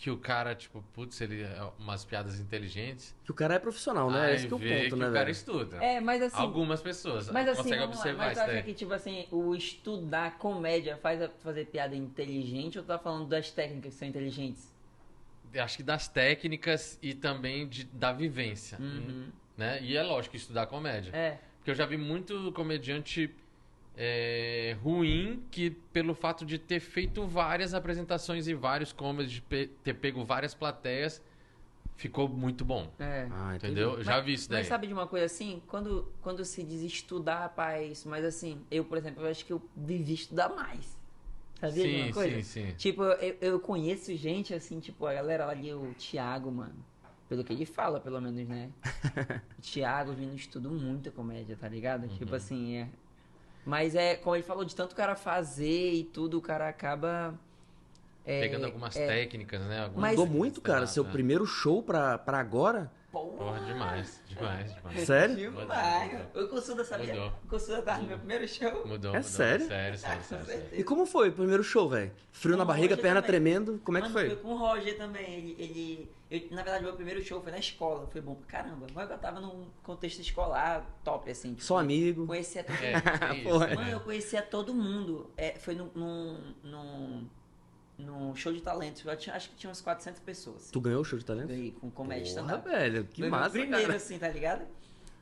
que 0.00 0.10
o 0.10 0.16
cara, 0.16 0.54
tipo, 0.54 0.82
putz, 0.94 1.20
ele 1.20 1.42
é 1.42 1.62
umas 1.78 2.06
piadas 2.06 2.40
inteligentes. 2.40 3.14
Que 3.22 3.30
o 3.30 3.34
cara 3.34 3.56
é 3.56 3.58
profissional, 3.58 4.10
né? 4.10 4.28
aí 4.28 4.34
Esse 4.36 4.46
que 4.48 4.54
é 4.54 4.56
o 4.56 4.58
ponto, 4.58 4.68
que 4.68 4.96
né, 4.96 5.08
o 5.08 5.12
cara 5.12 5.12
velho? 5.26 5.30
estuda. 5.30 5.76
É, 5.84 6.00
mas 6.00 6.22
assim. 6.22 6.36
Algumas 6.38 6.80
pessoas 6.80 7.30
Mas 7.30 7.46
assim, 7.46 7.58
conseguem 7.64 7.80
lá, 7.80 7.84
observar 7.84 8.24
mas 8.28 8.38
tu 8.38 8.40
isso 8.40 8.50
acha 8.50 8.62
que, 8.62 8.72
tipo 8.74 8.94
assim, 8.94 9.26
o 9.30 9.54
estudar 9.54 10.38
comédia 10.38 10.96
faz 10.96 11.20
a- 11.20 11.28
fazer 11.28 11.66
piada 11.66 11.94
inteligente 11.94 12.78
ou 12.78 12.84
tu 12.84 12.86
tá 12.86 12.98
falando 12.98 13.28
das 13.28 13.50
técnicas 13.50 13.92
que 13.92 13.98
são 13.98 14.08
inteligentes? 14.08 14.72
Acho 15.54 15.76
que 15.76 15.82
das 15.82 16.08
técnicas 16.08 16.98
e 17.02 17.12
também 17.12 17.68
de, 17.68 17.84
da 17.84 18.10
vivência. 18.10 18.78
Né? 19.54 19.82
E 19.82 19.96
é 19.98 20.02
lógico 20.02 20.34
estudar 20.34 20.66
comédia. 20.66 21.10
É. 21.14 21.38
Porque 21.58 21.72
eu 21.72 21.74
já 21.74 21.84
vi 21.84 21.98
muito 21.98 22.50
comediante 22.52 23.30
é, 23.96 24.76
ruim 24.82 25.42
que, 25.50 25.70
pelo 25.70 26.14
fato 26.14 26.44
de 26.46 26.58
ter 26.58 26.80
feito 26.80 27.26
várias 27.26 27.74
apresentações 27.74 28.46
e 28.48 28.54
vários 28.54 28.92
comedies, 28.92 29.32
de 29.32 29.42
pe- 29.42 29.70
ter 29.84 29.94
pego 29.94 30.24
várias 30.24 30.54
plateias, 30.54 31.20
ficou 31.96 32.28
muito 32.28 32.64
bom. 32.64 32.90
É. 32.98 33.28
Ah, 33.30 33.54
entendi. 33.56 33.72
Entendeu? 33.72 33.98
Eu 33.98 34.02
já 34.04 34.16
Mas- 34.16 34.24
vi 34.24 34.32
isso 34.34 34.48
daí. 34.48 34.60
Mas 34.60 34.68
sabe 34.68 34.86
de 34.86 34.92
uma 34.92 35.06
coisa 35.06 35.26
assim? 35.26 35.62
Quando, 35.66 36.08
quando 36.22 36.44
se 36.44 36.62
diz 36.62 36.80
estudar, 36.82 37.40
rapaz, 37.40 38.04
mas 38.06 38.24
assim, 38.24 38.60
eu, 38.70 38.84
por 38.84 38.96
exemplo, 38.96 39.22
eu 39.22 39.30
acho 39.30 39.44
que 39.44 39.52
eu 39.52 39.60
vivi 39.76 40.14
estudar 40.14 40.48
mais. 40.48 40.98
Sabia 41.60 41.84
de 41.84 41.90
sim, 41.90 42.02
uma 42.04 42.12
coisa? 42.14 42.36
sim, 42.36 42.42
sim. 42.68 42.74
Tipo, 42.78 43.02
eu, 43.04 43.36
eu 43.40 43.60
conheço 43.60 44.16
gente 44.16 44.54
assim, 44.54 44.80
tipo, 44.80 45.04
a 45.04 45.12
galera 45.12 45.46
ali, 45.46 45.74
o 45.74 45.92
Thiago, 45.98 46.50
mano. 46.50 46.74
Pelo 47.28 47.44
que 47.44 47.52
ele 47.52 47.66
fala, 47.66 48.00
pelo 48.00 48.18
menos, 48.18 48.48
né? 48.48 48.70
o 49.58 49.60
Thiago 49.60 50.14
vindo 50.14 50.34
estudo 50.34 50.70
muito 50.70 51.12
comédia, 51.12 51.54
tá 51.54 51.68
ligado? 51.68 52.04
Uhum. 52.04 52.16
Tipo 52.16 52.34
assim, 52.34 52.76
é. 52.76 52.88
Mas 53.64 53.94
é, 53.94 54.16
como 54.16 54.34
ele 54.36 54.42
falou, 54.42 54.64
de 54.64 54.74
tanto 54.74 54.92
o 54.92 54.96
cara 54.96 55.14
fazer 55.14 55.92
e 55.92 56.04
tudo, 56.04 56.38
o 56.38 56.42
cara 56.42 56.68
acaba. 56.68 57.34
é, 58.24 58.40
Pegando 58.40 58.64
algumas 58.66 58.96
é, 58.96 59.06
técnicas, 59.06 59.60
né? 59.62 59.84
Algumas 59.84 60.10
Mudou 60.10 60.26
muito, 60.26 60.60
cara. 60.60 60.86
Seu 60.86 61.04
né? 61.04 61.10
primeiro 61.12 61.46
show 61.46 61.82
pra, 61.82 62.18
pra 62.18 62.38
agora. 62.38 62.90
Porra, 63.12 63.58
demais, 63.66 64.22
demais, 64.28 64.72
demais. 64.72 65.00
Sério? 65.00 65.34
Demais. 65.50 66.12
O 66.32 66.46
Consuda 66.46 66.84
sabia? 66.84 67.12
Mudou. 67.14 67.32
O 67.44 67.48
Consuda 67.48 67.82
tava 67.82 68.02
no 68.02 68.06
meu 68.08 68.18
primeiro 68.18 68.46
show. 68.46 68.70
Mudou, 68.86 69.10
É 69.12 69.16
mudou. 69.18 69.22
sério? 69.24 69.66
Sério, 69.66 69.98
sério, 69.98 70.22
sério. 70.22 70.46
sério. 70.46 70.64
E 70.72 70.84
como 70.84 71.04
foi 71.04 71.28
o 71.30 71.32
primeiro 71.32 71.64
show, 71.64 71.88
velho? 71.88 72.12
Frio 72.30 72.56
na 72.56 72.58
Com 72.58 72.64
o 72.64 72.66
barriga, 72.68 72.94
Roger 72.94 73.02
perna 73.02 73.20
também. 73.20 73.30
tremendo. 73.42 73.80
Como 73.84 73.98
é 73.98 74.02
que 74.02 74.08
Mano, 74.08 74.18
foi? 74.20 74.28
Foi 74.28 74.36
com 74.44 74.52
o 74.54 74.56
Roger 74.56 74.96
também. 74.96 75.24
Ele, 75.34 75.56
ele, 75.58 76.10
eu- 76.30 76.48
na 76.50 76.62
verdade, 76.62 76.84
meu 76.84 76.94
primeiro 76.94 77.22
show 77.24 77.40
foi 77.42 77.50
na 77.52 77.58
escola. 77.58 78.06
Foi 78.06 78.20
bom 78.20 78.34
pra 78.34 78.46
caramba. 78.46 78.86
Mas 78.94 79.10
eu 79.10 79.18
tava 79.18 79.40
num 79.40 79.66
contexto 79.82 80.20
escolar 80.20 80.86
top, 81.04 81.30
assim. 81.30 81.50
tipo, 81.50 81.62
Só 81.64 81.78
amigo. 81.78 82.26
Conhecia 82.26 82.62
todo 82.64 82.76
É, 82.76 82.92
é 82.94 83.34
isso, 83.36 83.48
Porra. 83.48 83.66
né? 83.66 83.74
Mano, 83.74 83.90
eu 83.90 84.00
conhecia 84.00 84.42
todo 84.42 84.72
mundo. 84.74 85.30
É, 85.36 85.52
foi 85.58 85.74
num, 85.74 85.90
num, 85.94 87.26
num, 87.98 88.34
show 88.34 88.52
de 88.52 88.60
talentos. 88.60 89.04
Eu 89.04 89.16
tinha- 89.16 89.34
acho 89.36 89.50
que 89.50 89.56
tinha 89.56 89.68
umas 89.68 89.80
400 89.80 90.20
pessoas. 90.20 90.70
Tu 90.70 90.80
ganhou 90.80 91.00
o 91.00 91.04
show 91.04 91.18
de 91.18 91.24
talento? 91.24 91.48
Ganhei 91.48 91.72
com 91.72 91.90
comédia 91.90 92.28
stand-up. 92.28 92.68
velho. 92.68 93.04
Que 93.04 93.22
Foi 93.22 93.30
massa, 93.30 93.50
primeiro, 93.50 93.86
cara. 93.86 93.96
assim, 93.96 94.18
tá 94.18 94.28
ligado? 94.28 94.66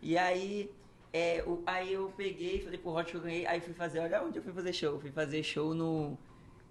E 0.01 0.17
aí, 0.17 0.71
é, 1.13 1.43
o- 1.47 1.63
aí 1.67 1.93
eu 1.93 2.13
peguei, 2.17 2.61
falei 2.61 2.79
pro 2.79 2.91
Hot 2.95 3.11
que 3.11 3.17
eu 3.17 3.21
ganhei, 3.21 3.47
aí 3.47 3.61
fui 3.61 3.75
fazer, 3.75 3.99
olha 4.01 4.23
onde 4.23 4.39
eu 4.39 4.43
fui 4.43 4.53
fazer 4.53 4.73
show. 4.73 4.99
Fui 5.01 5.11
fazer 5.11 5.43
show 5.43 5.75
no. 5.75 6.17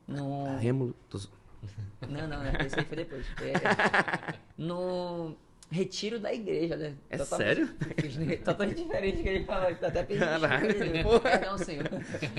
No. 0.08 0.94
Tô 1.10 1.18
zo- 1.18 1.32
Não, 2.08 2.28
não, 2.28 2.44
esse 2.66 2.80
aí 2.80 2.86
foi 2.86 2.98
depois. 2.98 3.26
É, 3.42 4.34
no 4.58 5.36
retiro 5.70 6.20
da 6.20 6.34
igreja, 6.34 6.78
né? 6.78 6.96
É 7.10 7.18
Totalmente- 7.18 7.48
sério? 7.48 8.38
Totalmente 8.46 8.84
diferente 8.84 9.18
do 9.18 9.24
que 9.24 9.30
ele 9.30 9.46
falou. 9.46 9.76
Tá 9.76 9.88
até 9.88 10.04
pedindo 10.04 10.26
desculpa, 10.26 11.04
porra. 11.04 11.20
Perdão, 11.32 11.58
senhor. 11.58 11.90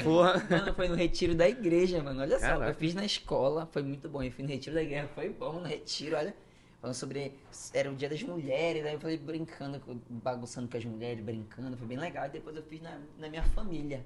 Porra. 0.02 0.46
Mano, 0.48 0.74
foi 0.74 0.88
no 0.88 0.94
retiro 0.94 1.34
da 1.34 1.48
igreja, 1.48 2.02
mano. 2.02 2.20
Olha 2.22 2.38
só, 2.38 2.46
Caraca. 2.46 2.70
eu 2.70 2.74
fiz 2.74 2.94
na 2.94 3.04
escola, 3.04 3.68
foi 3.72 3.82
muito 3.82 4.08
bom. 4.08 4.22
Eu 4.22 4.30
fiz 4.32 4.44
no 4.46 4.50
retiro 4.50 4.74
da 4.74 4.82
igreja, 4.82 5.08
foi 5.14 5.28
bom 5.28 5.54
no 5.60 5.66
retiro, 5.66 6.16
olha. 6.16 6.34
Falando 6.80 6.94
sobre. 6.94 7.32
Era 7.74 7.90
o 7.90 7.94
dia 7.96 8.08
das 8.08 8.22
mulheres, 8.22 8.86
aí 8.86 8.94
eu 8.94 9.00
falei 9.00 9.18
brincando, 9.18 9.82
bagunçando 10.08 10.68
com 10.68 10.76
as 10.76 10.84
mulheres, 10.84 11.22
brincando, 11.22 11.76
foi 11.76 11.86
bem 11.88 11.98
legal. 11.98 12.26
E 12.26 12.30
depois 12.30 12.54
eu 12.56 12.62
fiz 12.62 12.80
na, 12.80 12.98
na 13.18 13.28
minha 13.28 13.42
família. 13.42 14.04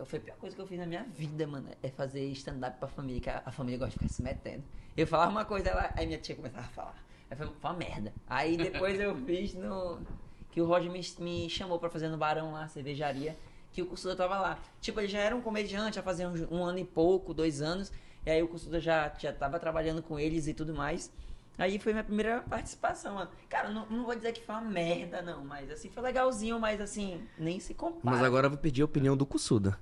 Eu, 0.00 0.06
foi 0.06 0.18
a 0.18 0.22
pior 0.22 0.36
coisa 0.38 0.56
que 0.56 0.62
eu 0.62 0.66
fiz 0.66 0.78
na 0.78 0.86
minha 0.86 1.02
vida, 1.04 1.46
mano. 1.46 1.68
É 1.82 1.90
fazer 1.90 2.24
stand-up 2.32 2.78
pra 2.78 2.88
família, 2.88 3.20
que 3.20 3.28
a, 3.28 3.42
a 3.44 3.52
família 3.52 3.78
gosta 3.78 3.90
de 3.92 3.98
ficar 3.98 4.08
se 4.08 4.22
metendo. 4.22 4.64
Eu 4.96 5.06
falava 5.06 5.30
uma 5.30 5.44
coisa, 5.44 5.68
ela, 5.68 5.92
aí 5.94 6.06
minha 6.06 6.18
tia 6.18 6.34
começava 6.34 6.64
a 6.64 6.70
falar. 6.70 7.04
Aí 7.30 7.36
foi, 7.36 7.46
foi 7.46 7.70
uma 7.70 7.76
merda. 7.76 8.12
Aí 8.26 8.56
depois 8.56 8.98
eu 8.98 9.14
fiz 9.26 9.52
no. 9.54 10.00
Que 10.50 10.60
o 10.60 10.66
Roger 10.66 10.90
me, 10.90 11.00
me 11.18 11.50
chamou 11.50 11.78
pra 11.78 11.90
fazer 11.90 12.08
no 12.08 12.16
Barão 12.16 12.52
lá, 12.52 12.66
cervejaria. 12.66 13.36
que 13.72 13.82
o 13.82 13.86
Cursuda 13.86 14.16
tava 14.16 14.38
lá. 14.40 14.58
Tipo, 14.80 15.00
ele 15.00 15.08
já 15.08 15.20
era 15.20 15.36
um 15.36 15.40
comediante, 15.42 15.96
já 15.96 16.02
fazia 16.02 16.28
um, 16.28 16.56
um 16.56 16.64
ano 16.64 16.78
e 16.78 16.84
pouco, 16.84 17.34
dois 17.34 17.60
anos. 17.60 17.92
E 18.24 18.30
aí 18.30 18.42
o 18.42 18.48
Cursuda 18.48 18.80
já, 18.80 19.12
já 19.18 19.32
tava 19.34 19.60
trabalhando 19.60 20.02
com 20.02 20.18
eles 20.18 20.48
e 20.48 20.54
tudo 20.54 20.74
mais. 20.74 21.12
Aí 21.58 21.78
foi 21.78 21.92
minha 21.92 22.02
primeira 22.04 22.40
participação, 22.40 23.16
mano. 23.16 23.30
Cara, 23.48 23.68
não, 23.68 23.84
não 23.86 24.04
vou 24.06 24.14
dizer 24.14 24.32
que 24.32 24.42
foi 24.42 24.54
uma 24.54 24.62
merda, 24.64 25.20
não, 25.20 25.44
mas 25.44 25.70
assim, 25.70 25.90
foi 25.90 26.02
legalzinho, 26.02 26.58
mas 26.58 26.80
assim, 26.80 27.22
nem 27.38 27.60
se 27.60 27.74
compara. 27.74 28.16
Mas 28.16 28.22
agora 28.24 28.46
eu 28.46 28.50
vou 28.50 28.58
pedir 28.58 28.80
a 28.80 28.86
opinião 28.86 29.14
do 29.14 29.26
Kusuda. 29.26 29.78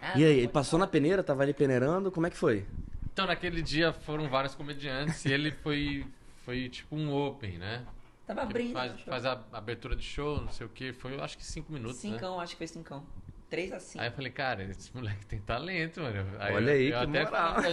Ah, 0.00 0.12
E 0.18 0.24
aí, 0.24 0.38
ele 0.38 0.48
passou 0.48 0.78
na 0.78 0.86
peneira, 0.86 1.22
tava 1.22 1.42
ali 1.42 1.52
peneirando, 1.52 2.10
como 2.10 2.26
é 2.26 2.30
que 2.30 2.36
foi? 2.36 2.64
Então, 3.12 3.26
naquele 3.26 3.62
dia 3.62 3.92
foram 3.92 4.28
vários 4.28 4.54
comediantes 4.54 5.24
e 5.24 5.32
ele 5.32 5.50
foi, 5.50 6.06
foi 6.44 6.68
tipo 6.68 6.94
um 6.96 7.12
open, 7.14 7.58
né? 7.58 7.84
Tava 8.26 8.42
Ele 8.42 8.50
abrindo. 8.50 8.72
faz, 8.74 8.92
né, 8.92 8.98
faz 9.06 9.24
a 9.26 9.40
abertura 9.52 9.96
de 9.96 10.04
show, 10.04 10.40
não 10.40 10.52
sei 10.52 10.66
o 10.66 10.68
que. 10.70 10.92
Foi, 10.92 11.14
eu 11.14 11.22
acho 11.24 11.36
que 11.36 11.44
cinco 11.44 11.72
minutos, 11.72 12.02
né? 12.04 12.10
Cincão, 12.12 12.38
acho 12.40 12.52
que 12.52 12.58
foi 12.58 12.66
cincão. 12.66 13.04
3 13.50 13.72
a 13.72 13.80
5. 13.80 14.02
Aí 14.02 14.08
eu 14.10 14.12
falei, 14.12 14.30
cara, 14.30 14.62
esse 14.64 14.94
moleque 14.94 15.24
tem 15.24 15.38
talento, 15.40 16.02
mano. 16.02 16.26
Olha 16.38 16.70
eu, 16.70 16.76
aí, 16.76 16.86
eu 16.90 16.98
que 16.98 17.18
até 17.18 17.24
moral. 17.24 17.54
falei 17.54 17.72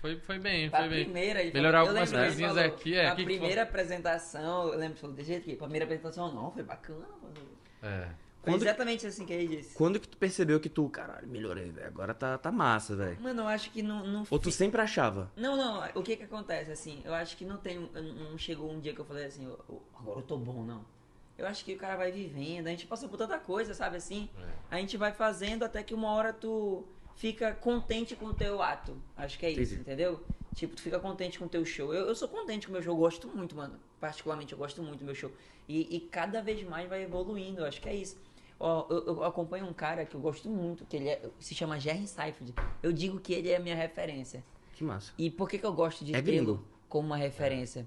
foi, 0.00 0.16
foi 0.20 0.38
bem, 0.38 0.70
foi 0.70 0.88
bem. 0.88 1.04
primeira, 1.04 1.42
ele 1.42 1.52
Melhorar 1.52 1.78
falou- 1.84 1.88
algumas 1.98 2.12
que 2.12 2.16
coisinhas 2.18 2.52
falou, 2.54 2.64
aqui, 2.68 2.94
é, 2.94 3.06
A 3.08 3.10
que 3.10 3.16
que 3.16 3.24
primeira 3.24 3.62
apresentação, 3.64 4.68
eu 4.68 4.78
lembro 4.78 4.94
que 4.94 5.00
falou 5.00 5.16
desse 5.16 5.28
jeito 5.28 5.42
aqui. 5.42 5.54
A 5.54 5.56
primeira 5.58 5.84
apresentação, 5.84 6.32
não, 6.32 6.52
foi 6.52 6.62
bacana. 6.62 7.04
mano. 7.20 7.34
É. 7.82 8.08
Foi 8.42 8.54
Quando- 8.54 8.62
exatamente 8.62 9.06
assim 9.06 9.26
que 9.26 9.32
ele 9.34 9.56
disse. 9.58 9.74
Quando 9.74 10.00
que 10.00 10.08
tu 10.08 10.16
percebeu 10.16 10.58
que 10.58 10.68
tu, 10.70 10.88
caralho, 10.88 11.28
melhorei, 11.28 11.70
velho, 11.70 11.86
agora 11.86 12.14
tá, 12.14 12.38
tá 12.38 12.50
massa, 12.50 12.96
velho? 12.96 13.20
Mano, 13.20 13.42
eu 13.42 13.46
acho 13.48 13.70
que 13.70 13.82
não. 13.82 14.06
não 14.06 14.26
Ou 14.30 14.38
tu 14.38 14.50
fi- 14.50 14.52
sempre 14.56 14.80
achava? 14.80 15.30
Não, 15.36 15.56
não, 15.56 15.84
o 15.94 16.02
que 16.02 16.16
que 16.16 16.22
acontece, 16.22 16.70
assim, 16.72 17.02
eu 17.04 17.12
acho 17.12 17.36
que 17.36 17.44
não 17.44 17.58
tem, 17.58 17.78
não 17.78 18.38
chegou 18.38 18.70
um 18.72 18.80
dia 18.80 18.94
que 18.94 19.00
eu 19.00 19.04
falei 19.04 19.26
assim, 19.26 19.44
"Eu- 19.44 19.60
eu- 19.68 19.82
agora 19.98 20.20
eu 20.20 20.22
tô 20.22 20.38
bom, 20.38 20.64
não. 20.64 20.82
Eu 21.36 21.46
acho 21.46 21.64
que 21.64 21.74
o 21.74 21.76
cara 21.76 21.96
vai 21.96 22.10
vivendo, 22.10 22.66
a 22.66 22.70
gente 22.70 22.86
passou 22.86 23.08
por 23.10 23.18
tanta 23.18 23.38
coisa, 23.38 23.74
sabe, 23.74 23.96
assim, 23.98 24.28
É. 24.38 24.76
a 24.76 24.78
gente 24.78 24.96
vai 24.96 25.12
fazendo 25.12 25.62
até 25.62 25.82
que 25.82 25.92
uma 25.92 26.10
hora 26.10 26.32
tu 26.32 26.84
fica 27.16 27.52
contente 27.54 28.16
com 28.16 28.26
o 28.26 28.34
teu 28.34 28.62
ato, 28.62 28.96
acho 29.16 29.38
que 29.38 29.44
é 29.44 29.50
isso, 29.50 29.60
Entendi. 29.74 29.80
entendeu? 29.80 30.24
Tipo, 30.54 30.74
tu 30.74 30.80
fica 30.82 30.98
contente 30.98 31.38
com 31.38 31.44
o 31.44 31.48
teu 31.48 31.64
show, 31.64 31.92
eu, 31.94 32.06
eu 32.06 32.14
sou 32.14 32.26
contente 32.28 32.66
com 32.66 32.72
o 32.72 32.74
meu 32.74 32.82
show, 32.82 32.94
eu 32.94 32.98
gosto 32.98 33.28
muito, 33.28 33.54
mano, 33.54 33.78
particularmente 34.00 34.52
eu 34.52 34.58
gosto 34.58 34.82
muito 34.82 34.98
do 35.00 35.04
meu 35.04 35.14
show, 35.14 35.30
e, 35.68 35.96
e 35.96 36.00
cada 36.00 36.42
vez 36.42 36.66
mais 36.66 36.88
vai 36.88 37.02
evoluindo, 37.04 37.60
eu 37.60 37.66
acho 37.66 37.80
que 37.80 37.88
é 37.88 37.94
isso. 37.94 38.16
Ó, 38.62 38.86
eu, 38.90 39.06
eu 39.06 39.24
acompanho 39.24 39.64
um 39.66 39.72
cara 39.72 40.04
que 40.04 40.14
eu 40.14 40.20
gosto 40.20 40.48
muito, 40.50 40.84
que 40.84 40.94
ele 40.96 41.08
é- 41.08 41.30
se 41.38 41.54
chama 41.54 41.80
Jerry 41.80 42.06
Seifert, 42.06 42.52
eu 42.82 42.92
digo 42.92 43.18
que 43.18 43.32
ele 43.32 43.48
é 43.48 43.56
a 43.56 43.60
minha 43.60 43.74
referência. 43.74 44.44
Que 44.74 44.84
massa. 44.84 45.12
E 45.16 45.30
por 45.30 45.48
que, 45.48 45.58
que 45.58 45.64
eu 45.64 45.72
gosto 45.72 46.04
de 46.04 46.14
É 46.14 46.20
tê-lo 46.20 46.62
como 46.88 47.06
uma 47.06 47.16
referência? 47.16 47.86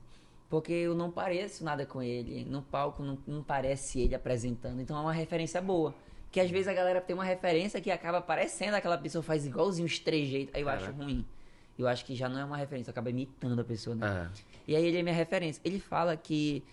Porque 0.50 0.74
eu 0.74 0.96
não 0.96 1.12
pareço 1.12 1.64
nada 1.64 1.86
com 1.86 2.02
ele. 2.02 2.44
No 2.46 2.62
palco 2.64 3.02
não, 3.04 3.18
não 3.26 3.44
parece 3.44 4.02
ele 4.02 4.16
apresentando. 4.16 4.80
Então 4.82 4.98
é 4.98 5.02
uma 5.02 5.14
referência 5.14 5.62
boa. 5.62 5.94
Que 6.32 6.40
às 6.40 6.50
vezes 6.50 6.68
a 6.68 6.74
galera 6.74 7.00
tem 7.00 7.14
uma 7.16 7.24
referência 7.24 7.80
que 7.80 7.92
acaba 7.92 8.20
parecendo 8.22 8.76
aquela 8.76 8.98
pessoa 8.98 9.22
faz 9.24 9.46
igualzinho 9.46 9.86
os 9.86 10.00
trejeitos. 10.00 10.54
Aí 10.56 10.62
eu 10.62 10.70
acho 10.70 10.92
ruim. 10.92 11.26
Eu 11.78 11.88
acho 11.88 12.06
que 12.06 12.16
já 12.16 12.30
não 12.30 12.40
é 12.40 12.46
uma 12.46 12.58
referência, 12.58 12.92
acaba 12.92 13.10
imitando 13.10 13.60
a 13.60 13.64
pessoa, 13.64 13.96
né? 13.96 14.30
É. 14.32 14.44
E 14.68 14.76
aí 14.76 14.86
ele 14.86 14.98
é 14.98 15.04
minha 15.04 15.16
referência. 15.16 15.60
Ele 15.66 15.80
fala 15.80 16.16
que 16.16 16.64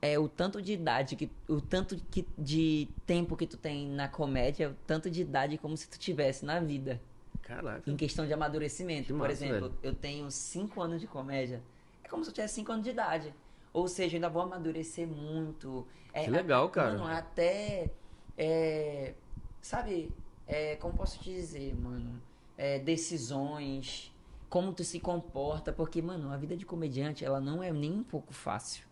é 0.00 0.18
o 0.18 0.28
tanto 0.28 0.62
de 0.62 0.72
idade, 0.72 1.14
que, 1.16 1.30
o 1.48 1.60
tanto 1.60 1.96
que, 2.10 2.26
de 2.36 2.88
tempo 3.06 3.36
que 3.36 3.46
tu 3.46 3.56
tem 3.56 3.88
na 3.88 4.08
comédia, 4.08 4.70
o 4.70 4.74
tanto 4.86 5.10
de 5.10 5.20
idade 5.22 5.58
como 5.58 5.76
se 5.76 5.88
tu 5.88 5.98
tivesse 5.98 6.44
na 6.44 6.58
vida 6.60 7.00
Caraca. 7.42 7.90
em 7.90 7.96
questão 7.96 8.26
de 8.26 8.32
amadurecimento. 8.32 9.08
Que 9.08 9.12
Por 9.12 9.18
massa, 9.28 9.32
exemplo, 9.32 9.68
velho. 9.68 9.78
eu 9.82 9.94
tenho 9.94 10.30
5 10.30 10.80
anos 10.80 11.00
de 11.00 11.06
comédia. 11.06 11.62
É 12.02 12.08
como 12.08 12.24
se 12.24 12.30
eu 12.30 12.34
tivesse 12.34 12.54
5 12.54 12.72
anos 12.72 12.84
de 12.84 12.90
idade. 12.90 13.34
Ou 13.72 13.86
seja, 13.88 14.14
eu 14.14 14.16
ainda 14.18 14.28
vou 14.30 14.42
amadurecer 14.42 15.06
muito. 15.06 15.86
É, 16.12 16.24
Que 16.24 16.30
legal, 16.30 16.66
a- 16.66 16.70
cara. 16.70 16.98
Mano, 16.98 17.04
até. 17.14 17.90
é, 18.36 19.12
sabe, 19.60 20.10
é, 20.46 20.76
como 20.76 20.94
posso 20.94 21.18
te 21.18 21.30
dizer, 21.34 21.74
mano? 21.76 22.20
É, 22.56 22.78
decisões, 22.78 24.10
como 24.48 24.72
tu 24.72 24.82
se 24.82 24.98
comporta. 24.98 25.72
Porque, 25.72 26.00
mano, 26.00 26.32
a 26.32 26.36
vida 26.38 26.56
de 26.56 26.64
comediante, 26.64 27.24
ela 27.24 27.40
não 27.40 27.62
é 27.62 27.70
nem 27.70 27.92
um 27.92 28.02
pouco 28.02 28.32
fácil. 28.32 28.87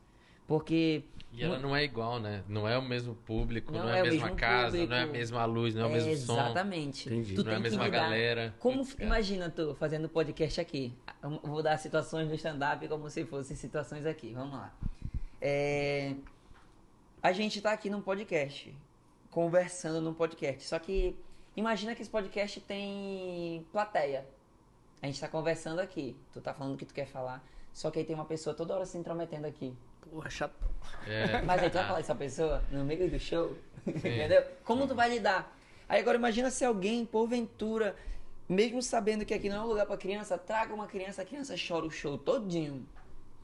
Porque. 0.47 1.03
E 1.33 1.43
ela 1.45 1.59
não 1.59 1.77
é 1.77 1.85
igual, 1.85 2.19
né? 2.19 2.43
Não 2.49 2.67
é 2.67 2.79
o 2.79 2.83
mesmo 2.83 3.15
público, 3.15 3.71
não, 3.71 3.81
Não 3.81 3.91
é 3.91 3.99
é 3.99 4.01
a 4.01 4.05
mesma 4.05 4.31
casa, 4.31 4.75
não 4.77 4.83
é 4.83 4.85
a 4.85 4.89
público. 5.03 5.13
mesma 5.13 5.45
luz, 5.45 5.75
não 5.75 5.83
é 5.83 5.87
o 5.87 5.91
mesmo 5.91 6.17
som. 6.17 6.33
Exatamente. 6.33 7.09
Entendi. 7.09 7.35
Tu 7.35 7.45
Não 7.45 7.53
é 7.53 7.57
a 7.57 7.61
mesma 7.61 7.85
lidar- 7.85 8.01
galera. 8.05 8.55
Como, 8.59 8.79
Putz, 8.79 8.97
imagina 8.99 9.51
tu 9.51 9.75
fazendo 9.75 10.09
podcast 10.09 10.59
aqui. 10.63 10.95
Eu 11.23 11.39
vou 11.45 11.63
dar 11.63 11.77
situações 11.79 12.27
do 12.29 12.35
stand-up 12.37 12.89
como 12.89 13.11
se 13.11 13.25
fossem 13.27 13.55
situações 13.55 14.07
aqui. 14.07 14.33
Vamos 14.33 14.53
lá. 14.55 14.75
É, 15.41 16.15
A 17.23 17.33
gente 17.33 17.61
tá 17.61 17.73
aqui 17.73 17.91
num 17.91 18.01
podcast, 18.01 18.75
conversando 19.31 20.01
num 20.01 20.15
podcast. 20.15 20.65
Só 20.67 20.79
que 20.79 21.15
imagina 21.55 21.95
que 21.95 22.01
esse 22.01 22.11
podcast 22.11 22.61
tem 22.63 23.67
plateia. 23.73 24.25
A 25.03 25.07
gente 25.07 25.21
tá 25.21 25.29
conversando 25.29 25.81
aqui. 25.81 26.17
Tu 26.33 26.41
tá 26.41 26.55
falando 26.55 26.75
o 26.75 26.77
que 26.79 26.87
tu 26.87 26.95
quer 26.95 27.07
falar. 27.07 27.45
Só 27.75 27.91
que 27.91 27.99
aí 27.99 28.05
tem 28.07 28.15
uma 28.15 28.25
pessoa 28.25 28.55
toda 28.55 28.75
hora 28.75 28.87
se 28.87 28.97
intrometendo 28.97 29.47
aqui. 29.47 29.75
Porra, 30.11 30.31
chato. 30.31 30.55
É. 31.07 31.43
Mas 31.47 31.63
aí 31.63 31.71
tu 31.71 31.75
vai 31.75 31.87
falar 31.87 31.99
dessa 31.99 32.15
pessoa 32.15 32.63
no 32.71 32.85
meio 32.85 33.11
do 33.11 33.19
show, 33.19 33.57
entendeu? 33.87 34.43
Como 34.65 34.87
tu 34.87 34.95
vai 34.95 35.11
lidar? 35.11 35.57
Aí 35.89 36.01
agora 36.01 36.17
imagina 36.17 36.51
se 36.51 36.65
alguém, 36.65 37.05
porventura, 37.05 37.95
mesmo 38.49 38.83
sabendo 38.83 39.25
que 39.25 39.35
aqui 39.35 39.49
não 39.49 39.57
é 39.57 39.61
um 39.61 39.67
lugar 39.67 39.87
pra 39.87 39.97
criança, 39.97 40.37
traga 40.37 40.75
uma 40.75 40.87
criança, 40.87 41.23
a 41.23 41.25
criança 41.25 41.55
chora 41.57 41.87
o 41.87 41.91
show 41.91 42.19
todinho. 42.19 42.87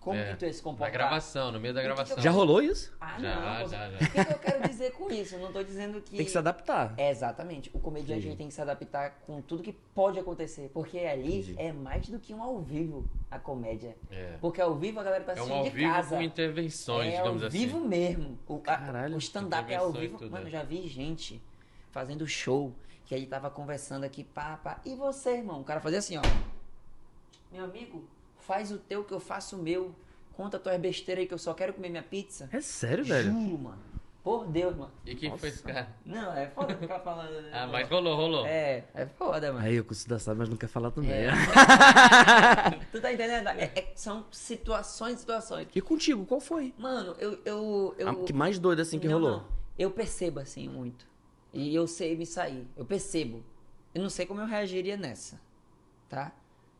Como 0.03 0.19
É. 0.19 0.33
que 0.33 0.37
tu 0.37 0.45
ia 0.47 0.53
se 0.53 0.59
Na 0.59 0.65
comportar? 0.65 0.91
gravação, 0.93 1.53
no 1.53 1.61
meio 1.61 1.73
da 1.73 1.79
O 1.81 1.83
que 1.85 1.88
que 1.88 1.95
gravação. 1.95 2.17
eu- 2.17 2.23
Já 2.25 2.31
rolou 2.33 2.61
isso? 2.61 2.93
Ah, 3.01 3.21
Já, 3.21 3.35
não. 3.61 3.69
já, 3.69 3.91
já. 3.91 3.97
O 4.03 4.11
que, 4.11 4.25
que 4.25 4.33
eu 4.33 4.38
quero 4.41 4.69
dizer 4.69 4.91
com 4.93 5.11
isso? 5.11 5.35
Eu 5.37 5.41
não 5.41 5.53
tô 5.53 5.62
dizendo 5.62 6.01
que... 6.01 6.17
Tem 6.17 6.25
que 6.25 6.31
se 6.31 6.37
adaptar. 6.38 6.93
É, 6.97 7.11
exatamente. 7.11 7.71
O 7.73 7.79
comediante 7.79 8.27
ele 8.27 8.35
tem 8.37 8.49
que 8.49 8.55
se 8.55 8.61
adaptar 8.61 9.21
com 9.27 9.41
tudo 9.41 9.62
que 9.62 9.73
pode 9.73 10.19
acontecer. 10.19 10.71
Porque 10.75 10.99
ali 10.99 11.38
Entendi. 11.38 11.55
é 11.57 11.73
mais 11.73 12.09
do 12.09 12.19
que 12.19 12.35
um 12.35 12.43
ao 12.43 12.61
vivo, 12.61 13.09
a 13.31 13.38
comédia. 13.38 13.97
É. 14.11 14.37
Porque 14.41 14.61
ao 14.61 14.75
vivo 14.75 14.99
a 14.99 15.05
galera 15.05 15.23
tá 15.23 15.33
É 15.33 15.35
um 15.37 15.38
assistindo 15.38 15.57
ao 15.59 15.65
de 15.65 15.71
vivo 15.71 15.93
casa. 15.93 16.17
com 16.17 16.23
intervenções, 16.23 17.15
é 17.15 17.17
digamos 17.19 17.43
ao 17.43 17.49
assim. 17.49 17.59
vivo 17.59 17.81
mesmo. 17.81 18.38
O, 18.49 18.59
Caralho. 18.59 19.15
o 19.15 19.19
stand-up 19.19 19.73
é 19.73 19.77
ao 19.77 19.93
vivo. 19.93 20.19
tudo, 20.19 20.31
Mano, 20.33 20.49
é. 20.49 20.51
já 20.51 20.65
vi 20.65 20.88
gente 20.88 21.41
fazendo 21.93 22.27
show 22.27 22.73
que 23.07 23.15
ele 23.15 23.27
tava 23.27 23.49
conversando 23.51 24.03
aqui, 24.03 24.25
pá, 24.25 24.57
pá. 24.65 24.81
E 24.85 24.97
você, 24.97 25.37
irmão? 25.37 25.61
O 25.61 25.65
cara 25.65 25.81
fazia 25.81 26.01
assim, 26.01 26.17
ó. 26.17 26.23
Meu 27.53 27.65
amigo, 27.65 28.05
faz 28.47 28.71
o 28.73 28.79
teu 28.79 29.05
que 29.05 29.13
eu 29.13 29.21
faço 29.21 29.57
o 29.57 29.63
meu. 29.63 29.95
Conta 30.37 30.59
tuas 30.59 30.79
besteiras 30.81 31.23
aí 31.23 31.29
que 31.29 31.35
eu 31.35 31.39
só 31.39 31.53
quero 31.55 31.73
comer 31.75 31.89
minha 31.91 32.03
pizza. 32.03 32.49
É 32.53 32.61
sério, 32.61 33.05
velho? 33.05 33.31
Juro, 33.33 33.59
mano. 33.59 33.93
Por 34.25 34.47
Deus, 34.47 34.77
mano. 34.77 34.93
E 35.05 35.17
quem 35.17 35.37
foi 35.37 35.49
esse 35.49 35.63
cara? 35.65 35.89
Não, 36.07 36.33
é 36.33 36.47
foda 36.49 36.77
ficar 36.77 37.01
falando. 37.01 37.43
né? 37.43 37.51
Ah, 37.53 37.67
mas 37.67 37.89
rolou, 37.89 38.17
rolou. 38.17 38.47
É, 38.47 38.85
é 38.95 39.05
foda, 39.05 39.53
mano. 39.53 39.67
Aí 39.67 39.81
o 39.81 39.85
Kusuda 39.85 40.19
sabe, 40.19 40.39
mas 40.39 40.49
não 40.49 40.57
quer 40.57 40.69
falar 40.69 40.93
também. 40.93 41.11
É. 41.11 41.31
tu 42.93 43.01
tá 43.01 43.13
entendendo? 43.13 43.49
É- 43.49 43.73
é- 43.75 43.93
são 43.97 44.25
situações, 44.31 45.19
situações. 45.19 45.67
E 45.75 45.81
contigo, 45.81 46.25
qual 46.25 46.41
foi? 46.41 46.73
Mano, 46.79 47.15
eu. 47.19 47.39
eu, 47.45 47.95
eu 47.99 48.09
A 48.09 48.15
que 48.25 48.33
mais 48.33 48.59
doida 48.61 48.83
assim 48.83 48.99
que 48.99 49.09
Não, 49.09 49.15
rolou? 49.15 49.31
não. 49.39 49.47
Eu 49.79 49.91
percebo 49.91 50.39
assim 50.39 50.69
muito. 50.69 51.05
E 51.53 51.75
eu 51.75 51.87
sei 51.89 52.17
me 52.17 52.25
sair. 52.25 52.67
Eu 52.77 52.85
percebo. 52.85 53.43
Eu 53.95 54.03
não 54.03 54.09
sei 54.11 54.25
como 54.25 54.41
eu 54.41 54.47
reagiria 54.47 54.97
nessa. 54.97 55.41
Tá? 56.09 56.31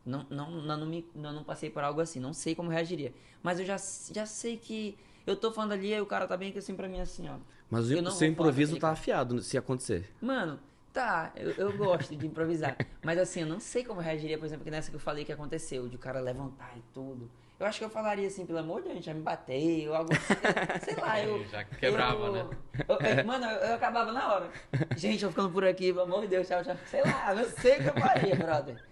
Não, 0.05 0.25
não, 0.29 0.51
não, 0.51 0.77
não, 0.77 0.85
me, 0.85 1.07
não, 1.15 1.31
não 1.31 1.43
passei 1.43 1.69
por 1.69 1.83
algo 1.83 2.01
assim. 2.01 2.19
Não 2.19 2.33
sei 2.33 2.53
como 2.55 2.69
reagiria. 2.69 3.13
Mas 3.41 3.59
eu 3.59 3.65
já, 3.65 3.77
já 4.13 4.25
sei 4.25 4.57
que. 4.57 4.97
Eu 5.25 5.35
tô 5.35 5.51
falando 5.51 5.71
ali, 5.71 5.93
aí 5.93 6.01
o 6.01 6.05
cara 6.05 6.27
tá 6.27 6.35
bem 6.35 6.49
aqui 6.49 6.59
assim 6.59 6.75
pra 6.75 6.87
mim, 6.87 6.99
assim, 6.99 7.29
ó. 7.29 7.35
Mas 7.69 7.89
Eu 7.89 7.99
o 7.99 8.01
não 8.01 8.11
seu 8.11 8.27
improviso 8.27 8.77
tá 8.77 8.89
afiado 8.91 9.39
se 9.41 9.57
acontecer. 9.57 10.11
Mano, 10.21 10.59
tá, 10.91 11.31
eu, 11.35 11.51
eu 11.51 11.77
gosto 11.77 12.15
de 12.15 12.27
improvisar. 12.27 12.75
Mas 13.01 13.17
assim, 13.17 13.41
eu 13.41 13.47
não 13.47 13.59
sei 13.59 13.83
como 13.85 14.01
reagiria, 14.01 14.37
por 14.37 14.45
exemplo, 14.45 14.65
que 14.65 14.69
nessa 14.71 14.89
que 14.89 14.95
eu 14.95 14.99
falei 14.99 15.23
que 15.23 15.31
aconteceu, 15.31 15.87
de 15.87 15.95
o 15.95 15.99
cara 15.99 16.19
levantar 16.19 16.73
e 16.77 16.81
tudo. 16.93 17.31
Eu 17.59 17.65
acho 17.67 17.79
que 17.79 17.85
eu 17.85 17.89
falaria 17.89 18.27
assim, 18.27 18.45
pelo 18.45 18.59
amor 18.59 18.81
de 18.81 18.89
Deus, 18.89 19.05
já 19.05 19.13
me 19.13 19.21
bateu, 19.21 19.95
algo 19.95 20.11
assim. 20.11 20.33
Sei 20.83 20.95
lá, 20.95 21.19
eu. 21.21 21.45
Já 21.47 21.63
quebrava, 21.63 22.25
eu- 22.25 22.33
né? 22.33 22.49
eu- 22.89 22.97
eu- 22.99 23.25
mano, 23.25 23.45
eu, 23.45 23.51
eu 23.69 23.75
acabava 23.75 24.11
na 24.11 24.33
hora. 24.33 24.49
Gente, 24.97 25.23
eu 25.23 25.29
ficando 25.29 25.49
por 25.49 25.63
aqui, 25.63 25.93
pelo 25.93 26.01
amor 26.01 26.21
de 26.23 26.27
Deus, 26.27 26.45
tchau, 26.47 26.61
tchau. 26.63 26.75
Sei 26.87 27.01
lá, 27.01 27.33
não 27.33 27.45
sei 27.45 27.79
o 27.79 27.83
que 27.83 27.87
eu 27.89 27.93
faria, 28.01 28.35
brother. 28.35 28.83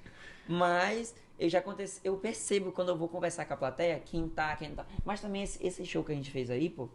Mas 0.48 1.16
eu 1.40 1.50
já 1.50 1.60
acontece, 1.60 2.00
eu 2.04 2.18
percebo 2.18 2.72
quando 2.72 2.90
eu 2.90 2.98
vou 2.98 3.08
conversar 3.08 3.46
com 3.46 3.54
a 3.54 3.58
plateia, 3.58 4.00
quem 4.00 4.28
tá, 4.30 4.56
quem 4.56 4.70
não 4.70 4.76
tá. 4.76 4.86
Mas 5.06 5.22
também 5.22 5.44
esse, 5.44 5.66
esse 5.66 5.86
show 5.86 6.04
que 6.04 6.12
a 6.12 6.16
gente 6.16 6.30
fez 6.32 6.50
aí, 6.50 6.70
pô. 6.70 6.90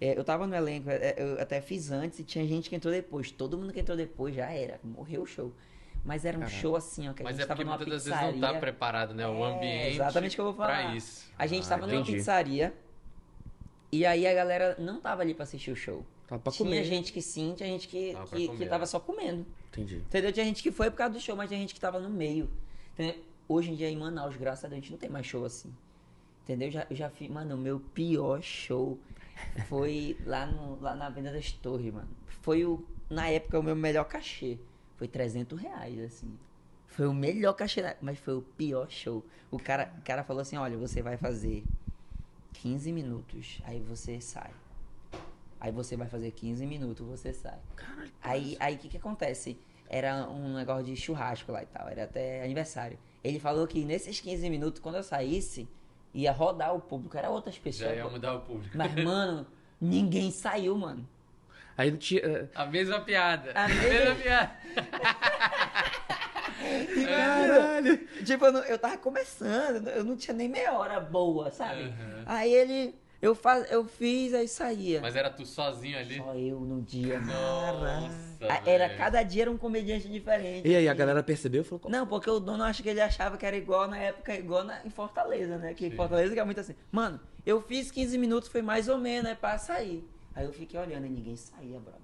é, 0.00 0.16
eu 0.18 0.22
tava 0.24 0.46
no 0.46 0.54
elenco, 0.54 0.88
é, 0.90 1.14
eu 1.16 1.40
até 1.40 1.60
fiz 1.60 1.90
antes 1.90 2.18
e 2.18 2.24
tinha 2.24 2.46
gente 2.46 2.68
que 2.70 2.76
entrou 2.76 2.92
depois. 2.92 3.30
Todo 3.30 3.56
mundo 3.58 3.72
que 3.72 3.80
entrou 3.80 3.96
depois 3.96 4.34
já 4.34 4.50
era, 4.50 4.78
morreu 4.84 5.22
o 5.22 5.26
show. 5.26 5.52
Mas 6.04 6.24
era 6.24 6.36
um 6.36 6.40
Caraca. 6.40 6.56
show 6.58 6.76
assim, 6.76 7.08
ó, 7.08 7.12
que 7.12 7.22
a 7.22 7.24
Mas 7.24 7.34
gente 7.34 7.44
é 7.44 7.46
tava 7.46 7.56
porque 7.56 7.64
numa 7.64 7.76
muitas 7.76 7.94
das 7.94 8.02
pizzaria. 8.04 8.26
vezes 8.28 8.40
não 8.40 8.52
tá 8.52 8.58
preparado, 8.60 9.14
né? 9.14 9.26
O 9.26 9.44
É, 9.44 9.52
ambiente. 9.56 9.94
exatamente 9.96 10.32
o 10.32 10.34
que 10.36 10.40
eu 10.40 10.44
vou 10.44 10.54
falar. 10.54 10.96
Isso. 10.96 11.30
A 11.36 11.46
gente 11.46 11.66
Ah, 11.66 11.68
tava 11.70 11.86
numa 11.86 12.00
entendi. 12.00 12.12
pizzaria 12.18 12.72
e 13.90 14.06
aí 14.06 14.26
a 14.26 14.32
galera 14.34 14.76
não 14.78 15.00
tava 15.00 15.22
ali 15.22 15.34
pra 15.34 15.42
assistir 15.42 15.70
o 15.72 15.76
show. 15.76 16.06
Tava 16.28 16.40
pra 16.40 16.52
tinha 16.52 16.68
comer. 16.68 16.84
gente 16.84 17.12
que 17.12 17.20
sim, 17.20 17.54
tinha 17.56 17.68
gente 17.68 17.88
que, 17.88 18.12
Tava 18.12 18.26
que, 18.28 18.48
que 18.48 18.66
tava 18.66 18.86
só 18.86 19.00
comendo. 19.00 19.44
Entendi. 19.70 19.96
Entendeu? 19.96 20.32
Tinha 20.32 20.44
gente 20.46 20.62
que 20.62 20.70
foi 20.70 20.90
por 20.90 20.98
causa 20.98 21.14
do 21.14 21.20
show, 21.20 21.34
mas 21.34 21.48
tinha 21.48 21.58
gente 21.58 21.74
que 21.74 21.80
tava 21.80 21.98
no 21.98 22.08
meio. 22.10 22.48
Hoje 23.48 23.70
em 23.70 23.74
dia 23.74 23.88
em 23.88 23.96
Manaus, 23.96 24.36
graças 24.36 24.64
a 24.64 24.68
Deus, 24.68 24.78
a 24.78 24.80
gente 24.80 24.92
não 24.92 24.98
tem 24.98 25.08
mais 25.08 25.26
show 25.26 25.44
assim. 25.44 25.74
Entendeu? 26.42 26.68
Eu 26.68 26.72
já, 26.72 26.86
eu 26.90 26.96
já 26.96 27.10
fiz. 27.10 27.30
Mano, 27.30 27.54
o 27.54 27.58
meu 27.58 27.80
pior 27.80 28.42
show 28.42 28.98
foi 29.68 30.16
lá, 30.26 30.46
no, 30.46 30.80
lá 30.80 30.94
na 30.94 31.08
Venda 31.08 31.32
das 31.32 31.52
Torres, 31.52 31.92
mano. 31.92 32.08
Foi 32.26 32.64
o 32.64 32.84
na 33.10 33.28
época, 33.28 33.58
o 33.58 33.62
meu 33.62 33.74
melhor 33.74 34.04
cachê 34.04 34.58
foi 34.96 35.08
300 35.08 35.58
reais, 35.58 35.98
assim. 36.00 36.38
Foi 36.88 37.06
o 37.06 37.14
melhor 37.14 37.54
cachê, 37.54 37.82
mas 38.02 38.18
foi 38.18 38.34
o 38.34 38.42
pior 38.42 38.90
show. 38.90 39.24
O 39.50 39.58
cara, 39.58 39.94
o 39.98 40.02
cara 40.02 40.24
falou 40.24 40.42
assim: 40.42 40.56
olha, 40.56 40.76
você 40.76 41.00
vai 41.00 41.16
fazer 41.16 41.64
15 42.54 42.92
minutos, 42.92 43.60
aí 43.64 43.80
você 43.80 44.20
sai. 44.20 44.50
Aí 45.60 45.72
você 45.72 45.96
vai 45.96 46.08
fazer 46.08 46.30
15 46.32 46.66
minutos, 46.66 47.06
você 47.06 47.32
sai. 47.32 47.58
Caralho. 47.76 48.12
Aí 48.20 48.56
aí 48.60 48.74
o 48.74 48.78
que, 48.78 48.88
que 48.88 48.96
acontece? 48.96 49.58
Era 49.88 50.28
um 50.28 50.54
negócio 50.54 50.84
de 50.84 50.94
churrasco 50.96 51.50
lá 51.50 51.62
e 51.62 51.66
tal, 51.66 51.88
era 51.88 52.04
até 52.04 52.44
aniversário. 52.44 52.98
Ele 53.24 53.40
falou 53.40 53.66
que 53.66 53.84
nesses 53.84 54.20
15 54.20 54.48
minutos, 54.50 54.80
quando 54.80 54.96
eu 54.96 55.02
saísse, 55.02 55.66
ia 56.12 56.30
rodar 56.30 56.74
o 56.74 56.80
público, 56.80 57.16
era 57.16 57.30
outras 57.30 57.54
Já 57.56 57.60
pessoas. 57.62 57.96
ia 57.96 58.04
pô. 58.04 58.10
mudar 58.10 58.34
o 58.34 58.40
público. 58.40 58.76
Mas, 58.76 58.94
mano, 59.02 59.46
ninguém 59.80 60.30
saiu, 60.30 60.76
mano. 60.76 61.08
Aí 61.76 61.90
tinha. 61.96 62.20
é, 62.20 62.48
A 62.54 62.66
mesma 62.66 63.00
piada. 63.00 63.52
A 63.54 63.64
A 63.64 63.68
mesma- 63.68 63.88
mesma 63.88 64.14
piada. 64.22 64.52
Caralho. 67.04 67.98
Tipo, 68.24 68.46
eu, 68.46 68.52
não- 68.52 68.64
eu 68.64 68.78
tava 68.78 68.96
começando, 68.98 69.88
eu 69.88 70.04
não 70.04 70.16
tinha 70.16 70.34
nem 70.34 70.48
meia 70.48 70.72
hora 70.72 71.00
boa, 71.00 71.50
sabe? 71.50 71.82
Uhum. 71.84 72.22
Aí 72.26 72.52
ele, 72.52 72.94
eu, 73.20 73.34
faz, 73.34 73.70
eu 73.70 73.84
fiz, 73.84 74.32
aí 74.34 74.46
saía. 74.46 75.00
Mas 75.00 75.16
era 75.16 75.28
tu 75.30 75.44
sozinho 75.44 75.98
ali? 75.98 76.16
Só 76.18 76.34
eu 76.34 76.60
no 76.60 76.80
dia, 76.82 77.18
Nossa. 77.20 78.28
Era, 78.64 78.86
velho. 78.86 78.98
cada 78.98 79.22
dia 79.24 79.42
era 79.42 79.50
um 79.50 79.56
comediante 79.58 80.08
diferente. 80.08 80.68
E 80.68 80.76
aí, 80.76 80.88
a 80.88 80.94
galera 80.94 81.22
percebeu 81.22 81.62
e 81.62 81.64
falou: 81.64 81.80
"Qual- 81.80 81.90
Não, 81.90 82.06
porque 82.06 82.30
o 82.30 82.38
dono 82.38 82.62
acho 82.62 82.82
que 82.82 82.88
ele 82.88 83.00
achava 83.00 83.36
que 83.36 83.44
era 83.44 83.56
igual 83.56 83.88
na 83.88 83.98
época, 83.98 84.34
igual 84.36 84.62
na, 84.64 84.84
em 84.86 84.90
Fortaleza, 84.90 85.58
né? 85.58 85.74
Que 85.74 85.86
em. 85.86 85.90
Fortaleza 85.90 86.32
que 86.34 86.38
é 86.40 86.44
muito 86.44 86.60
assim. 86.60 86.74
Mano, 86.92 87.18
eu 87.44 87.60
fiz 87.60 87.90
15 87.90 88.16
minutos, 88.16 88.48
foi 88.48 88.62
mais 88.62 88.88
ou 88.88 88.96
menos, 88.98 89.30
é 89.30 89.34
pra 89.34 89.58
sair. 89.58 90.08
Aí 90.36 90.44
eu 90.44 90.52
fiquei 90.52 90.78
olhando 90.78 91.06
e 91.06 91.10
ninguém 91.10 91.34
saía, 91.34 91.80
brother. 91.80 92.00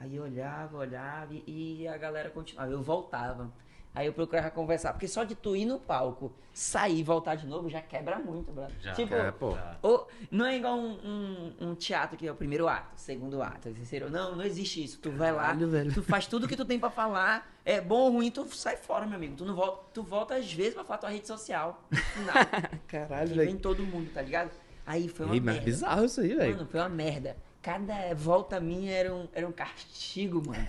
Aí 0.00 0.16
eu 0.16 0.22
olhava, 0.22 0.78
olhava 0.78 1.34
e, 1.34 1.82
e 1.82 1.88
a 1.88 1.96
galera 1.98 2.30
continuava. 2.30 2.70
Eu 2.72 2.82
voltava. 2.82 3.52
Aí 3.94 4.06
eu 4.08 4.12
procurava 4.12 4.50
conversar. 4.50 4.92
Porque 4.92 5.06
só 5.06 5.22
de 5.22 5.34
tu 5.36 5.54
ir 5.54 5.64
no 5.64 5.78
palco, 5.78 6.32
sair 6.52 6.98
e 6.98 7.02
voltar 7.04 7.36
de 7.36 7.46
novo 7.46 7.68
já 7.70 7.80
quebra 7.80 8.18
muito, 8.18 8.50
brother. 8.50 8.74
Já. 8.80 8.92
Tipo, 8.92 9.14
É, 9.14 9.30
pô. 9.30 9.56
Ou- 9.82 10.08
não 10.32 10.44
é 10.44 10.56
igual 10.56 10.76
um, 10.76 10.98
um- 11.04 11.54
um 11.68 11.74
teatro 11.76 12.16
que 12.16 12.26
é 12.26 12.32
o 12.32 12.34
primeiro 12.34 12.66
ato, 12.66 12.90
segundo 12.96 13.40
ato, 13.40 13.72
terceiro. 13.72 14.10
Não, 14.10 14.34
não 14.34 14.44
existe 14.44 14.82
isso. 14.82 14.98
Tu 14.98 15.12
vai 15.12 15.30
lá, 15.30 15.42
Caralho, 15.44 15.68
velho. 15.68 15.94
tu 15.94 16.02
faz 16.02 16.26
tudo 16.26 16.48
que 16.48 16.56
tu 16.56 16.64
tem 16.64 16.76
pra 16.78 16.90
falar, 16.90 17.54
é 17.64 17.80
bom 17.80 18.00
ou 18.00 18.10
ruim, 18.14 18.30
tu 18.32 18.44
sai 18.54 18.76
fora, 18.76 19.06
meu 19.06 19.16
amigo. 19.16 19.36
Tu 19.36 19.44
não 19.44 19.54
volta, 19.54 19.84
tu 19.94 20.02
volta 20.02 20.34
às 20.34 20.52
vezes 20.52 20.74
pra 20.74 20.82
falar 20.82 20.98
tua 20.98 21.10
rede 21.10 21.28
social. 21.28 21.80
Final. 21.92 22.34
Caralho, 22.88 23.30
e 23.30 23.34
vem 23.36 23.46
velho. 23.46 23.58
todo 23.60 23.84
mundo, 23.84 24.10
tá 24.12 24.20
ligado? 24.22 24.50
Aí 24.84 25.08
foi 25.08 25.24
uma 25.26 25.34
Ei, 25.36 25.40
mas 25.40 25.54
merda. 25.54 25.70
bizarro 25.70 26.04
isso 26.04 26.20
aí, 26.20 26.34
velho. 26.34 26.56
Mano, 26.56 26.68
foi 26.68 26.80
uma 26.80 26.88
merda. 26.88 27.36
Cada 27.64 28.14
volta 28.14 28.60
minha 28.60 28.92
era 28.92 29.14
um, 29.14 29.26
era 29.32 29.48
um 29.48 29.52
castigo, 29.52 30.46
mano. 30.46 30.66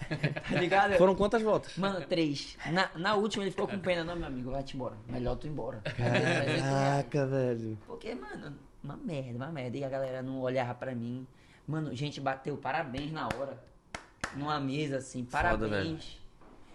Tá 0.49 0.57
ligado? 0.57 0.93
Foram 0.93 1.13
quantas 1.13 1.41
voltas? 1.41 1.77
Mano, 1.77 1.99
três. 2.07 2.57
Na, 2.71 2.89
na 2.95 3.15
última 3.15 3.43
ele 3.43 3.51
ficou 3.51 3.67
com 3.67 3.77
pena. 3.77 4.01
Não, 4.05 4.15
meu 4.15 4.27
amigo, 4.27 4.49
vai-te 4.49 4.77
embora. 4.77 4.95
Melhor 5.09 5.35
tu 5.35 5.45
ir 5.45 5.49
embora. 5.49 5.81
Caraca, 5.81 7.27
velho. 7.27 7.77
Porque, 7.85 8.15
mano, 8.15 8.55
uma 8.81 8.95
merda, 8.95 9.35
uma 9.35 9.51
merda. 9.51 9.77
E 9.77 9.83
a 9.83 9.89
galera 9.89 10.21
não 10.21 10.39
olhava 10.39 10.73
pra 10.73 10.95
mim. 10.95 11.27
Mano, 11.67 11.93
gente 11.93 12.21
bateu 12.21 12.55
parabéns 12.55 13.11
na 13.11 13.27
hora. 13.27 13.61
Numa 14.33 14.57
mesa, 14.61 14.99
assim, 14.99 15.25
Foda, 15.25 15.43
parabéns. 15.43 16.17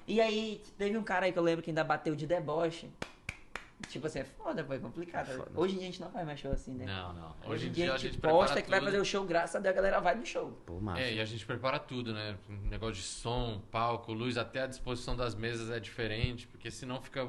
E 0.06 0.20
aí, 0.20 0.62
teve 0.76 0.98
um 0.98 1.02
cara 1.02 1.24
aí 1.24 1.32
que 1.32 1.38
eu 1.38 1.42
lembro 1.42 1.62
que 1.62 1.70
ainda 1.70 1.82
bateu 1.82 2.14
de 2.14 2.26
deboche. 2.26 2.90
Tipo 3.88 4.06
assim, 4.06 4.20
é 4.20 4.24
foda, 4.24 4.64
foi 4.64 4.78
complicado. 4.78 5.26
Foda. 5.36 5.50
Hoje 5.54 5.74
em 5.74 5.78
dia 5.78 5.88
a 5.88 5.90
gente 5.90 6.00
não 6.00 6.10
faz 6.10 6.26
mais 6.26 6.38
show 6.38 6.52
assim, 6.52 6.72
né? 6.74 6.86
Não, 6.86 7.12
não. 7.12 7.34
Hoje 7.46 7.68
em 7.68 7.72
dia 7.72 7.92
a 7.92 7.98
gente 7.98 8.18
posta 8.18 8.62
que 8.62 8.70
vai 8.70 8.80
fazer 8.80 8.98
o 9.00 9.04
show, 9.04 9.24
graças 9.24 9.56
a 9.56 9.58
Deus 9.58 9.72
a 9.72 9.76
galera 9.76 10.00
vai 10.00 10.14
no 10.14 10.24
show. 10.24 10.52
Pô, 10.66 10.80
massa. 10.80 11.00
É, 11.00 11.14
e 11.14 11.20
a 11.20 11.24
gente 11.24 11.44
prepara 11.44 11.78
tudo, 11.78 12.12
né? 12.12 12.36
Um 12.48 12.68
negócio 12.68 12.94
de 12.94 13.02
som, 13.02 13.60
palco, 13.70 14.12
luz, 14.12 14.36
até 14.36 14.62
a 14.62 14.66
disposição 14.66 15.16
das 15.16 15.34
mesas 15.34 15.70
é 15.70 15.80
diferente, 15.80 16.46
porque 16.46 16.70
senão 16.70 17.00
fica. 17.00 17.28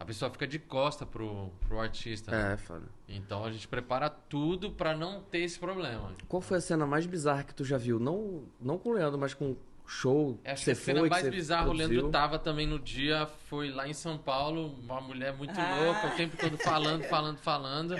A 0.00 0.04
pessoa 0.04 0.28
fica 0.32 0.48
de 0.48 0.58
costa 0.58 1.06
pro, 1.06 1.50
pro 1.60 1.78
artista. 1.78 2.32
né? 2.32 2.54
É, 2.54 2.56
foda. 2.56 2.86
Então 3.08 3.44
a 3.44 3.52
gente 3.52 3.68
prepara 3.68 4.10
tudo 4.10 4.72
pra 4.72 4.96
não 4.96 5.20
ter 5.22 5.38
esse 5.40 5.56
problema. 5.60 6.12
Qual 6.26 6.40
foi 6.42 6.58
a 6.58 6.60
cena 6.60 6.84
mais 6.84 7.06
bizarra 7.06 7.44
que 7.44 7.54
tu 7.54 7.64
já 7.64 7.78
viu? 7.78 8.00
Não, 8.00 8.42
não 8.60 8.78
com 8.78 8.88
o 8.88 8.92
Leandro, 8.94 9.16
mas 9.20 9.32
com 9.32 9.54
show 9.86 10.38
que 10.42 10.50
Acho 10.50 10.64
você 10.64 10.74
que 10.74 10.80
a 10.80 10.84
cena 10.84 11.00
foi, 11.00 11.08
mais 11.08 11.24
você 11.24 11.30
bizarra, 11.30 11.68
o? 11.68 11.72
Leandro 11.72 12.10
tava 12.10 12.38
também 12.38 12.66
no 12.66 12.78
dia, 12.78 13.26
foi 13.48 13.70
lá 13.70 13.86
em 13.88 13.92
São 13.92 14.16
Paulo, 14.18 14.74
uma 14.82 15.00
mulher 15.00 15.32
muito 15.34 15.58
Ah. 15.58 15.76
louca, 15.84 16.06
o 16.08 16.16
tempo 16.16 16.36
todo 16.36 16.56
falando, 16.58 17.04
falando, 17.04 17.38
falando. 17.38 17.96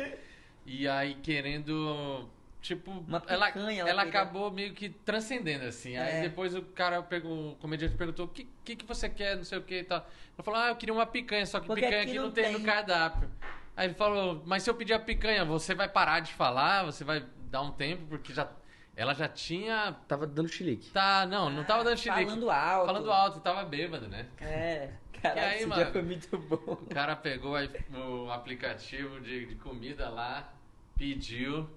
E 0.65 0.87
aí 0.89 1.15
querendo. 1.17 2.29
Tipo, 2.61 2.93
Uma 2.93 3.21
ela, 3.27 3.47
picanha, 3.47 3.81
ela, 3.81 3.91
ela 3.91 4.03
acabou 4.03 4.49
meio 4.49 4.73
que 4.73 4.89
transcendendo, 4.89 5.65
assim. 5.65 5.97
Aí 5.97 6.19
É. 6.19 6.21
depois 6.23 6.55
o 6.55 6.63
cara 6.63 7.03
pegou, 7.03 7.51
o 7.53 7.57
comediante 7.57 7.97
perguntou: 7.97 8.27
o 8.27 8.29
que, 8.29 8.49
que, 8.65 8.77
que 8.77 8.87
você 8.87 9.09
quer, 9.09 9.37
não 9.37 9.43
sei 9.43 9.59
o 9.59 9.63
que 9.63 9.81
e 9.81 9.85
tal. 9.85 9.99
Ela 9.99 10.45
falou: 10.45 10.61
ah, 10.61 10.69
eu 10.69 10.77
queria 10.77 10.95
uma 10.95 11.05
picanha, 11.05 11.45
só 11.45 11.59
que 11.59 11.67
Porque 11.67 11.83
picanha 11.83 12.03
aqui 12.05 12.15
não 12.15 12.31
tem, 12.31 12.45
tem. 12.45 12.53
no 12.53 12.61
cardápio. 12.65 13.29
Aí 13.77 13.89
ele 13.89 13.95
falou: 13.95 14.41
mas 14.47 14.63
se 14.63 14.71
eu 14.71 14.75
pedir 14.77 14.93
a 14.95 15.01
picanha, 15.01 15.45
você 15.45 15.75
vai 15.75 15.89
parar 15.89 16.21
de 16.21 16.33
falar? 16.35 16.85
Você 16.85 17.03
vai 17.03 17.25
dar 17.51 17.63
um 17.63 17.73
tempo? 17.73 18.07
Porque 18.07 18.33
já. 18.33 18.49
Ela 18.95 19.15
já 19.15 19.29
tinha. 19.29 19.97
Tava 20.07 20.27
dando 20.27 20.49
chilique. 20.49 20.91
Tá, 20.91 21.25
não, 21.27 21.49
não 21.49 21.65
tava 21.65 21.83
dando 21.85 21.97
chilique. 21.99 22.25
Falando 22.25 22.51
alto. 22.51 22.87
Falando 22.87 23.13
alto, 23.13 23.41
tava 23.41 23.65
bêbado, 23.65 24.07
né? 24.09 24.27
É. 24.41 24.91
Caralho, 25.23 25.41
E 25.41 25.45
aí, 25.45 25.57
esse 25.59 25.67
mano? 25.67 25.83
dia 25.83 25.93
foi 25.93 26.03
muito 26.03 26.37
bom. 26.39 26.73
O 26.73 26.87
cara 26.93 27.17
pegou 27.17 27.55
o 27.57 28.31
aplicativo 28.31 29.21
de, 29.21 29.47
de 29.47 29.55
comida 29.57 30.09
lá, 30.11 30.53
pediu, 30.97 31.69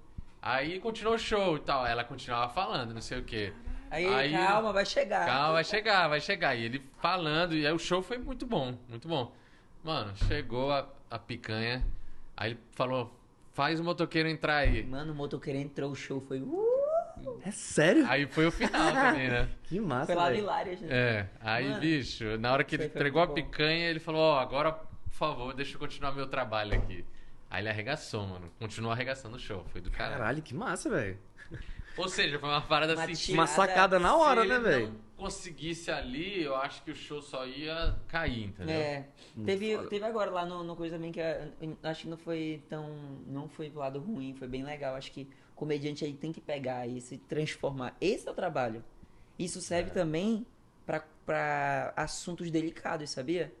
aí 0.42 0.78
continuou 0.80 1.14
o 1.14 1.18
show 1.18 1.56
e 1.56 1.60
tal. 1.60 1.86
Ela 1.86 2.04
continuava 2.04 2.52
falando, 2.52 2.92
não 2.92 3.00
sei 3.00 3.18
o 3.18 3.24
quê. 3.24 3.52
Aí, 3.90 4.06
Aí- 4.06 4.32
calma, 4.32 4.72
vai 4.72 4.84
chegar. 4.84 5.24
Calma, 5.26 5.52
vai 5.54 5.64
chegar, 5.64 6.08
vai 6.08 6.20
chegar. 6.20 6.54
E 6.56 6.64
ele 6.64 6.82
falando, 7.00 7.54
e 7.54 7.66
aí 7.66 7.72
o 7.72 7.78
show 7.78 8.02
foi 8.02 8.18
muito 8.18 8.44
bom, 8.44 8.76
muito 8.88 9.06
bom. 9.08 9.32
Mano, 9.82 10.12
chegou 10.16 10.72
a, 10.72 10.86
a 11.10 11.18
picanha, 11.18 11.86
aí 12.36 12.50
ele 12.50 12.60
falou, 12.72 13.16
faz 13.54 13.78
o 13.78 13.84
motoqueiro 13.84 14.28
entrar 14.28 14.56
aí. 14.56 14.82
Mano, 14.84 15.12
o 15.12 15.14
motoqueiro 15.14 15.58
entrou, 15.58 15.92
o 15.92 15.94
show 15.94 16.20
foi. 16.20 16.40
Uh, 16.40 16.75
É 17.44 17.50
sério? 17.50 18.06
Aí 18.08 18.26
foi 18.26 18.46
o 18.46 18.52
final 18.52 18.92
também, 18.92 19.28
né? 19.28 19.48
Que 19.64 19.80
massa, 19.80 20.06
foi 20.06 20.14
lá 20.14 20.28
velho. 20.28 20.38
Hilárias, 20.40 20.80
né? 20.80 20.88
É, 20.90 21.28
aí, 21.40 21.68
Mano, 21.68 21.80
bicho, 21.80 22.38
na 22.38 22.52
hora 22.52 22.64
que 22.64 22.74
ele 22.76 22.86
entregou 22.86 23.22
a 23.22 23.26
bom. 23.26 23.34
picanha, 23.34 23.88
ele 23.88 24.00
falou, 24.00 24.20
ó, 24.20 24.38
agora, 24.38 24.72
por 24.72 25.12
favor, 25.12 25.54
deixa 25.54 25.74
eu 25.74 25.78
continuar 25.78 26.12
meu 26.12 26.26
trabalho 26.26 26.74
aqui. 26.74 27.04
Aí 27.50 27.62
ele 27.62 27.68
arregaçou, 27.68 28.26
mano. 28.26 28.50
Continuou 28.58 28.92
arregaçando 28.92 29.36
o 29.36 29.40
show. 29.40 29.64
Foi 29.72 29.80
do 29.80 29.90
caralho. 29.90 30.18
Caralho, 30.18 30.42
que 30.42 30.54
massa, 30.54 30.90
velho. 30.90 31.18
Ou 31.96 32.08
seja, 32.08 32.38
foi 32.38 32.48
uma 32.48 32.60
parada 32.60 32.94
Uma 32.94 33.04
assim. 33.04 33.32
Uma 33.32 33.46
sacada 33.46 33.98
na 33.98 34.14
hora, 34.14 34.42
se 34.42 34.48
né, 34.48 34.58
velho? 34.58 34.88
não 34.88 35.06
conseguisse 35.16 35.90
ali, 35.90 36.42
eu 36.42 36.54
acho 36.56 36.82
que 36.82 36.90
o 36.90 36.94
show 36.94 37.22
só 37.22 37.46
ia 37.46 37.96
cair, 38.06 38.44
entendeu? 38.44 38.74
É. 38.74 39.08
Teve, 39.44 39.76
foda. 39.76 39.88
teve 39.88 40.04
agora 40.04 40.30
lá 40.30 40.44
no, 40.44 40.62
no 40.62 40.76
coisa 40.76 40.96
também 40.96 41.10
que 41.10 41.20
eu 41.20 41.76
acho 41.82 42.02
que 42.02 42.08
não 42.08 42.18
foi 42.18 42.62
tão. 42.68 42.86
Não 43.26 43.48
foi 43.48 43.70
pro 43.70 43.80
lado 43.80 43.98
ruim, 43.98 44.34
foi 44.34 44.46
bem 44.46 44.62
legal. 44.62 44.94
Acho 44.94 45.10
que 45.10 45.26
comediante 45.56 46.04
aí 46.04 46.12
tem 46.12 46.30
que 46.32 46.40
pegar 46.40 46.86
e 46.86 47.00
se 47.00 47.16
transformar. 47.18 47.96
Esse 48.00 48.28
é 48.28 48.30
o 48.30 48.34
trabalho. 48.34 48.84
Isso 49.38 49.60
serve 49.60 49.90
É. 49.90 49.92
também 49.94 50.46
pra, 50.84 51.02
pra 51.24 51.92
assuntos 51.96 52.50
delicados, 52.50 53.10
sabia? 53.10 53.52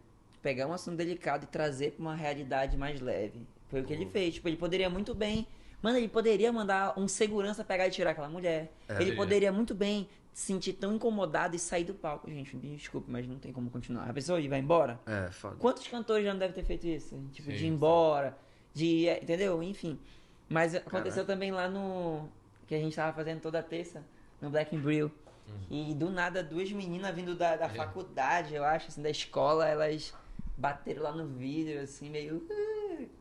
Pegar 0.42 0.66
um 0.68 0.72
assunto 0.72 0.96
delicado 0.96 1.44
e 1.44 1.46
trazer 1.46 1.92
pra 1.92 2.02
uma 2.02 2.14
realidade 2.14 2.76
mais 2.76 3.00
leve. 3.00 3.46
Foi 3.68 3.80
o 3.80 3.84
que 3.84 3.92
ele 3.92 4.06
fez. 4.06 4.34
Tipo, 4.34 4.48
ele 4.48 4.56
poderia 4.56 4.88
muito 4.88 5.12
bem. 5.14 5.46
Mano, 5.82 5.98
ele 5.98 6.08
poderia 6.08 6.52
mandar 6.52 6.96
um 6.98 7.08
segurança 7.08 7.64
pegar 7.64 7.88
e 7.88 7.90
tirar 7.90 8.10
aquela 8.10 8.28
mulher. 8.28 8.72
É. 8.88 9.02
ele 9.02 9.16
poderia 9.16 9.50
muito 9.52 9.74
bem 9.74 10.08
se 10.32 10.46
sentir 10.46 10.74
tão 10.74 10.94
incomodado 10.94 11.56
e 11.56 11.58
sair 11.58 11.84
do 11.84 11.94
palco. 11.94 12.30
Gente, 12.30 12.54
me 12.56 12.76
desculpe, 12.76 13.10
mas 13.10 13.26
não 13.26 13.38
tem 13.38 13.52
como 13.52 13.70
continuar. 13.70 14.08
A 14.08 14.12
pessoa 14.12 14.38
ir 14.40 14.48
vai 14.48 14.60
embora? 14.60 15.00
É, 15.06 15.30
foda. 15.32 15.56
Quantos 15.56 15.86
cantores 15.88 16.24
já 16.24 16.32
não 16.32 16.38
devem 16.38 16.54
ter 16.54 16.62
feito 16.64 16.86
isso? 16.86 17.16
Tipo, 17.32 17.50
Sim, 17.50 17.56
de 17.56 17.64
ir 17.64 17.68
sim. 17.68 17.74
embora, 17.74 18.36
de. 18.72 19.08
é, 19.08 19.22
Entendeu? 19.22 19.62
Enfim. 19.62 19.98
Mas 20.48 20.74
aconteceu 20.74 21.24
também 21.24 21.50
lá 21.50 21.68
no. 21.68 22.28
Que 22.66 22.74
a 22.74 22.78
gente 22.78 22.94
tava 22.96 23.12
fazendo 23.12 23.40
toda 23.40 23.62
terça, 23.62 24.02
no 24.40 24.50
Black 24.50 24.74
and 24.74 24.80
Brill. 24.80 25.10
E 25.70 25.94
do 25.94 26.10
nada, 26.10 26.42
duas 26.42 26.70
meninas 26.72 27.14
vindo 27.14 27.34
da, 27.36 27.56
da 27.56 27.66
Uhum. 27.66 27.72
É. 27.72 27.74
faculdade, 27.76 28.54
eu 28.54 28.64
acho, 28.64 28.88
assim, 28.88 29.00
da 29.02 29.10
escola, 29.10 29.68
elas 29.68 30.12
bateram 30.56 31.04
lá 31.04 31.12
no 31.12 31.26
vidro, 31.26 31.80
assim, 31.80 32.10
meio. 32.10 32.46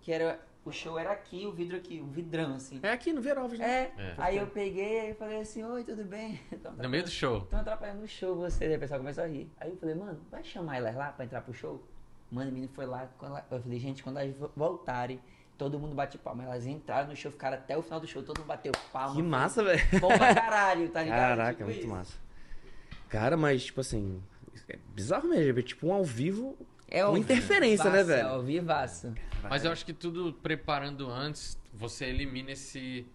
Que 0.01 0.11
era. 0.11 0.39
O 0.63 0.71
show 0.71 0.97
era 0.97 1.11
aqui, 1.11 1.45
o 1.45 1.51
vidro 1.51 1.77
aqui, 1.77 2.01
um 2.01 2.09
vidrão, 2.09 2.55
assim. 2.55 2.79
É 2.81 2.89
aqui 2.89 3.13
no 3.13 3.21
Verovas, 3.21 3.59
né? 3.59 3.91
É, 3.95 4.01
É. 4.01 4.15
aí 4.17 4.37
eu 4.37 4.47
peguei 4.47 5.11
e 5.11 5.13
falei 5.13 5.39
assim, 5.39 5.63
oi, 5.63 5.83
tudo 5.83 6.03
bem? 6.03 6.39
No 6.81 6.89
meio 6.89 7.03
do 7.03 7.09
show. 7.11 7.43
Estão 7.43 7.59
atrapalhando 7.59 8.03
o 8.03 8.07
show 8.07 8.35
você. 8.35 8.65
Aí 8.65 8.75
o 8.75 8.79
pessoal 8.79 8.99
começou 8.99 9.23
a 9.23 9.27
rir. 9.27 9.47
Aí 9.59 9.69
eu 9.69 9.77
falei, 9.77 9.93
mano, 9.93 10.19
vai 10.31 10.43
chamar 10.43 10.77
elas 10.77 10.95
lá 10.95 11.11
pra 11.11 11.23
entrar 11.25 11.41
pro 11.41 11.53
show? 11.53 11.83
Mano, 12.31 12.49
o 12.49 12.53
menino 12.53 12.71
foi 12.73 12.87
lá. 12.87 13.07
quando 13.19 13.33
ela- 13.33 13.45
Eu 13.51 13.61
falei, 13.61 13.79
gente, 13.79 14.01
quando 14.01 14.17
elas 14.17 14.35
vo- 14.35 14.51
voltarem, 14.55 15.21
todo 15.57 15.79
mundo 15.79 15.95
bate 15.95 16.17
palma. 16.17 16.43
Elas 16.43 16.65
entraram 16.65 17.09
no 17.09 17.15
show, 17.15 17.31
ficaram 17.31 17.57
até 17.57 17.77
o 17.77 17.81
final 17.81 17.99
do 17.99 18.07
show, 18.07 18.21
todo 18.23 18.37
mundo 18.39 18.47
bateu 18.47 18.71
palma. 18.91 19.15
Que 19.15 19.23
massa, 19.23 19.63
velho. 19.63 19.81
Bom 19.99 20.07
pra 20.09 20.33
caralho, 20.35 20.89
tá 20.89 21.01
ligado? 21.03 21.19
Caraca, 21.19 21.51
Tipo 21.53 21.65
muito 21.65 21.79
isso. 21.79 21.87
massa. 21.87 22.17
Cara, 23.09 23.37
mas, 23.37 23.65
tipo 23.65 23.81
assim, 23.81 24.21
é 24.69 24.77
bizarro 24.93 25.27
mesmo. 25.29 25.59
É 25.59 25.61
tipo 25.61 25.87
um 25.87 25.93
ao 25.93 26.03
vivo 26.03 26.57
É 26.87 27.01
com 27.01 27.07
ao 27.07 27.17
interferência, 27.17 27.85
né, 27.85 28.03
vivaço, 28.03 28.07
velho? 28.07 28.27
É 28.27 28.31
ao 28.31 28.41
vivaço. 28.43 29.13
Mas 29.43 29.63
eu 29.63 29.71
acho 29.71 29.85
que 29.85 29.93
tudo 29.93 30.33
preparando 30.33 31.09
antes, 31.09 31.57
você 31.73 32.05
elimina 32.05 32.51
esse, 32.51 33.05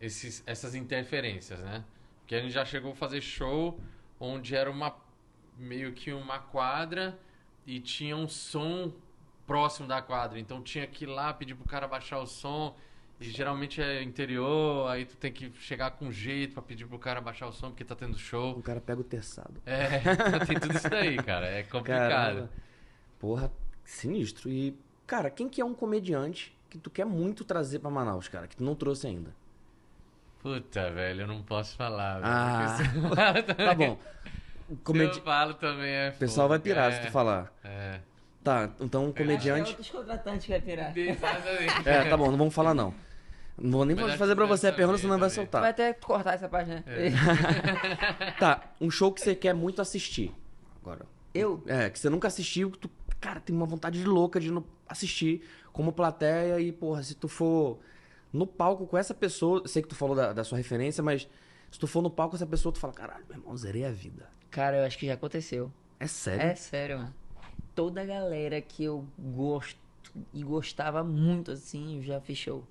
esses, 0.00 0.42
essas 0.46 0.74
interferências, 0.74 1.58
né? 1.60 1.82
Porque 2.20 2.34
a 2.34 2.40
gente 2.40 2.52
já 2.52 2.64
chegou 2.64 2.92
a 2.92 2.94
fazer 2.94 3.20
show 3.20 3.78
onde 4.20 4.54
era 4.54 4.70
uma 4.70 4.94
meio 5.58 5.92
que 5.92 6.12
uma 6.12 6.38
quadra 6.38 7.18
e 7.66 7.80
tinha 7.80 8.16
um 8.16 8.28
som 8.28 8.92
próximo 9.46 9.86
da 9.88 10.00
quadra. 10.02 10.38
Então 10.38 10.62
tinha 10.62 10.86
que 10.86 11.04
ir 11.04 11.08
lá 11.08 11.32
pedir 11.32 11.54
pro 11.54 11.64
cara 11.64 11.86
baixar 11.88 12.18
o 12.18 12.26
som. 12.26 12.74
E 13.20 13.30
geralmente 13.30 13.80
é 13.80 14.02
interior, 14.02 14.88
aí 14.90 15.04
tu 15.06 15.16
tem 15.16 15.32
que 15.32 15.52
chegar 15.60 15.92
com 15.92 16.10
jeito 16.10 16.52
pra 16.54 16.62
pedir 16.62 16.84
pro 16.84 16.98
cara 16.98 17.20
baixar 17.20 17.46
o 17.46 17.52
som 17.52 17.68
porque 17.68 17.84
tá 17.84 17.94
tendo 17.94 18.18
show. 18.18 18.58
O 18.58 18.62
cara 18.62 18.80
pega 18.80 19.00
o 19.00 19.04
terçado. 19.04 19.54
É, 19.64 20.00
tem 20.44 20.58
tudo 20.58 20.74
isso 20.76 20.88
daí, 20.90 21.16
cara. 21.16 21.46
É 21.46 21.62
complicado. 21.62 22.08
Caramba. 22.10 22.50
Porra, 23.20 23.52
sinistro. 23.84 24.50
E, 24.50 24.76
cara, 25.06 25.30
quem 25.30 25.48
que 25.48 25.60
é 25.60 25.64
um 25.64 25.74
comediante 25.74 26.54
que 26.68 26.76
tu 26.76 26.90
quer 26.90 27.06
muito 27.06 27.44
trazer 27.44 27.78
pra 27.78 27.88
Manaus, 27.88 28.26
cara, 28.26 28.48
que 28.48 28.56
tu 28.56 28.64
não 28.64 28.74
trouxe 28.74 29.06
ainda? 29.06 29.30
Puta, 30.42 30.90
velho, 30.90 31.22
eu 31.22 31.26
não 31.26 31.40
posso 31.42 31.76
falar. 31.76 32.14
velho, 32.14 32.26
Ah, 32.26 32.76
se 32.76 32.84
também- 32.92 33.54
Tá 33.66 33.74
bom. 33.74 33.98
Se 34.68 34.76
Comedi... 34.82 35.18
eu 35.18 35.24
falo 35.24 35.54
também 35.54 35.90
é 35.90 36.08
O 36.10 36.18
pessoal 36.18 36.48
vai 36.48 36.58
pirar 36.58 36.90
é, 36.92 36.96
se 37.00 37.06
tu 37.06 37.12
falar. 37.12 37.52
É. 37.62 38.00
Tá, 38.44 38.70
então 38.78 39.04
um 39.04 39.06
Acho 39.06 39.14
que 39.14 39.22
é 39.22 39.24
comediante. 39.24 39.70
outros 39.70 39.90
contratantes 39.90 40.44
que 40.44 40.52
vai 40.52 40.60
pirar. 40.60 40.96
Exatamente. 40.96 41.88
É, 41.88 42.10
tá 42.10 42.14
bom, 42.14 42.30
não 42.30 42.36
vamos 42.36 42.54
falar 42.54 42.74
não. 42.74 42.94
Não 43.56 43.70
vou 43.70 43.84
nem 43.86 43.96
Mas 43.96 44.16
fazer 44.16 44.34
pra 44.34 44.44
você 44.44 44.66
a 44.66 44.72
pergunta, 44.72 44.98
senão 44.98 45.18
vai 45.18 45.30
soltar. 45.30 45.62
Vai 45.62 45.70
até 45.70 45.94
cortar 45.94 46.34
essa 46.34 46.48
página. 46.48 46.84
É. 46.86 47.10
Tá, 48.38 48.74
um 48.80 48.90
show 48.90 49.10
que 49.10 49.20
você 49.20 49.34
quer 49.34 49.54
muito 49.54 49.80
assistir. 49.80 50.34
Agora. 50.82 51.06
Eu? 51.32 51.62
É, 51.66 51.88
que 51.88 51.98
você 51.98 52.10
nunca 52.10 52.28
assistiu, 52.28 52.70
que 52.70 52.78
tu, 52.78 52.90
cara, 53.18 53.40
tem 53.40 53.56
uma 53.56 53.64
vontade 53.64 53.98
de 53.98 54.04
louca 54.04 54.38
de 54.38 54.50
não 54.50 54.62
assistir 54.86 55.42
como 55.72 55.92
plateia 55.92 56.60
e, 56.60 56.70
porra, 56.70 57.02
se 57.02 57.14
tu 57.14 57.28
for 57.28 57.78
no 58.32 58.46
palco 58.46 58.86
com 58.86 58.98
essa 58.98 59.14
pessoa, 59.14 59.62
eu 59.64 59.68
sei 59.68 59.80
que 59.80 59.88
tu 59.88 59.94
falou 59.94 60.14
da, 60.14 60.32
da 60.32 60.44
sua 60.44 60.58
referência, 60.58 61.02
mas 61.02 61.28
se 61.70 61.78
tu 61.78 61.86
for 61.86 62.02
no 62.02 62.10
palco 62.10 62.32
com 62.32 62.36
essa 62.36 62.46
pessoa, 62.46 62.72
tu 62.72 62.78
fala, 62.78 62.92
caralho, 62.92 63.24
meu 63.28 63.38
irmão, 63.38 63.56
zerei 63.56 63.86
a 63.86 63.90
vida. 63.90 64.28
Cara, 64.50 64.76
eu 64.76 64.84
acho 64.84 64.98
que 64.98 65.06
já 65.06 65.14
aconteceu. 65.14 65.72
É 65.98 66.06
sério? 66.06 66.42
É 66.42 66.54
sério, 66.54 66.98
mano. 66.98 67.14
Toda 67.74 68.02
a 68.02 68.04
galera 68.04 68.60
que 68.60 68.84
eu 68.84 69.06
gosto 69.18 69.78
e 70.32 70.42
gostava 70.42 71.02
muito, 71.02 71.50
assim, 71.50 72.00
já 72.02 72.20
show. 72.34 72.64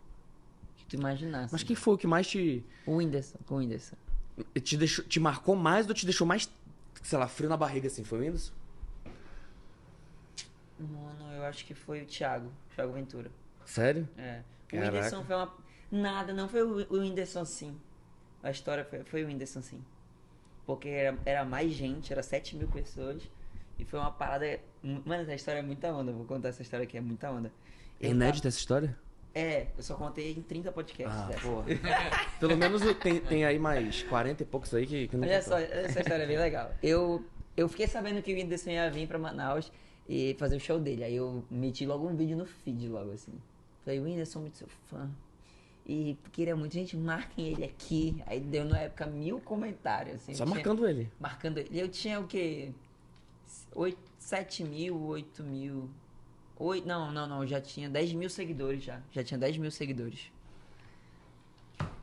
Que 0.78 0.86
tu 0.86 0.96
imaginasse. 0.96 1.54
Mas 1.54 1.64
quem 1.64 1.76
foi 1.76 1.96
o 1.96 1.98
que 1.98 2.08
mais 2.08 2.28
te, 2.28 2.64
O 2.86 2.98
Whindersson, 2.98 3.38
com 3.46 3.56
o 3.56 3.58
Whindersson. 3.58 3.96
te, 4.62 4.78
deixou, 4.78 5.04
te 5.06 5.20
marcou 5.20 5.56
mais 5.56 5.88
ou 5.88 5.94
te 5.94 6.06
deixou 6.06 6.26
mais, 6.26 6.50
sei 7.02 7.18
lá, 7.18 7.28
frio 7.28 7.50
na 7.50 7.58
barriga 7.58 7.88
assim? 7.88 8.04
Foi 8.04 8.20
o 8.20 8.22
Whindersson? 8.22 8.54
Mano, 10.80 11.32
eu 11.34 11.44
acho 11.44 11.66
que 11.66 11.74
foi 11.74 12.02
o 12.02 12.06
Thiago, 12.06 12.52
Thiago 12.76 12.94
Ventura. 12.94 13.32
Sério? 13.66 14.08
É. 14.18 14.42
O 14.66 14.70
Caraca. 14.70 14.92
Whindersson 14.92 15.24
foi 15.24 15.36
uma. 15.36 15.54
Nada, 15.92 16.34
não 16.34 16.50
foi 16.50 16.64
o 16.64 16.88
o 16.92 17.00
Whindersson 17.00 17.46
sim. 17.46 17.80
A 18.42 18.52
história 18.52 18.84
foi, 18.84 19.04
foi 19.04 19.24
o 19.24 19.28
Whindersson 19.28 19.62
sim. 19.62 19.84
Porque 20.66 20.88
era, 20.90 21.18
era 21.26 21.46
mais 21.46 21.72
gente, 21.72 22.12
era 22.12 22.24
7 22.24 22.56
mil 22.56 22.68
pessoas. 22.68 23.22
E 23.78 23.86
foi 23.86 24.00
uma 24.00 24.12
parada. 24.12 24.60
Mano, 24.84 25.24
essa 25.24 25.34
história 25.34 25.60
é 25.60 25.62
muita 25.62 25.94
onda. 25.94 26.12
Vou 26.12 26.26
contar 26.26 26.50
essa 26.50 26.62
história 26.62 26.84
aqui, 26.84 26.98
é 26.98 27.02
muita 27.02 27.32
onda. 27.32 27.52
É 28.02 28.10
inédita 28.10 28.50
essa 28.50 28.58
história? 28.58 28.98
É, 29.34 29.68
eu 29.76 29.82
só 29.84 29.96
contei 29.96 30.32
em 30.34 30.42
30 30.42 30.72
podcasts. 30.72 31.20
Ah, 31.20 31.28
dessa. 31.28 31.42
porra. 31.42 31.66
Pelo 32.40 32.56
menos 32.56 32.82
tem, 32.98 33.20
tem 33.20 33.46
aí 33.46 33.58
mais 33.58 34.04
40 34.04 34.44
e 34.44 34.46
poucos 34.46 34.74
aí 34.74 34.86
que, 34.86 35.08
que 35.08 35.18
não 35.18 35.28
Olha 35.28 35.42
só, 35.42 35.58
essa 35.58 36.02
história 36.02 36.24
é 36.24 36.28
bem 36.28 36.38
legal. 36.38 36.72
Eu, 36.84 37.26
eu 37.58 37.68
fiquei 37.68 37.88
sabendo 37.88 38.22
que 38.22 38.32
o 38.32 38.36
Whindersson 38.36 38.72
ia 38.72 38.92
vir 38.92 39.08
pra 39.08 39.18
Manaus 39.18 39.72
e 40.08 40.36
fazer 40.38 40.58
o 40.58 40.60
show 40.60 40.80
dele. 40.80 41.04
Aí 41.04 41.16
eu 41.16 41.44
meti 41.50 41.86
logo 41.86 42.08
um 42.08 42.16
vídeo 42.16 42.36
no 42.38 42.46
feed, 42.46 42.90
logo 42.90 43.12
assim. 43.12 43.34
Falei, 43.84 44.00
Whindersson, 44.00 44.42
muito 44.42 44.58
seu 44.58 44.68
fã. 44.90 45.10
E 45.86 46.18
queria 46.32 46.56
muito, 46.56 46.74
gente, 46.74 46.96
marquem 46.96 47.48
ele 47.48 47.64
aqui. 47.66 48.22
Aí 48.26 48.40
deu 48.40 48.64
na 48.66 48.80
época 48.80 49.06
mil 49.06 49.40
comentários. 49.42 50.16
Assim, 50.18 50.34
Só 50.34 50.46
tinha- 50.46 50.56
marcando 50.56 50.88
ele. 50.88 51.12
Marcando 51.20 51.58
ele. 51.58 51.70
Eu 51.78 51.88
tinha 51.90 52.20
o 52.20 52.28
quê? 52.28 52.72
Oito, 53.76 54.00
7 54.20 54.64
mil, 54.64 55.02
8 55.02 55.44
mil. 55.44 55.90
Oito, 56.58 56.88
não, 56.88 57.12
não, 57.12 57.28
não. 57.28 57.48
Já 57.48 57.60
tinha 57.60 57.90
10 57.90 58.14
mil 58.14 58.30
seguidores 58.30 58.84
já. 58.84 59.02
Já 59.12 59.24
tinha 59.24 59.38
10 59.38 59.58
mil 59.58 59.72
seguidores. 59.72 60.32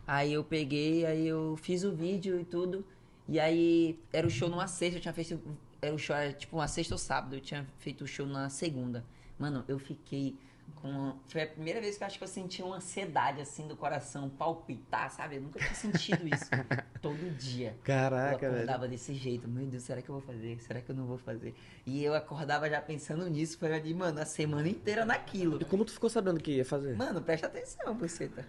Aí 0.06 0.32
eu 0.32 0.42
peguei, 0.42 1.06
aí 1.06 1.26
eu 1.26 1.56
fiz 1.56 1.84
o 1.84 1.92
vídeo 1.92 2.40
e 2.40 2.44
tudo. 2.44 2.84
E 3.28 3.38
aí 3.38 3.98
era 4.12 4.26
o 4.26 4.30
show 4.30 4.48
numa 4.48 4.66
sexta, 4.66 4.98
eu 4.98 5.02
tinha 5.02 5.14
feito. 5.14 5.40
Era 5.80 5.94
o 5.94 5.98
show, 5.98 6.16
era 6.16 6.32
tipo 6.32 6.56
uma 6.56 6.66
sexta 6.66 6.94
ou 6.94 6.98
sábado, 6.98 7.36
eu 7.36 7.40
tinha 7.40 7.66
feito 7.78 8.02
o 8.02 8.06
show 8.06 8.26
na 8.26 8.48
segunda. 8.48 9.04
Mano, 9.38 9.64
eu 9.68 9.78
fiquei 9.78 10.36
com. 10.80 11.14
Foi 11.28 11.42
a 11.42 11.46
primeira 11.46 11.80
vez 11.80 11.96
que 11.96 12.02
eu 12.02 12.06
acho 12.06 12.18
que 12.18 12.24
eu 12.24 12.28
senti 12.28 12.62
uma 12.62 12.76
ansiedade 12.76 13.40
assim 13.40 13.66
do 13.66 13.76
coração 13.76 14.28
palpitar, 14.28 15.10
sabe? 15.10 15.36
Eu 15.36 15.42
nunca 15.42 15.58
tinha 15.58 15.74
sentido 15.74 16.26
isso. 16.26 16.50
Todo 17.00 17.30
dia. 17.36 17.76
Caraca, 17.84 18.34
eu 18.34 18.38
velho. 18.38 18.54
acordava 18.54 18.88
desse 18.88 19.14
jeito. 19.14 19.48
Meu 19.48 19.66
Deus, 19.66 19.82
será 19.82 20.02
que 20.02 20.08
eu 20.08 20.14
vou 20.14 20.22
fazer? 20.22 20.60
Será 20.60 20.80
que 20.80 20.90
eu 20.90 20.94
não 20.94 21.06
vou 21.06 21.18
fazer? 21.18 21.54
E 21.86 22.02
eu 22.02 22.14
acordava 22.14 22.68
já 22.68 22.80
pensando 22.80 23.28
nisso. 23.28 23.58
Foi 23.58 23.72
ali, 23.72 23.94
mano, 23.94 24.20
a 24.20 24.26
semana 24.26 24.68
inteira 24.68 25.04
naquilo. 25.04 25.60
E 25.60 25.64
como 25.64 25.84
tu 25.84 25.92
ficou 25.92 26.10
sabendo 26.10 26.40
que 26.40 26.52
ia 26.52 26.64
fazer? 26.64 26.96
Mano, 26.96 27.20
presta 27.22 27.46
atenção, 27.46 27.94
buceta. 27.94 28.46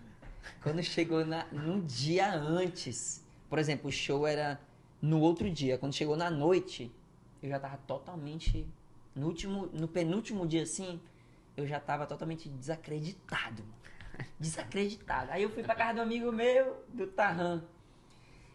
Quando 0.63 0.81
chegou 0.83 1.25
na, 1.25 1.45
num 1.51 1.81
dia 1.81 2.33
antes, 2.33 3.23
por 3.49 3.59
exemplo, 3.59 3.89
o 3.89 3.91
show 3.91 4.25
era 4.25 4.59
no 5.01 5.19
outro 5.19 5.49
dia. 5.49 5.77
Quando 5.77 5.93
chegou 5.93 6.15
na 6.15 6.29
noite, 6.29 6.91
eu 7.41 7.49
já 7.49 7.59
tava 7.59 7.77
totalmente. 7.77 8.67
No 9.13 9.27
último, 9.27 9.69
no 9.73 9.87
penúltimo 9.87 10.47
dia, 10.47 10.63
assim, 10.63 10.99
eu 11.55 11.67
já 11.67 11.79
tava 11.79 12.05
totalmente 12.05 12.49
desacreditado. 12.49 13.63
Desacreditado. 14.39 15.31
Aí 15.31 15.43
eu 15.43 15.49
fui 15.49 15.63
pra 15.63 15.75
casa 15.75 15.95
do 15.95 16.01
amigo 16.01 16.31
meu, 16.31 16.83
do 16.93 17.07
Tarran. 17.07 17.63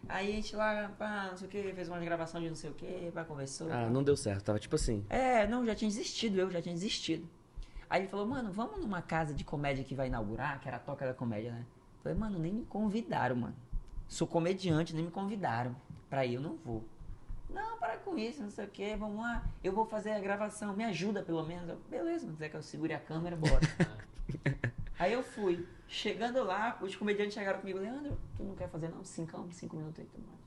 Aí 0.09 0.31
a 0.31 0.37
gente 0.37 0.55
lá, 0.55 0.93
pá, 0.97 1.29
não 1.31 1.37
sei 1.37 1.49
o 1.49 1.51
que, 1.51 1.73
fez 1.73 1.89
uma 1.89 1.99
gravação 1.99 2.41
de 2.41 2.49
não 2.49 2.55
sei 2.55 2.71
o 2.71 2.75
que, 2.75 3.11
pá, 3.13 3.25
conversou. 3.25 3.71
Ah, 3.73 3.91
não 3.91 4.03
deu 4.03 4.17
certo. 4.17 4.45
Tava 4.45 4.59
tipo 4.59 4.77
assim. 4.77 5.05
É, 5.09 5.47
não, 5.47 5.67
já 5.67 5.75
tinha 5.75 5.91
desistido, 5.91 6.39
eu 6.39 6.51
já 6.51 6.63
tinha 6.63 6.75
desistido. 6.75 7.29
Aí 7.89 8.03
ele 8.03 8.09
falou, 8.09 8.27
mano, 8.27 8.53
vamos 8.53 8.81
numa 8.81 9.03
casa 9.03 9.33
de 9.35 9.45
comédia 9.45 9.85
que 9.85 9.95
vai 9.95 10.09
inaugurar, 10.09 10.61
que 10.61 10.69
era 10.69 10.77
a 10.77 10.81
Toca 10.81 11.07
da 11.07 11.15
Comédia, 11.15 11.53
né? 11.53 11.67
Falei, 12.03 12.19
mano, 12.19 12.39
nem 12.39 12.53
me 12.53 12.65
convidaram, 12.65 13.37
mano. 13.37 13.57
Sou 14.09 14.27
comediante, 14.27 14.95
nem 14.95 15.05
me 15.05 15.11
convidaram. 15.11 15.75
Pra 16.09 16.25
ir, 16.25 16.35
eu 16.35 16.41
não 16.41 16.57
vou. 16.57 16.85
Não, 17.57 17.79
para 17.79 17.97
com 17.97 18.19
isso, 18.19 18.43
não 18.43 18.51
sei 18.51 18.67
o 18.67 18.69
que, 18.69 18.95
vamos 18.97 19.17
lá. 19.17 19.43
Eu 19.65 19.73
vou 19.73 19.87
fazer 19.87 20.11
a 20.11 20.21
gravação, 20.21 20.77
me 20.77 20.85
ajuda 20.85 21.23
pelo 21.23 21.43
menos. 21.43 21.67
Eu, 21.67 21.77
Beleza, 21.89 22.27
não 22.27 22.35
quiser 22.35 22.51
que 22.51 22.57
eu 22.57 22.63
segure 22.63 22.93
a 22.93 23.01
câmera, 23.01 23.35
bora. 23.35 23.61
Aí 24.99 25.15
eu 25.15 25.23
fui. 25.23 25.67
Chegando 25.89 26.45
lá, 26.45 26.79
os 26.83 26.95
comediantes 26.95 27.33
chegaram 27.33 27.61
comigo, 27.61 27.79
Leandro, 27.79 28.19
tu 28.37 28.43
não 28.43 28.55
quer 28.55 28.69
fazer 28.69 28.91
não? 28.91 29.03
Cinco, 29.05 29.49
cinco 29.53 29.77
minutos 29.77 30.01
aí, 30.01 30.09
mais. 30.27 30.41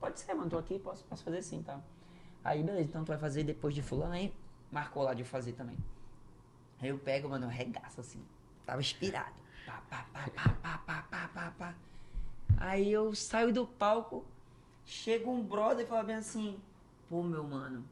Pode 0.00 0.18
ser, 0.18 0.34
mano, 0.34 0.50
tô 0.50 0.58
aqui, 0.58 0.78
posso, 0.78 1.04
posso 1.04 1.22
fazer 1.22 1.42
sim, 1.42 1.62
tá? 1.62 1.80
Aí, 2.42 2.62
beleza, 2.62 2.88
então 2.88 3.04
tu 3.04 3.08
vai 3.08 3.18
fazer 3.18 3.44
depois 3.44 3.74
de 3.74 3.82
fulano, 3.82 4.14
aí 4.14 4.34
marcou 4.72 5.02
lá 5.02 5.14
de 5.14 5.22
eu 5.22 5.26
fazer 5.26 5.52
também. 5.52 5.76
Aí 6.80 6.88
eu 6.88 6.98
pego, 6.98 7.28
mano, 7.28 7.46
eu 7.46 7.50
regaço 7.50 8.00
assim. 8.00 8.24
Tava 8.64 8.80
inspirado. 8.80 9.34
Pá, 9.66 9.82
pá, 9.90 10.06
pá, 10.12 10.28
pá, 10.34 10.48
pá, 10.62 10.78
pá, 10.78 11.02
pá, 11.10 11.30
pá, 11.34 11.54
pá. 11.58 11.74
Aí 12.56 12.90
eu 12.90 13.14
saio 13.14 13.52
do 13.52 13.66
palco, 13.66 14.24
chega 14.88 15.28
um 15.28 15.42
brother 15.42 15.84
e 15.84 15.88
fala 15.88 16.02
bem 16.02 16.16
assim, 16.16 16.58
pô, 17.08 17.22
meu 17.22 17.44
mano, 17.44 17.84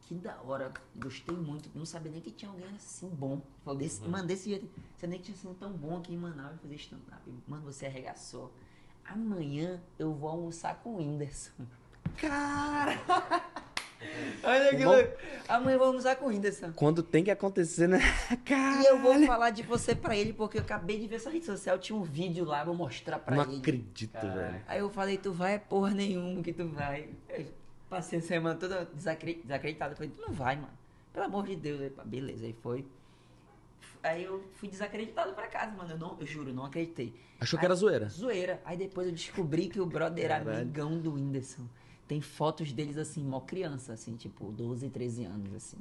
que 0.00 0.14
da 0.14 0.36
hora, 0.42 0.72
gostei 0.96 1.36
muito, 1.36 1.70
não 1.74 1.86
sabia 1.86 2.10
nem 2.10 2.20
que 2.20 2.32
tinha 2.32 2.50
alguém 2.50 2.66
assim 2.74 3.08
bom. 3.08 3.40
Falou 3.64 3.78
desse, 3.78 4.02
Mano, 4.02 4.26
desse 4.26 4.50
jeito, 4.50 4.68
você 4.96 5.06
nem 5.06 5.18
que 5.18 5.26
tinha 5.26 5.36
sido 5.36 5.54
tão 5.54 5.72
bom 5.72 5.98
aqui 5.98 6.12
em 6.12 6.18
Manaus 6.18 6.60
fazer 6.60 6.74
stand-up. 6.74 7.32
Mano, 7.46 7.62
você 7.62 7.86
arregaçou. 7.86 8.52
Amanhã 9.04 9.80
eu 9.98 10.12
vou 10.12 10.28
almoçar 10.28 10.80
com 10.82 10.94
o 10.94 10.96
Whindersson. 10.98 11.64
Cara! 12.16 12.98
Olha 14.42 14.70
que 14.70 14.84
Bom. 14.84 14.92
louco. 14.92 15.10
Amanhã 15.48 15.78
vou 15.78 15.86
almoçar 15.88 16.16
com 16.16 16.26
o 16.26 16.28
Whindersson. 16.28 16.72
Quando 16.72 17.02
tem 17.02 17.22
que 17.24 17.30
acontecer, 17.30 17.86
né? 17.88 17.98
Cara. 18.44 18.72
E 18.82 18.86
eu 18.86 18.98
vou 18.98 19.26
falar 19.26 19.50
de 19.50 19.62
você 19.62 19.94
pra 19.94 20.16
ele, 20.16 20.32
porque 20.32 20.58
eu 20.58 20.62
acabei 20.62 20.98
de 20.98 21.06
ver 21.06 21.20
sua 21.20 21.30
rede 21.32 21.44
social, 21.46 21.78
tinha 21.78 21.96
um 21.96 22.02
vídeo 22.02 22.44
lá, 22.44 22.64
vou 22.64 22.74
mostrar 22.74 23.18
pra 23.18 23.36
Não 23.36 23.44
ele. 23.44 23.58
acredito, 23.58 24.20
velho. 24.20 24.62
Aí 24.66 24.78
eu 24.80 24.90
falei, 24.90 25.18
tu 25.18 25.32
vai 25.32 25.54
é 25.54 25.58
porra 25.58 25.90
nenhuma 25.90 26.42
que 26.42 26.52
tu 26.52 26.66
vai. 26.68 27.08
Eu 27.28 27.46
passei 27.88 28.18
a 28.18 28.22
semana 28.22 28.58
toda 28.58 28.84
desacre... 28.94 29.40
desacreditada. 29.42 29.92
Eu 29.92 29.96
falei, 29.96 30.10
tu 30.16 30.20
não 30.22 30.32
vai, 30.34 30.56
mano. 30.56 30.72
Pelo 31.12 31.26
amor 31.26 31.46
de 31.46 31.56
Deus. 31.56 31.80
Aí, 31.80 31.92
beleza, 32.04 32.46
aí 32.46 32.54
foi. 32.62 32.84
Aí 34.02 34.24
eu 34.24 34.42
fui 34.54 34.68
desacreditado 34.68 35.32
pra 35.32 35.46
casa, 35.46 35.70
mano. 35.76 35.92
Eu, 35.92 35.98
não, 35.98 36.16
eu 36.18 36.26
juro, 36.26 36.52
não 36.52 36.64
acreditei. 36.64 37.14
Achou 37.38 37.58
que 37.58 37.64
era 37.64 37.74
zoeira. 37.74 38.08
Zoeira. 38.08 38.60
Aí 38.64 38.76
depois 38.76 39.06
eu 39.06 39.12
descobri 39.12 39.68
que 39.68 39.80
o 39.80 39.86
brother 39.86 40.24
era 40.24 40.38
Caralho. 40.38 40.60
amigão 40.62 40.98
do 40.98 41.14
Whindersson. 41.14 41.64
Tem 42.12 42.20
fotos 42.20 42.74
deles 42.74 42.98
assim, 42.98 43.24
mó 43.24 43.40
criança, 43.40 43.94
assim, 43.94 44.14
tipo, 44.16 44.52
12, 44.52 44.86
13 44.90 45.24
anos, 45.24 45.54
assim. 45.54 45.78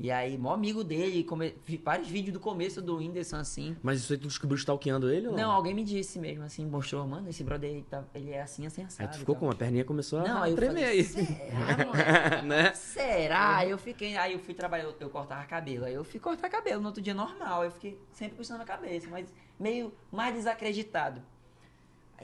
E 0.00 0.10
aí, 0.10 0.36
mó 0.36 0.52
amigo 0.52 0.82
dele, 0.82 1.22
come... 1.22 1.54
vi 1.64 1.76
vários 1.76 2.08
vídeos 2.08 2.32
do 2.32 2.40
começo 2.40 2.82
do 2.82 2.96
Whindersson, 2.96 3.36
assim. 3.36 3.76
Mas 3.80 4.00
isso 4.00 4.12
aí 4.12 4.18
tu 4.18 4.26
descobriu 4.26 4.56
stalkeando 4.56 5.08
ele 5.08 5.28
ou 5.28 5.36
Não, 5.36 5.44
não? 5.44 5.50
alguém 5.52 5.72
me 5.72 5.84
disse 5.84 6.18
mesmo, 6.18 6.42
assim, 6.42 6.66
mostrou, 6.66 7.06
mano, 7.06 7.28
esse 7.30 7.44
brother 7.44 7.70
ele, 7.70 7.82
tá, 7.88 8.02
ele 8.12 8.32
é 8.32 8.42
assim, 8.42 8.66
assim, 8.66 8.80
Aí 8.80 8.88
assado. 8.88 9.12
tu 9.12 9.18
ficou 9.20 9.36
com 9.36 9.46
uma 9.46 9.54
perninha 9.54 9.84
começou 9.84 10.18
a 10.18 10.24
Não, 10.24 10.42
aí 10.42 10.50
eu 10.50 10.56
tremer 10.56 10.86
aí. 10.86 11.04
será, 11.04 11.76
mano? 12.42 12.48
né? 12.48 12.74
Será? 12.74 13.58
Aí 13.58 13.70
eu 13.70 13.78
fiquei, 13.78 14.16
aí 14.16 14.32
eu 14.32 14.40
fui 14.40 14.54
trabalhar, 14.54 14.82
eu, 14.82 14.96
eu 14.98 15.08
cortava 15.08 15.44
cabelo. 15.44 15.84
Aí 15.84 15.94
eu 15.94 16.02
fui 16.02 16.18
cortar 16.18 16.48
cabelo 16.50 16.80
no 16.80 16.88
outro 16.88 17.00
dia 17.00 17.14
normal. 17.14 17.60
Aí 17.60 17.68
eu 17.68 17.72
fiquei 17.72 17.96
sempre 18.10 18.36
puxando 18.36 18.62
a 18.62 18.64
cabeça, 18.64 19.06
mas 19.08 19.32
meio 19.56 19.92
mais 20.10 20.34
desacreditado. 20.34 21.22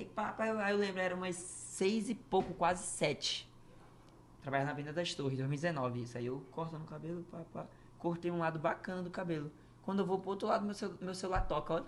Aí, 0.01 0.07
papai, 0.07 0.49
eu, 0.49 0.59
aí 0.59 0.73
eu 0.73 0.79
lembro, 0.79 0.99
era 0.99 1.15
umas 1.15 1.37
seis 1.37 2.09
e 2.09 2.15
pouco, 2.15 2.55
quase 2.55 2.83
sete. 2.85 3.47
Trabalhava 4.41 4.69
na 4.69 4.73
Avenida 4.73 4.95
das 4.95 5.13
Torres, 5.13 5.37
2019. 5.37 6.03
Isso 6.03 6.17
aí 6.17 6.25
eu 6.25 6.43
cortando 6.53 6.85
o 6.85 6.87
cabelo, 6.87 7.23
pá, 7.31 7.41
pá. 7.53 7.67
Cortei 7.99 8.31
um 8.31 8.39
lado 8.39 8.59
bacana 8.59 9.03
do 9.03 9.11
cabelo. 9.11 9.53
Quando 9.83 9.99
eu 9.99 10.07
vou 10.07 10.19
pro 10.19 10.31
outro 10.31 10.49
lado, 10.49 10.65
meu, 10.65 10.73
cel 10.73 10.93
meu 11.03 11.15
celular 11.15 11.43
toca, 11.43 11.75
olha. 11.75 11.85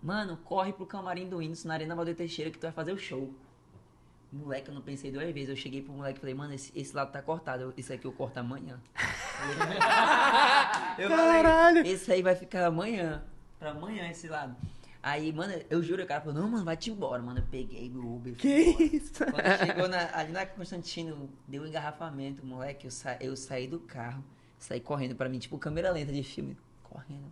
Mano, 0.00 0.36
corre 0.44 0.72
pro 0.72 0.86
camarim 0.86 1.28
do 1.28 1.38
Windows 1.38 1.64
na 1.64 1.74
Arena 1.74 1.96
Valdeir 1.96 2.16
Teixeira 2.16 2.52
que 2.52 2.58
tu 2.58 2.62
vai 2.62 2.72
fazer 2.72 2.92
o 2.92 2.98
show. 2.98 3.34
Moleque, 4.32 4.68
eu 4.68 4.74
não 4.74 4.82
pensei 4.82 5.10
duas 5.10 5.28
vezes. 5.32 5.48
Eu 5.48 5.56
cheguei 5.56 5.82
pro 5.82 5.92
moleque 5.92 6.18
e 6.18 6.20
falei, 6.20 6.36
mano, 6.36 6.54
esse, 6.54 6.70
esse 6.78 6.94
lado 6.94 7.10
tá 7.10 7.20
cortado. 7.20 7.74
Esse 7.76 7.92
aqui 7.92 8.04
eu 8.04 8.12
corto 8.12 8.38
amanhã. 8.38 8.80
eu 10.98 11.08
Caralho. 11.08 11.78
falei, 11.78 11.92
esse 11.92 12.12
aí 12.12 12.22
vai 12.22 12.36
ficar 12.36 12.64
amanhã. 12.64 13.24
Pra 13.58 13.72
amanhã 13.72 14.08
esse 14.08 14.28
lado. 14.28 14.56
Aí, 15.02 15.32
mano, 15.32 15.52
eu 15.68 15.82
juro, 15.82 16.04
o 16.04 16.06
cara 16.06 16.20
falou, 16.20 16.40
não, 16.40 16.48
mano, 16.48 16.64
vai-te 16.64 16.90
embora, 16.90 17.20
mano. 17.20 17.40
Eu 17.40 17.44
peguei 17.50 17.90
meu 17.90 18.02
Uber. 18.14 18.34
Que 18.36 18.48
isso? 18.48 19.14
Quando 19.24 19.34
chegou 19.66 19.88
na- 19.88 20.10
ali 20.16 20.30
na 20.32 20.46
Constantino, 20.46 21.28
deu 21.48 21.62
um 21.62 21.66
engarrafamento, 21.66 22.46
moleque. 22.46 22.84
Eu, 22.86 22.90
sa, 22.90 23.16
eu 23.20 23.36
saí 23.36 23.66
do 23.66 23.80
carro, 23.80 24.22
saí 24.58 24.80
correndo 24.80 25.16
pra 25.16 25.28
mim, 25.28 25.38
tipo 25.40 25.58
câmera 25.58 25.90
lenta 25.90 26.12
de 26.12 26.22
filme. 26.22 26.56
Correndo. 26.84 27.24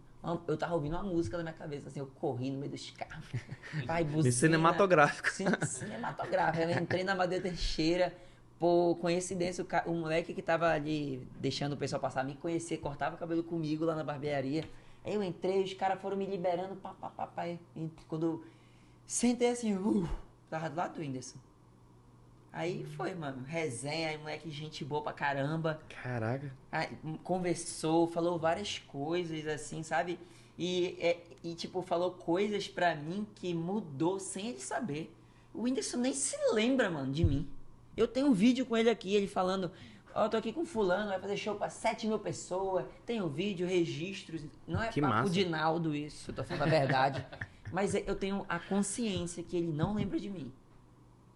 Eu 0.48 0.56
tava 0.56 0.74
ouvindo 0.74 0.94
uma 0.96 1.02
música 1.04 1.36
na 1.36 1.44
minha 1.44 1.54
cabeça, 1.54 1.88
assim, 1.88 2.00
eu 2.00 2.06
corri 2.06 2.50
no 2.50 2.58
meio 2.58 2.72
dos 2.72 2.90
carros. 2.90 3.24
Pai, 3.86 4.02
buzina. 4.04 4.32
Cinematográfico. 4.32 5.30
Cin- 5.30 5.46
cinematográfico. 5.64 6.64
Eu 6.64 6.78
entrei 6.82 7.04
na 7.04 7.14
Madeira 7.14 7.42
Teixeira. 7.48 8.12
Por 8.58 8.96
coincidência, 8.96 9.64
o, 9.64 9.66
ca- 9.66 9.84
o 9.86 9.94
moleque 9.94 10.34
que 10.34 10.42
tava 10.42 10.68
ali 10.70 11.26
deixando 11.40 11.72
o 11.72 11.76
pessoal 11.78 11.98
passar 11.98 12.22
me 12.22 12.34
conhecer, 12.34 12.76
cortava 12.76 13.14
o 13.16 13.18
cabelo 13.18 13.42
comigo 13.42 13.86
lá 13.86 13.94
na 13.94 14.04
barbearia. 14.04 14.68
Aí 15.04 15.14
eu 15.14 15.22
entrei, 15.22 15.62
os 15.62 15.72
caras 15.74 16.00
foram 16.00 16.16
me 16.16 16.26
liberando, 16.26 16.76
pá, 16.76 16.94
pá, 17.00 17.08
pá, 17.10 17.26
pá. 17.26 17.48
E 17.48 17.58
quando 18.08 18.26
eu 18.26 18.44
sentei 19.06 19.50
assim, 19.50 19.74
uh, 19.74 20.08
tava 20.48 20.68
do 20.68 20.76
lado 20.76 20.94
do 20.94 21.00
Whindersson. 21.00 21.38
Aí 22.52 22.84
foi, 22.96 23.14
mano. 23.14 23.44
Resenha, 23.44 24.10
aí 24.10 24.18
moleque, 24.18 24.50
gente 24.50 24.84
boa 24.84 25.02
pra 25.02 25.12
caramba. 25.12 25.80
Caraca. 25.88 26.52
Aí, 26.70 26.88
hum, 27.04 27.16
conversou, 27.18 28.08
falou 28.08 28.38
várias 28.38 28.78
coisas, 28.78 29.46
assim, 29.46 29.82
sabe? 29.82 30.18
E, 30.58 30.96
é, 31.00 31.18
e, 31.42 31.54
tipo, 31.54 31.80
falou 31.80 32.10
coisas 32.10 32.68
pra 32.68 32.94
mim 32.94 33.26
que 33.36 33.54
mudou 33.54 34.18
sem 34.18 34.48
ele 34.48 34.60
saber. 34.60 35.14
O 35.54 35.62
Whindersson 35.62 35.98
nem 35.98 36.12
se 36.12 36.36
lembra, 36.52 36.90
mano, 36.90 37.12
de 37.12 37.24
mim. 37.24 37.48
Eu 37.96 38.08
tenho 38.08 38.26
um 38.26 38.32
vídeo 38.32 38.66
com 38.66 38.76
ele 38.76 38.90
aqui, 38.90 39.14
ele 39.14 39.26
falando, 39.26 39.70
ó, 40.14 40.24
eu 40.24 40.28
tô 40.30 40.36
aqui 40.36 40.52
com 40.52 40.64
fulano, 40.64 41.08
vai 41.10 41.18
fazer 41.20 41.36
show 41.36 41.54
pra 41.54 41.68
7 41.68 42.06
mil 42.06 42.18
pessoas, 42.18 42.84
tem 43.06 43.20
um 43.22 43.28
vídeo, 43.28 43.66
registros. 43.66 44.42
Não 44.66 44.82
é 44.82 44.88
Que 44.88 45.00
papo 45.00 45.14
massa. 45.14 45.30
de 45.32 45.44
Naldo 45.44 45.94
isso, 45.94 46.30
eu 46.30 46.34
tô 46.34 46.44
falando 46.44 46.62
a 46.62 46.66
verdade. 46.66 47.26
Mas 47.72 47.94
eu 47.94 48.16
tenho 48.16 48.44
a 48.48 48.58
consciência 48.58 49.42
que 49.42 49.56
ele 49.56 49.72
não 49.72 49.94
lembra 49.94 50.18
de 50.18 50.28
mim. 50.28 50.52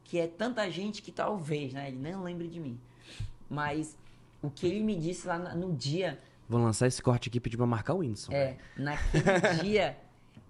Que 0.03 0.19
é 0.19 0.27
tanta 0.27 0.69
gente 0.71 1.01
que 1.01 1.13
talvez, 1.13 1.73
né, 1.73 1.89
ele 1.89 1.99
não 1.99 2.23
lembre 2.25 2.49
de 2.49 2.59
mim. 2.61 2.79
Mas 3.49 3.97
o 4.43 4.51
que 4.51 4.67
ele 4.67 4.81
me 4.81 4.97
disse 4.97 5.27
lá 5.27 5.39
no 5.39 5.73
dia 5.73 6.19
Vou 6.49 6.61
lançar 6.61 6.87
esse 6.87 7.01
corte 7.01 7.29
aqui 7.29 7.39
e 7.39 7.41
pedir 7.41 7.57
pra 7.57 7.67
marcar 7.67 7.95
o 7.95 7.99
Whindersson. 7.99 8.33
é, 8.33 8.59
naquele 8.77 9.63
dia, 9.65 9.97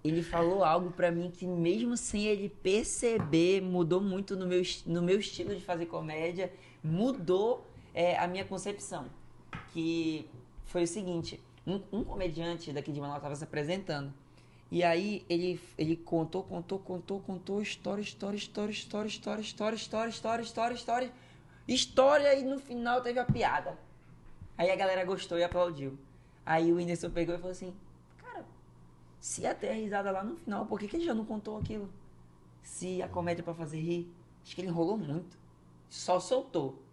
ele 0.03 0.21
falou 0.21 0.63
algo 0.63 0.91
pra 0.91 1.09
mim 1.09 1.31
que 1.31 1.45
mesmo 1.47 1.95
sem 1.95 2.25
ele 2.25 2.49
perceber, 2.49 3.61
mudou 3.61 4.01
muito 4.01 4.35
no 4.35 4.45
meu, 4.45 4.61
no 4.85 5.01
meu 5.01 5.19
estilo 5.19 5.55
de 5.55 5.61
fazer 5.61 5.85
comédia, 5.85 6.51
mudou 6.83 7.65
é, 7.95 8.19
a 8.19 8.27
minha 8.27 8.43
concepção. 8.43 9.05
Que 9.71 10.29
foi 10.65 10.83
o 10.83 10.87
seguinte, 10.87 11.41
um, 11.65 11.81
um 11.91 12.03
comediante 12.03 12.71
daqui 12.73 12.91
de 12.91 12.99
Manaus 12.99 13.17
estava 13.17 13.35
se 13.35 13.43
apresentando. 13.45 14.13
E 14.69 14.83
aí 14.83 15.25
ele, 15.29 15.59
ele 15.77 15.95
contou, 15.95 16.43
contou, 16.43 16.77
contou, 16.77 17.21
contou, 17.21 17.61
história, 17.61 18.01
história, 18.01 18.35
história, 18.35 18.71
história, 18.71 19.09
história, 19.09 19.41
história, 19.41 19.75
história, 19.75 20.05
história, 20.09 20.41
história, 20.43 20.75
história, 20.75 21.13
história, 21.67 22.35
e 22.35 22.43
no 22.43 22.59
final 22.59 23.01
teve 23.01 23.19
a 23.19 23.25
piada. 23.25 23.77
Aí 24.57 24.69
a 24.69 24.75
galera 24.75 25.05
gostou 25.05 25.37
e 25.37 25.43
aplaudiu. 25.43 25.97
Aí 26.45 26.71
o 26.71 26.75
Whindersson 26.75 27.09
pegou 27.09 27.35
e 27.35 27.37
falou 27.37 27.51
assim, 27.51 27.73
cara, 28.17 28.45
se 29.19 29.41
ia 29.41 29.55
ter 29.55 29.69
a 29.69 29.73
risada 29.73 30.11
lá 30.11 30.23
no 30.23 30.35
final, 30.35 30.65
por 30.65 30.79
que, 30.79 30.87
que 30.87 30.97
ele 30.97 31.05
já 31.05 31.13
não 31.13 31.25
contou 31.25 31.57
aquilo? 31.57 31.89
Se 32.61 33.01
a 33.01 33.07
comédia 33.07 33.41
é 33.41 33.45
pra 33.45 33.53
fazer 33.53 33.79
rir, 33.79 34.11
acho 34.43 34.55
que 34.55 34.61
ele 34.61 34.67
enrolou 34.67 34.97
muito. 34.97 35.37
Só 35.89 36.19
soltou. 36.19 36.84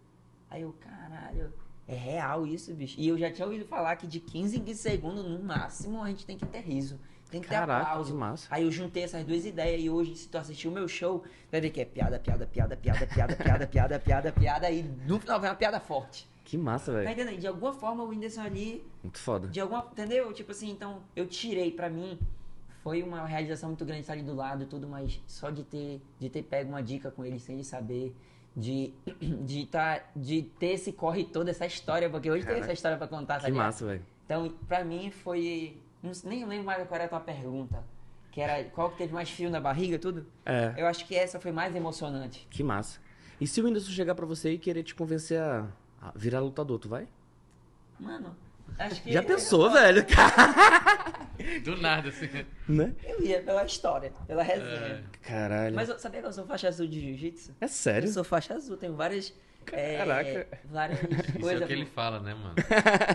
Aí 0.53 0.61
eu, 0.61 0.73
caralho, 0.79 1.51
é 1.87 1.95
real 1.95 2.45
isso, 2.45 2.71
bicho. 2.75 2.99
E 2.99 3.07
eu 3.07 3.17
já 3.17 3.31
tinha 3.31 3.45
ouvido 3.47 3.65
falar 3.65 3.95
que 3.95 4.05
de 4.05 4.19
15 4.19 4.57
em 4.59 4.63
15 4.63 4.79
segundos, 4.79 5.25
no 5.25 5.39
máximo, 5.43 6.01
a 6.03 6.07
gente 6.09 6.25
tem 6.27 6.37
que 6.37 6.45
ter 6.45 6.59
riso. 6.61 6.99
Tem 7.31 7.41
que 7.41 7.47
ter 7.47 7.55
Caraca, 7.55 7.87
aplauso. 7.89 8.11
que 8.13 8.17
massa. 8.19 8.47
Aí 8.51 8.63
eu 8.63 8.71
juntei 8.71 9.01
essas 9.03 9.25
duas 9.25 9.43
ideias 9.43 9.81
e 9.81 9.89
hoje, 9.89 10.15
se 10.15 10.29
tu 10.29 10.37
assistir 10.37 10.67
o 10.67 10.71
meu 10.71 10.87
show, 10.87 11.23
vai 11.51 11.59
ver 11.59 11.71
que 11.71 11.81
é 11.81 11.85
piada, 11.85 12.19
piada, 12.19 12.45
piada, 12.45 12.77
piada, 12.77 13.07
piada, 13.07 13.35
piada, 13.35 13.65
piada, 13.67 13.99
piada, 13.99 14.31
piada, 14.31 14.69
e 14.69 14.83
no 14.83 15.19
final 15.19 15.39
vem 15.41 15.49
uma 15.49 15.55
piada 15.55 15.79
forte. 15.79 16.29
Que 16.45 16.55
massa, 16.55 16.91
Tá 16.91 16.99
velho. 16.99 17.09
entendendo? 17.11 17.39
De 17.39 17.47
alguma 17.47 17.73
forma 17.73 18.03
o 18.03 18.09
Whindersson 18.09 18.41
ali 18.41 18.85
Muito 19.01 19.17
foda. 19.17 19.47
de 19.47 19.59
alguma. 19.59 19.87
Entendeu? 19.91 20.31
Tipo 20.31 20.51
assim, 20.51 20.69
então 20.69 21.01
eu 21.15 21.25
tirei 21.25 21.71
pra 21.71 21.89
mim. 21.89 22.19
Foi 22.83 23.01
uma 23.01 23.25
realização 23.25 23.69
muito 23.69 23.83
grande 23.85 24.01
estar 24.01 24.13
ali 24.13 24.21
do 24.21 24.35
lado 24.35 24.63
e 24.63 24.65
tudo, 24.67 24.87
mas 24.87 25.19
só 25.25 25.49
de 25.49 25.63
ter, 25.63 25.99
de 26.19 26.29
ter 26.29 26.43
pego 26.43 26.69
uma 26.69 26.83
dica 26.83 27.09
com 27.09 27.25
ele 27.25 27.39
sem 27.39 27.55
ele 27.55 27.63
saber. 27.63 28.13
De, 28.55 28.93
de, 29.45 29.65
tá, 29.65 30.03
de 30.15 30.43
ter 30.59 30.73
esse 30.73 30.91
corre 30.93 31.23
todo, 31.25 31.47
essa 31.49 31.65
história, 31.65 32.09
porque 32.09 32.29
hoje 32.29 32.41
tem 32.41 32.47
Caraca. 32.53 32.65
essa 32.65 32.73
história 32.73 32.97
pra 32.97 33.07
contar, 33.07 33.39
tá 33.39 33.45
Que 33.47 33.51
massa, 33.51 33.85
velho. 33.85 34.05
Então, 34.25 34.53
pra 34.67 34.83
mim 34.83 35.09
foi. 35.11 35.77
nem 36.23 36.45
lembro 36.45 36.65
mais 36.65 36.87
qual 36.87 36.95
era 36.95 37.05
a 37.05 37.09
tua 37.09 37.19
pergunta. 37.19 37.83
Que 38.31 38.41
era 38.41 38.63
qual 38.69 38.89
que 38.91 38.97
teve 38.97 39.13
mais 39.13 39.29
frio 39.29 39.49
na 39.49 39.59
barriga, 39.59 39.99
tudo? 39.99 40.25
É, 40.45 40.73
Eu 40.77 40.87
acho 40.87 41.05
que 41.05 41.15
essa 41.15 41.39
foi 41.39 41.51
mais 41.51 41.75
emocionante. 41.75 42.47
que 42.49 42.63
massa. 42.63 42.99
E 43.39 43.45
se 43.47 43.59
o 43.61 43.65
Whindersson 43.65 43.91
chegar 43.91 44.15
pra 44.15 44.25
você 44.25 44.53
e 44.53 44.57
querer 44.57 44.83
te 44.83 44.93
convencer 44.95 45.39
a 45.39 45.67
a 46.01 46.11
virar 46.15 46.41
lutador, 46.41 46.77
tu 46.79 46.89
vai? 46.89 47.07
Mano, 47.97 48.35
acho 48.79 49.01
que. 49.03 49.11
Já 49.11 49.23
pensou, 49.23 49.69
velho? 49.71 50.05
Do 51.63 51.75
nada, 51.77 52.09
assim. 52.09 52.29
né? 52.67 52.93
Eu 53.03 53.21
ia 53.21 53.41
pela 53.41 53.65
história, 53.65 54.13
pela 54.27 54.43
resenha. 54.43 55.03
Caralho. 55.21 55.75
Mas 55.75 55.89
eu 55.89 55.97
sabia 55.99 56.21
que 56.21 56.27
eu 56.27 56.33
sou 56.33 56.45
faixa 56.45 56.67
azul 56.67 56.87
de 56.87 56.99
jiu-jitsu? 57.01 57.55
É 57.59 57.67
sério? 57.67 58.07
Eu 58.07 58.13
sou 58.13 58.23
faixa 58.23 58.53
azul, 58.53 58.77
tenho 58.77 58.95
várias. 58.95 59.33
é, 59.71 59.97
Caraca. 59.97 60.47
várias 60.65 60.99
Isso 61.29 61.39
coisas. 61.39 61.61
é 61.61 61.65
o 61.65 61.67
que 61.67 61.73
ele 61.73 61.85
fala, 61.85 62.19
né, 62.19 62.33
mano? 62.33 62.55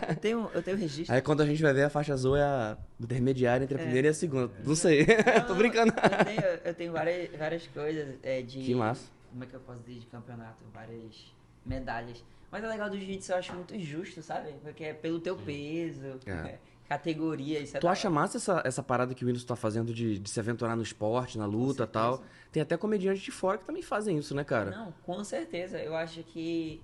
eu, 0.08 0.16
tenho, 0.16 0.50
eu 0.54 0.62
tenho 0.62 0.76
registro. 0.76 1.14
Aí 1.14 1.22
quando 1.22 1.42
a 1.42 1.46
gente 1.46 1.62
vai 1.62 1.72
ver, 1.72 1.84
a 1.84 1.90
faixa 1.90 2.12
azul 2.12 2.36
é 2.36 2.42
a 2.42 2.76
intermediária 3.00 3.64
entre 3.64 3.76
a 3.76 3.80
É. 3.80 3.84
primeira 3.84 4.08
e 4.08 4.10
a 4.10 4.14
segunda. 4.14 4.52
Não 4.64 4.74
sei. 4.74 5.06
Tô 5.46 5.52
Não, 5.52 5.56
brincando. 5.56 5.92
Eu 5.92 6.24
tenho, 6.24 6.42
eu 6.64 6.74
tenho 6.74 6.92
várias, 6.92 7.30
várias 7.38 7.66
coisas 7.68 8.16
é, 8.22 8.42
de. 8.42 8.60
Que 8.60 8.74
massa. 8.74 9.10
Como 9.30 9.44
é 9.44 9.46
que 9.46 9.54
eu 9.54 9.60
posso 9.60 9.80
dizer 9.82 10.00
de 10.00 10.06
campeonato? 10.06 10.56
Várias 10.74 11.32
medalhas. 11.64 12.22
Mas 12.50 12.64
o 12.64 12.66
legal 12.68 12.88
do 12.88 12.96
jiu-jitsu 12.96 13.32
eu 13.32 13.36
acho 13.36 13.52
muito 13.54 13.78
justo, 13.78 14.22
sabe? 14.22 14.52
Porque 14.62 14.84
é 14.84 14.94
pelo 14.94 15.20
teu 15.20 15.36
peso, 15.36 16.18
É. 16.26 16.58
categoria, 16.88 17.60
isso 17.60 17.76
é 17.76 17.80
Tu 17.80 17.86
acha 17.86 18.08
massa 18.08 18.38
essa, 18.38 18.62
essa 18.64 18.82
parada 18.82 19.14
que 19.14 19.22
o 19.22 19.26
Whindersson 19.26 19.46
tá 19.48 19.56
fazendo 19.56 19.92
de, 19.92 20.18
de 20.18 20.30
se 20.30 20.40
aventurar 20.40 20.74
no 20.74 20.82
esporte, 20.82 21.36
na 21.36 21.44
luta 21.44 21.84
e 21.84 21.86
tal? 21.86 22.22
Tem 22.50 22.62
até 22.62 22.76
comediantes 22.76 23.22
de 23.22 23.30
fora 23.30 23.58
que 23.58 23.64
também 23.66 23.82
fazem 23.82 24.16
isso, 24.16 24.34
né, 24.34 24.44
cara? 24.44 24.70
Não, 24.70 24.92
com 25.04 25.22
certeza. 25.22 25.78
Eu 25.78 25.94
acho 25.94 26.22
que. 26.22 26.80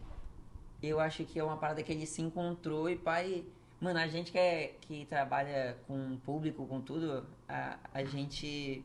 Eu 0.82 1.00
acho 1.00 1.24
que 1.24 1.38
é 1.38 1.44
uma 1.44 1.56
parada 1.56 1.82
que 1.82 1.90
ele 1.90 2.04
se 2.04 2.20
encontrou 2.20 2.90
e 2.90 2.96
pai. 2.96 3.42
Mano, 3.80 3.98
a 3.98 4.06
gente 4.06 4.30
que, 4.30 4.38
é, 4.38 4.74
que 4.82 5.06
trabalha 5.06 5.76
com 5.86 6.16
público, 6.18 6.66
com 6.66 6.80
tudo, 6.80 7.24
a, 7.48 7.78
a 7.92 8.04
gente 8.04 8.84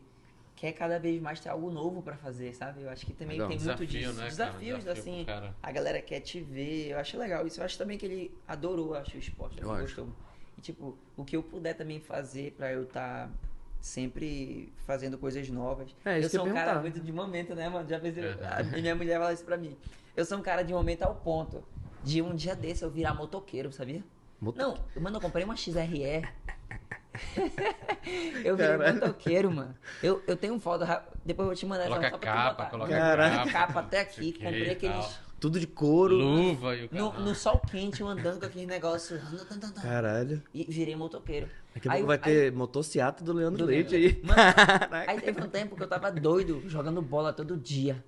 quer 0.59 0.73
cada 0.73 0.99
vez 0.99 1.21
mais 1.21 1.39
ter 1.39 1.47
algo 1.49 1.71
novo 1.71 2.01
pra 2.01 2.17
fazer, 2.17 2.53
sabe? 2.53 2.81
Eu 2.81 2.89
acho 2.89 3.05
que 3.05 3.13
também 3.13 3.35
Legal. 3.39 3.47
tem 3.47 3.57
muito 3.57 3.85
Desafio, 3.85 3.87
disso. 3.87 4.13
né? 4.19 4.25
Desafios, 4.27 4.79
Desafio 4.83 5.01
assim. 5.01 5.25
A 5.63 5.71
galera 5.71 6.01
quer 6.01 6.19
te 6.19 6.41
ver. 6.41 6.89
Eu 6.89 6.99
acho 6.99 7.17
legal 7.17 7.47
isso. 7.47 7.61
Eu 7.61 7.65
acho 7.65 7.77
também 7.77 7.97
que 7.97 8.05
ele 8.05 8.37
adorou, 8.45 8.93
acho, 8.93 9.15
o 9.15 9.19
esporte. 9.19 9.57
Eu 9.61 9.67
ele 9.69 9.83
acho. 9.83 9.95
gostou. 9.95 10.09
E, 10.57 10.61
tipo, 10.61 10.97
o 11.15 11.23
que 11.23 11.37
eu 11.37 11.41
puder 11.43 11.75
também 11.75 12.01
fazer 12.01 12.51
pra 12.57 12.73
eu 12.73 12.83
estar 12.83 13.29
sempre 13.79 14.71
fazendo 14.85 15.17
coisas 15.17 15.47
novas. 15.49 15.95
É, 16.03 16.19
isso 16.19 16.35
eu 16.35 16.41
sou 16.41 16.49
um 16.49 16.53
cara 16.53 16.81
muito 16.81 16.99
de 16.99 17.11
momento, 17.13 17.55
né, 17.55 17.69
mano? 17.69 17.87
Já 17.87 17.97
pensei. 17.97 18.25
É. 18.25 18.45
A 18.59 18.63
minha 18.63 18.95
mulher 18.95 19.17
fala 19.17 19.31
isso 19.31 19.45
pra 19.45 19.55
mim. 19.55 19.77
Eu 20.17 20.25
sou 20.25 20.37
um 20.37 20.41
cara 20.41 20.61
de 20.63 20.73
momento 20.73 21.03
ao 21.03 21.15
ponto. 21.15 21.63
De 22.03 22.21
um 22.21 22.35
dia 22.35 22.55
desse 22.55 22.83
eu 22.83 22.89
virar 22.89 23.13
motoqueiro, 23.13 23.71
sabia? 23.71 24.03
Moto- 24.41 24.57
Não, 24.57 24.77
mano, 25.01 25.17
eu 25.17 25.21
comprei 25.21 25.43
uma 25.45 25.55
XRE. 25.55 26.21
eu 28.43 28.55
virei 28.55 28.77
Caralho. 28.77 28.93
motoqueiro, 28.95 29.51
mano. 29.51 29.75
Eu, 30.01 30.21
eu 30.27 30.35
tenho 30.37 30.59
foto, 30.59 30.83
ra- 30.83 31.05
depois 31.25 31.45
eu 31.45 31.49
vou 31.51 31.55
te 31.55 31.65
mandar 31.65 31.83
Coloca 31.85 32.07
essa 32.07 32.17
tu 32.17 32.21
capa, 32.21 32.65
coloca 32.65 32.89
Caralho. 32.91 33.35
capa. 33.35 33.51
Capa 33.51 33.79
até 33.81 34.01
aqui, 34.01 34.33
comprei 34.33 34.69
aqueles. 34.71 34.95
tal. 34.95 35.29
Tudo 35.39 35.57
de 35.59 35.67
couro. 35.67 36.15
Luva 36.15 36.75
e 36.75 36.85
o 36.85 36.89
No, 36.91 37.11
cara. 37.11 37.23
no 37.23 37.33
sol 37.33 37.59
quente, 37.59 38.01
eu 38.01 38.07
andando 38.09 38.39
com 38.41 38.45
aquele 38.45 38.65
negócio. 38.65 39.17
Caralho. 39.81 40.43
E 40.53 40.65
virei 40.69 40.95
motoqueiro. 40.97 41.47
Daqui 41.73 41.87
a 41.87 41.91
Aí 41.93 41.97
pouco 41.99 42.07
vai 42.07 42.17
ter 42.17 42.41
aí- 42.45 42.51
motociata 42.51 43.23
do 43.23 43.31
Leandro 43.31 43.59
do 43.59 43.65
Leite 43.65 43.95
Leandro. 43.95 44.17
aí. 44.19 44.23
Mano, 44.89 45.03
aí 45.07 45.21
teve 45.21 45.41
um 45.41 45.47
tempo 45.47 45.75
que 45.77 45.83
eu 45.83 45.87
tava 45.87 46.11
doido, 46.11 46.61
jogando 46.67 47.01
bola 47.01 47.31
todo 47.31 47.55
dia. 47.55 48.03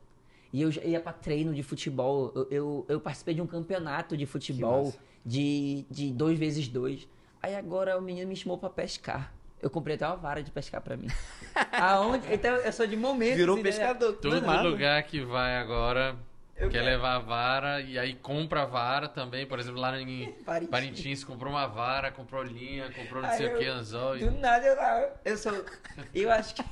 E 0.52 0.62
eu 0.62 0.70
ia 0.84 1.00
pra 1.00 1.14
treino 1.14 1.54
de 1.54 1.64
futebol. 1.64 2.34
Eu, 2.36 2.48
eu, 2.52 2.86
eu 2.90 3.00
participei 3.00 3.34
de 3.34 3.42
um 3.42 3.48
campeonato 3.48 4.18
de 4.18 4.26
futebol 4.26 4.94
de, 5.26 5.86
de 5.90 6.12
dois 6.12 6.38
vezes 6.38 6.68
dois. 6.68 7.08
Aí 7.42 7.56
agora 7.56 7.98
o 7.98 8.02
menino 8.02 8.28
me 8.28 8.36
chamou 8.36 8.58
pra 8.58 8.70
pescar. 8.70 9.32
Eu 9.62 9.70
comprei 9.70 9.96
até 9.96 10.08
uma 10.08 10.16
vara 10.16 10.42
de 10.42 10.50
pescar 10.52 10.82
pra 10.82 10.98
mim. 10.98 11.08
Aonde? 11.72 12.32
Então 12.34 12.56
eu 12.56 12.72
sou 12.74 12.88
de 12.88 12.96
momento. 12.98 13.36
Virou 13.38 13.62
pescador. 13.62 14.14
Todo 14.14 14.42
Mano, 14.42 14.70
lugar 14.70 15.02
que 15.04 15.22
vai 15.22 15.58
agora. 15.58 16.16
Eu 16.56 16.70
quer 16.70 16.74
quero. 16.80 16.86
levar 16.92 17.16
a 17.16 17.20
vara 17.20 17.82
e 17.82 17.98
aí 17.98 18.14
compra 18.14 18.62
a 18.64 18.66
vara 18.66 19.08
também. 19.08 19.48
Por 19.48 19.60
exemplo, 19.60 19.80
lá 19.80 20.00
em 20.00 20.32
Parintins. 20.46 20.70
Parintins 20.70 21.24
comprou 21.24 21.52
uma 21.52 21.66
vara, 21.68 22.12
comprou 22.12 22.44
linha, 22.44 22.92
comprou 22.92 23.22
não 23.22 23.30
Aí 23.30 23.38
sei 23.38 23.48
o 23.48 23.52
eu- 23.52 23.58
que, 23.60 23.66
anzol. 23.66 24.18
Do 24.18 24.26
e- 24.26 24.30
nada 24.40 24.66
eu 24.68 24.76
lá. 24.76 25.10
Eu 25.26 25.38
sou. 25.38 25.66
Eu 26.14 26.32
acho 26.32 26.56
que. 26.56 26.64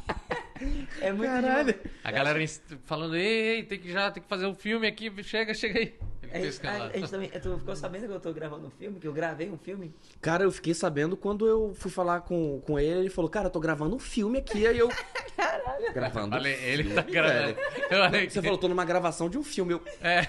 É 1.02 1.12
muito 1.12 1.32
Caralho. 1.32 1.80
A 2.04 2.12
galera 2.12 2.40
falando, 2.86 3.16
ei, 3.16 3.56
ei, 3.58 3.64
tem 3.64 3.80
que 3.80 3.92
já, 3.92 4.12
tem 4.12 4.22
que 4.22 4.30
fazer 4.30 4.46
um 4.46 4.54
filme 4.54 4.86
aqui, 4.88 5.12
chega, 5.24 5.54
chega 5.54 5.80
aí. 5.80 5.98
A 6.32 6.38
gente, 6.40 6.68
a, 6.68 6.72
a 6.86 6.90
gente 6.98 7.10
também. 7.12 7.30
Tu 7.30 7.58
ficou 7.58 7.76
sabendo 7.76 8.08
que 8.08 8.14
eu 8.14 8.20
tô 8.20 8.32
gravando 8.34 8.68
um 8.68 8.70
filme? 8.70 9.00
Que 9.00 9.08
eu 9.08 9.14
gravei 9.14 9.50
um 9.50 9.58
filme? 9.58 9.94
Cara, 10.22 10.44
eu 10.44 10.52
fiquei 10.52 10.74
sabendo 10.74 11.18
quando 11.18 11.48
eu 11.48 11.74
fui 11.76 11.90
falar 11.92 12.22
com, 12.22 12.62
com 12.62 12.80
ele, 12.80 13.00
ele 13.02 13.10
falou, 13.10 13.30
cara, 13.30 13.48
eu 13.48 13.52
tô 13.52 13.60
gravando 13.60 13.96
um 13.96 14.00
filme 14.00 14.40
aqui, 14.40 14.66
aí 14.68 14.78
eu. 14.78 14.90
Caralho. 15.36 15.94
Gravando. 15.94 16.30
Falei, 16.36 16.54
um 16.56 16.60
ele 16.62 16.84
filme, 16.84 16.96
tá 16.96 17.02
gravando. 17.10 17.56
falei 17.90 18.30
Você 18.30 18.40
que- 18.40 18.46
falou, 18.46 18.58
tô 18.58 18.68
numa 18.68 18.86
gravação 18.86 19.30
de 19.30 19.38
um 19.38 19.44
filme. 19.44 19.74
Eu. 19.74 19.82
É, 20.02 20.28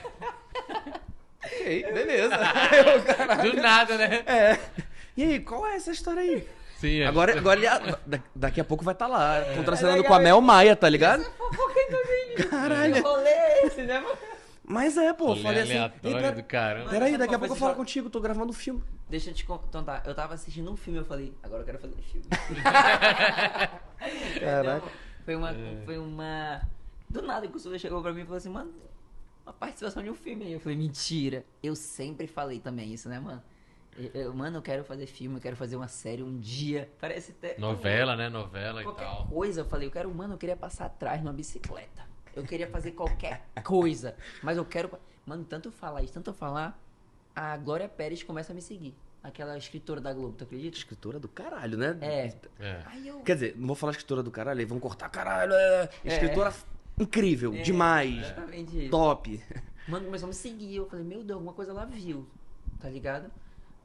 Ok, 1.43 1.93
beleza. 1.93 2.35
eu, 2.37 3.03
caralho. 3.17 3.51
do 3.53 3.57
nada, 3.63 3.97
né? 3.99 4.23
É. 4.27 4.59
E 5.17 5.25
aí, 5.25 5.41
qual 5.41 5.67
é 5.67 5.75
essa 5.77 5.91
história 5.91 6.23
aí? 6.23 6.47
Sim, 6.79 7.01
é. 7.01 7.07
Agora, 7.07 7.37
agora 7.37 7.59
ele, 7.61 7.69
da- 8.07 8.23
daqui 8.35 8.61
a 8.61 8.65
pouco 8.65 8.85
vai 8.85 8.95
estar 8.95 9.07
lá, 9.07 9.45
contracenando 9.57 10.03
É 10.03 10.07
com 10.07 10.15
a 10.15 10.19
Mel 10.19 10.41
Maia, 10.41 10.75
tá 10.77 10.89
ligado? 10.89 11.25
Que 12.37 12.45
Caralho. 12.45 13.03
rolê 13.03 13.29
é 13.29 13.67
esse, 13.67 13.83
né, 13.83 14.01
mano? 14.01 14.17
Mas 14.71 14.97
é, 14.97 15.13
pô, 15.13 15.27
Rolê 15.27 15.43
falei 15.43 15.63
assim. 15.63 15.73
"Ei, 15.73 15.79
aleatório 15.79 16.17
pera- 16.19 16.37
do 16.37 16.43
caramba. 16.45 16.91
Peraí, 16.91 17.19
daqui 17.19 17.35
a 17.35 17.39
pouco 17.41 17.55
eu 17.55 17.59
falo 17.59 17.75
contigo, 17.75 18.09
tô 18.09 18.21
gravando 18.21 18.51
um 18.51 18.53
filme. 18.53 18.81
Deixa 19.09 19.31
eu 19.31 19.35
te 19.35 19.45
contar. 19.45 20.05
Eu 20.07 20.15
tava 20.15 20.35
assistindo 20.35 20.71
um 20.71 20.77
filme 20.77 21.01
eu 21.01 21.05
falei, 21.05 21.35
agora 21.43 21.63
eu 21.63 21.67
quero 21.67 21.79
fazer 21.81 21.97
filme. 22.03 22.29
Caraca. 24.39 24.87
Foi 25.25 25.35
uma. 25.35 25.55
Foi 25.85 25.99
uma. 25.99 26.63
Do 27.09 27.23
nada 27.23 27.49
que 27.49 27.57
o 27.57 27.59
Sula 27.59 27.79
chegou 27.79 28.01
pra 28.01 28.13
mim 28.13 28.21
e 28.21 28.25
falou 28.25 28.37
assim, 28.39 28.49
mano, 28.49 28.73
uma 29.45 29.53
participação 29.53 30.03
de 30.03 30.11
um 30.11 30.15
filme 30.15 30.45
aí. 30.45 30.53
Eu 30.53 30.61
falei, 30.61 30.79
mentira. 30.79 31.45
Eu 31.61 31.75
sempre 31.75 32.29
falei 32.29 32.61
também 32.61 32.93
isso, 32.93 33.09
né, 33.09 33.19
mano? 33.19 33.43
Eu- 33.99 34.11
eu- 34.23 34.35
mano, 34.35 34.59
eu 34.59 34.63
quero 34.63 34.85
fazer 34.85 35.07
filme, 35.07 35.37
eu 35.37 35.41
quero 35.41 35.57
fazer 35.57 35.75
uma 35.75 35.89
série 35.89 36.23
um 36.23 36.39
dia. 36.39 36.89
Parece 37.01 37.33
até. 37.33 37.59
Novela, 37.59 38.15
né? 38.15 38.29
Novela 38.29 38.83
e 38.83 38.85
Qualquer 38.85 39.05
tal. 39.05 39.27
coisa, 39.27 39.63
eu 39.63 39.65
falei, 39.65 39.89
eu 39.89 39.93
quero, 39.93 40.15
mano, 40.15 40.35
eu 40.35 40.39
queria 40.39 40.57
passar 40.57 40.87
atrás 40.87 41.21
numa 41.21 41.33
bicicleta. 41.33 42.09
Eu 42.35 42.45
queria 42.45 42.69
fazer 42.69 42.93
qualquer 42.93 43.47
coisa. 43.65 44.15
Mas 44.43 44.57
eu 44.57 44.65
quero. 44.65 44.91
Mano, 45.27 45.45
tanto 45.45 45.69
eu 45.69 45.73
falar 45.73 46.03
isso, 46.03 46.13
tanto 46.13 46.31
eu 46.31 46.35
falar, 46.35 46.79
a 47.35 47.57
Glória 47.57 47.89
Pérez 47.89 48.23
começa 48.23 48.53
a 48.53 48.55
me 48.55 48.63
seguir. 48.63 48.95
Aquela 49.23 49.57
escritora 49.59 50.01
da 50.01 50.13
Globo, 50.15 50.35
tu 50.37 50.45
acredita? 50.45 50.79
Escritora 50.79 51.19
do 51.19 51.29
caralho, 51.29 51.77
né? 51.77 51.97
É. 52.01 52.33
É. 52.59 52.83
Aí 52.87 53.07
eu. 53.07 53.21
Quer 53.21 53.35
dizer, 53.35 53.55
não 53.57 53.67
vou 53.67 53.77
falar 53.77 53.93
escritora 53.93 54.23
do 54.23 54.31
caralho, 54.31 54.61
aí 54.61 54.65
vão 54.65 54.81
cortar 54.81 55.09
caralho. 55.11 55.53
É. 55.53 55.91
Escritora 56.05 56.53
incrível, 56.99 57.53
É, 57.55 57.63
demais. 57.63 58.19
Exatamente 58.19 58.79
isso. 58.79 58.91
Top. 58.91 59.45
Mano, 59.87 60.07
começou 60.07 60.27
a 60.27 60.29
me 60.29 60.35
seguir. 60.35 60.77
Eu 60.77 60.89
falei, 60.89 61.05
meu 61.05 61.19
Deus, 61.23 61.33
alguma 61.33 61.53
coisa 61.53 61.71
ela 61.73 61.85
viu. 61.85 62.27
Tá 62.79 62.89
ligado? 62.89 63.31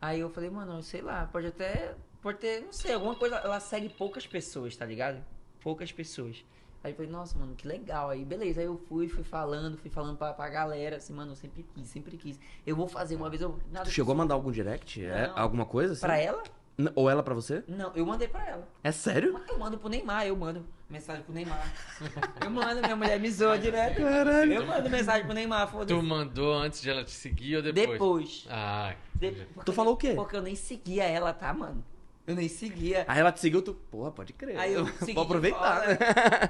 Aí 0.02 0.20
eu 0.20 0.30
falei, 0.30 0.50
mano, 0.50 0.82
sei 0.82 1.02
lá, 1.02 1.26
pode 1.26 1.48
até. 1.48 1.96
Pode 2.22 2.40
ter, 2.40 2.62
não 2.62 2.72
sei, 2.74 2.94
alguma 2.94 3.16
coisa. 3.16 3.36
Ela 3.36 3.60
segue 3.60 3.90
poucas 3.90 4.26
pessoas, 4.26 4.76
tá 4.76 4.86
ligado? 4.86 5.24
Poucas 5.62 5.92
pessoas. 5.92 6.44
Aí 6.86 6.92
eu 6.92 6.96
falei, 6.96 7.10
nossa, 7.12 7.36
mano, 7.40 7.56
que 7.56 7.68
legal. 7.68 8.12
Aí, 8.12 8.24
beleza. 8.24 8.60
Aí 8.62 8.68
eu 8.68 8.78
fui, 8.88 9.10
fui 9.10 9.24
falando, 9.24 9.76
fui 9.76 9.90
falando 9.90 10.18
pra, 10.18 10.32
pra 10.34 10.48
galera, 10.50 10.98
assim, 10.98 11.14
mano, 11.14 11.32
eu 11.32 11.36
sempre 11.36 11.66
quis, 11.74 11.88
sempre 11.88 12.16
quis. 12.16 12.40
Eu 12.66 12.76
vou 12.76 12.88
fazer 12.88 13.16
uma 13.16 13.28
vez, 13.28 13.42
eu. 13.42 13.58
Nada 13.72 13.86
Tu 13.86 13.92
chegou 13.92 14.14
a 14.14 14.16
mandar 14.16 14.36
algum 14.36 14.52
direct? 14.52 15.04
É, 15.04 15.28
Não. 15.30 15.40
alguma 15.40 15.66
coisa? 15.66 15.94
Assim? 15.94 16.02
Pra 16.02 16.18
ela? 16.20 16.44
N- 16.78 16.92
Ou 16.94 17.10
ela 17.10 17.24
pra 17.24 17.34
você? 17.34 17.64
Não, 17.68 17.92
eu 17.96 18.06
mandei 18.06 18.28
pra 18.28 18.46
ela. 18.48 18.68
É 18.84 18.92
sério? 18.92 19.34
Mas 19.34 19.48
eu 19.50 19.58
mando 19.58 19.78
pro 19.80 19.90
Neymar, 19.90 20.28
eu 20.28 20.36
mando 20.36 20.64
mensagem 20.88 21.24
pro 21.24 21.34
Neymar. 21.34 21.74
Eu 22.44 22.52
mando, 22.52 22.82
minha 22.82 22.96
mulher 22.96 23.20
me 23.20 23.32
zoa 23.32 23.58
direto. 23.58 23.96
Caralho. 24.02 24.54
Eu 24.54 24.66
mando 24.68 24.88
mensagem 24.90 25.26
pro 25.26 25.34
Neymar, 25.34 25.68
Tu 25.68 25.72
foda-se. 25.72 26.02
mandou 26.04 26.54
antes 26.54 26.82
de 26.82 26.90
ela 26.92 27.04
te 27.04 27.10
seguir 27.12 27.56
ou 27.56 27.64
depois? 27.64 27.90
Depois. 27.92 28.48
Ah, 28.50 28.94
De- 29.16 29.48
Tu 29.66 29.74
falou 29.74 29.94
o 29.96 29.98
quê? 29.98 30.14
Porque 30.14 30.36
eu 30.36 30.42
nem 30.44 30.54
seguia 30.54 31.06
ela, 31.06 31.34
tá, 31.34 31.52
mano? 31.52 31.84
Eu 32.28 32.36
nem 32.36 32.48
seguia. 32.50 33.06
Aí 33.08 33.20
ela 33.20 33.32
te 33.32 33.40
seguiu, 33.40 33.62
tu. 33.62 33.74
Porra, 33.92 34.12
pode 34.12 34.34
crer. 34.34 34.58
Aí 34.58 34.74
eu 34.74 34.86
segui 35.00 35.14
Vou 35.14 35.24
aproveitar, 35.24 35.82
fora. 35.82 35.88
né? 35.92 35.98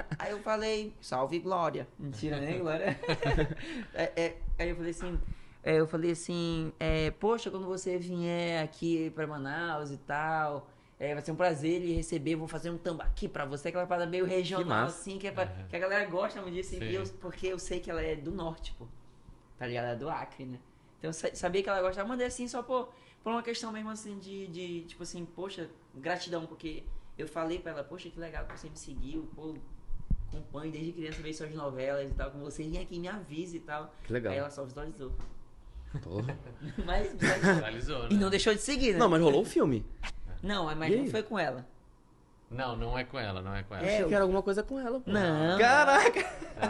Aí 0.19 0.31
eu 0.31 0.39
falei, 0.39 0.93
salve 1.01 1.39
Glória. 1.39 1.87
Mentira, 1.99 2.39
né, 2.39 2.57
Glória? 2.57 2.97
É, 3.93 4.11
é, 4.15 4.37
aí 4.57 4.69
eu 4.69 4.75
falei 4.75 4.91
assim, 4.91 5.19
é, 5.63 5.75
eu 5.79 5.87
falei 5.87 6.11
assim, 6.11 6.71
é, 6.79 7.11
poxa, 7.11 7.49
quando 7.51 7.65
você 7.65 7.97
vier 7.97 8.63
aqui 8.63 9.09
pra 9.11 9.25
Manaus 9.27 9.91
e 9.91 9.97
tal, 9.97 10.69
é, 10.99 11.13
vai 11.13 11.21
ser 11.23 11.31
um 11.31 11.35
prazer 11.35 11.79
lhe 11.81 11.93
receber, 11.93 12.35
vou 12.35 12.47
fazer 12.47 12.69
um 12.69 12.77
tambaqui 12.77 13.27
pra 13.27 13.43
você, 13.45 13.67
aquela 13.69 13.85
parada 13.85 14.09
meio 14.09 14.25
regional, 14.25 14.65
massa. 14.83 14.99
assim, 15.01 15.17
que, 15.17 15.27
é 15.27 15.31
pra- 15.31 15.47
que 15.67 15.75
a 15.75 15.79
galera 15.79 16.05
gosta 16.05 16.41
muito 16.41 16.53
disso, 16.53 16.75
eu- 16.75 17.03
porque 17.19 17.47
eu 17.47 17.59
sei 17.59 17.79
que 17.79 17.89
ela 17.91 18.01
é 18.01 18.15
do 18.15 18.31
norte, 18.31 18.73
pô. 18.77 18.85
Tá 19.57 19.65
ligado? 19.67 19.85
Ela 19.85 19.93
é 19.93 19.97
do 19.97 20.09
Acre, 20.09 20.45
né? 20.45 20.59
Então 20.99 21.09
eu 21.09 21.13
sa- 21.13 21.33
sabia 21.33 21.61
que 21.63 21.69
ela 21.69 21.81
gostava, 21.81 22.07
mandei 22.07 22.27
assim 22.27 22.47
só 22.47 22.61
por, 22.63 22.93
por 23.25 23.31
uma 23.31 23.41
questão 23.41 23.71
mesmo 23.71 23.89
assim 23.89 24.19
de, 24.19 24.45
de, 24.45 24.81
tipo 24.83 25.01
assim, 25.01 25.25
poxa, 25.25 25.67
gratidão, 25.95 26.45
porque 26.45 26.83
eu 27.17 27.27
falei 27.27 27.57
pra 27.57 27.71
ela, 27.71 27.83
poxa, 27.83 28.07
que 28.07 28.19
legal 28.19 28.45
que 28.45 28.55
você 28.55 28.69
me 28.69 28.77
seguiu, 28.77 29.27
pô, 29.35 29.55
acompanho 30.27 30.71
desde 30.71 30.91
criança, 30.91 31.23
vejo 31.23 31.39
suas 31.39 31.51
novelas 31.55 32.11
e 32.11 32.13
tal, 32.13 32.29
com 32.29 32.37
você, 32.37 32.61
vem 32.61 32.79
aqui, 32.79 32.99
me 32.99 33.07
avise 33.07 33.57
e 33.57 33.61
tal. 33.61 33.91
Que 34.03 34.13
legal. 34.13 34.31
Aí 34.31 34.37
ela 34.37 34.51
só 34.51 34.63
visualizou. 34.63 35.11
Porra. 36.03 36.37
Mas, 36.85 37.13
Finalizou, 37.13 38.03
né? 38.03 38.09
e 38.11 38.13
não 38.13 38.29
deixou 38.29 38.53
de 38.53 38.61
seguir, 38.61 38.93
né? 38.93 38.99
Não, 38.99 39.09
mas 39.09 39.19
rolou 39.19 39.41
o 39.41 39.45
filme. 39.45 39.83
Não, 40.43 40.65
mas 40.75 40.95
não 40.95 41.07
foi 41.07 41.23
com 41.23 41.39
ela. 41.39 41.65
Não, 42.55 42.75
não 42.77 42.97
é 42.97 43.03
com 43.03 43.19
ela, 43.19 43.41
não 43.41 43.53
é 43.55 43.63
com 43.63 43.75
ela. 43.75 43.85
É, 43.85 44.01
eu- 44.01 44.07
que 44.07 44.13
era 44.13 44.23
alguma 44.23 44.41
coisa 44.41 44.63
com 44.63 44.79
ela, 44.79 44.99
pô. 44.99 45.11
Não. 45.11 45.57
Caraca! 45.59 46.23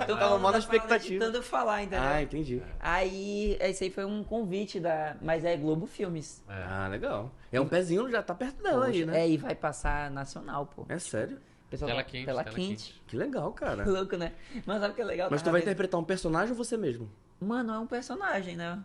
Tô 0.08 0.18
tava 0.18 0.38
mó 0.40 0.52
na 0.52 0.58
expectativa. 0.58 1.24
Tanto 1.26 1.44
falar, 1.44 1.84
entendeu? 1.84 2.04
Ah, 2.08 2.22
entendi. 2.22 2.62
Aí, 2.80 3.58
esse 3.60 3.84
aí 3.86 3.90
foi 3.92 4.04
um 4.06 4.24
convite 4.24 4.80
da. 4.80 5.16
Mas 5.22 5.46
é 5.46 5.56
Globo 5.56 5.86
Filmes. 5.86 6.44
É. 6.50 6.64
Ah, 6.68 6.88
legal. 6.90 7.32
É 7.52 7.62
um 7.62 7.68
pezinho, 7.68 8.10
já 8.10 8.22
tá 8.24 8.34
perto 8.34 8.62
dela 8.64 8.88
aí, 8.88 9.06
né? 9.06 9.22
É, 9.22 9.30
e 9.30 9.38
vai 9.38 9.54
passar 9.56 10.10
nacional, 10.12 10.66
pô. 10.66 10.86
É 10.90 10.98
sério? 11.00 11.38
Pessoal 11.70 11.90
Tela 11.90 12.04
tá- 12.04 12.10
quente, 12.10 12.26
tela 12.26 12.44
tela 12.44 12.56
quente. 12.56 12.68
quente. 12.92 13.02
Que 13.08 13.18
legal, 13.18 13.52
cara. 13.54 13.84
Louco, 13.90 14.16
né? 14.18 14.34
Mas 14.66 14.80
sabe 14.82 14.94
o 14.94 14.96
que 14.96 15.02
é 15.02 15.06
legal? 15.06 15.28
Mas 15.32 15.42
tu 15.42 15.46
Tava 15.46 15.54
vai 15.54 15.62
interpretar 15.62 16.00
um 16.00 16.04
personagem 16.04 16.52
ou 16.52 16.56
você 16.58 16.78
mesmo? 16.78 17.10
Mano, 17.40 17.74
é 17.74 17.80
um 17.80 17.88
personagem, 17.88 18.56
né? 18.56 18.80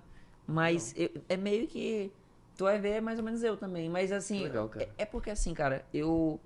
Mas 0.47 0.95
eu- 0.97 1.11
é 1.29 1.37
meio 1.37 1.67
que. 1.67 2.11
Tu 2.57 2.65
vai 2.65 2.79
ver 2.79 2.91
é 2.97 3.01
mais 3.01 3.19
ou 3.19 3.25
menos 3.25 3.43
eu 3.43 3.57
também. 3.57 3.89
Mas 3.89 4.13
assim. 4.13 4.43
Legal, 4.43 4.69
cara. 4.69 4.85
É, 4.99 5.03
é 5.03 5.07
porque 5.07 5.31
assim, 5.31 5.55
cara, 5.55 5.85
eu. 5.95 6.41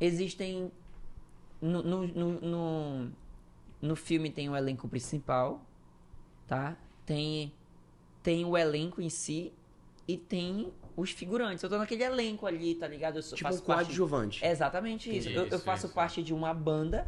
Existem. 0.00 0.70
No, 1.60 1.82
no, 1.82 2.06
no, 2.06 3.10
no, 3.82 3.96
filme 3.96 4.30
tem 4.30 4.48
o 4.48 4.54
elenco 4.56 4.86
principal, 4.88 5.60
tá? 6.46 6.76
Tem. 7.04 7.52
Tem 8.22 8.44
o 8.44 8.56
elenco 8.56 9.00
em 9.00 9.08
si 9.08 9.52
e 10.06 10.16
tem 10.16 10.72
os 10.96 11.10
figurantes. 11.10 11.62
Eu 11.62 11.70
tô 11.70 11.78
naquele 11.78 12.04
elenco 12.04 12.46
ali, 12.46 12.74
tá 12.74 12.86
ligado? 12.86 13.16
Eu 13.16 13.22
sou, 13.22 13.36
Tipo 13.36 13.48
um 13.48 13.52
faço 13.52 13.64
parte- 13.64 13.84
coadjuvante. 13.86 14.44
é 14.44 14.50
exatamente 14.50 15.16
isso. 15.16 15.28
eu, 15.28 15.42
eu 15.42 15.48
Isso, 15.48 15.58
faço 15.60 15.86
isso. 15.86 15.94
parte 15.94 16.22
de 16.22 16.32
uma 16.34 16.52
banda, 16.54 17.06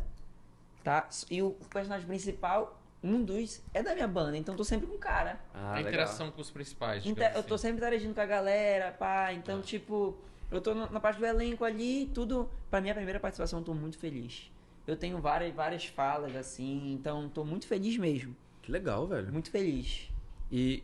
tá? 0.82 1.08
E 1.30 1.42
o 1.42 1.50
personagem 1.72 2.06
principal, 2.06 2.80
um 3.02 3.22
dos, 3.22 3.62
é 3.74 3.82
da 3.82 3.94
minha 3.94 4.08
banda, 4.08 4.36
então 4.36 4.54
eu 4.54 4.56
tô 4.56 4.64
sempre 4.64 4.86
com 4.86 4.94
o 4.94 4.98
cara. 4.98 5.38
Ah, 5.52 5.72
a 5.72 5.74
legal. 5.76 5.88
interação 5.92 6.30
com 6.30 6.40
os 6.40 6.50
principais. 6.50 7.04
Inte- 7.04 7.14
digamos 7.16 7.36
eu 7.36 7.42
tô 7.42 7.54
assim. 7.54 7.62
sempre 7.62 7.78
interagindo 7.78 8.14
com 8.14 8.20
a 8.20 8.26
galera, 8.26 8.92
pá. 8.92 9.32
Então, 9.32 9.60
tipo, 9.60 10.16
eu 10.50 10.60
tô 10.60 10.74
na 10.74 11.00
parte 11.00 11.18
do 11.18 11.26
elenco 11.26 11.64
ali, 11.64 12.10
tudo. 12.14 12.50
Pra 12.70 12.80
minha 12.80 12.94
primeira 12.94 13.18
participação, 13.20 13.60
eu 13.60 13.64
tô 13.64 13.74
muito 13.74 13.98
feliz. 13.98 14.50
Eu 14.86 14.96
tenho 14.96 15.18
várias, 15.20 15.54
várias 15.54 15.84
falas, 15.86 16.34
assim, 16.34 16.92
então 16.92 17.28
tô 17.28 17.44
muito 17.44 17.66
feliz 17.66 17.96
mesmo. 17.96 18.34
Que 18.62 18.72
legal, 18.72 19.06
velho. 19.06 19.32
Muito 19.32 19.50
feliz. 19.50 20.08
E 20.50 20.82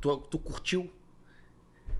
tu, 0.00 0.16
tu 0.18 0.38
curtiu? 0.38 0.90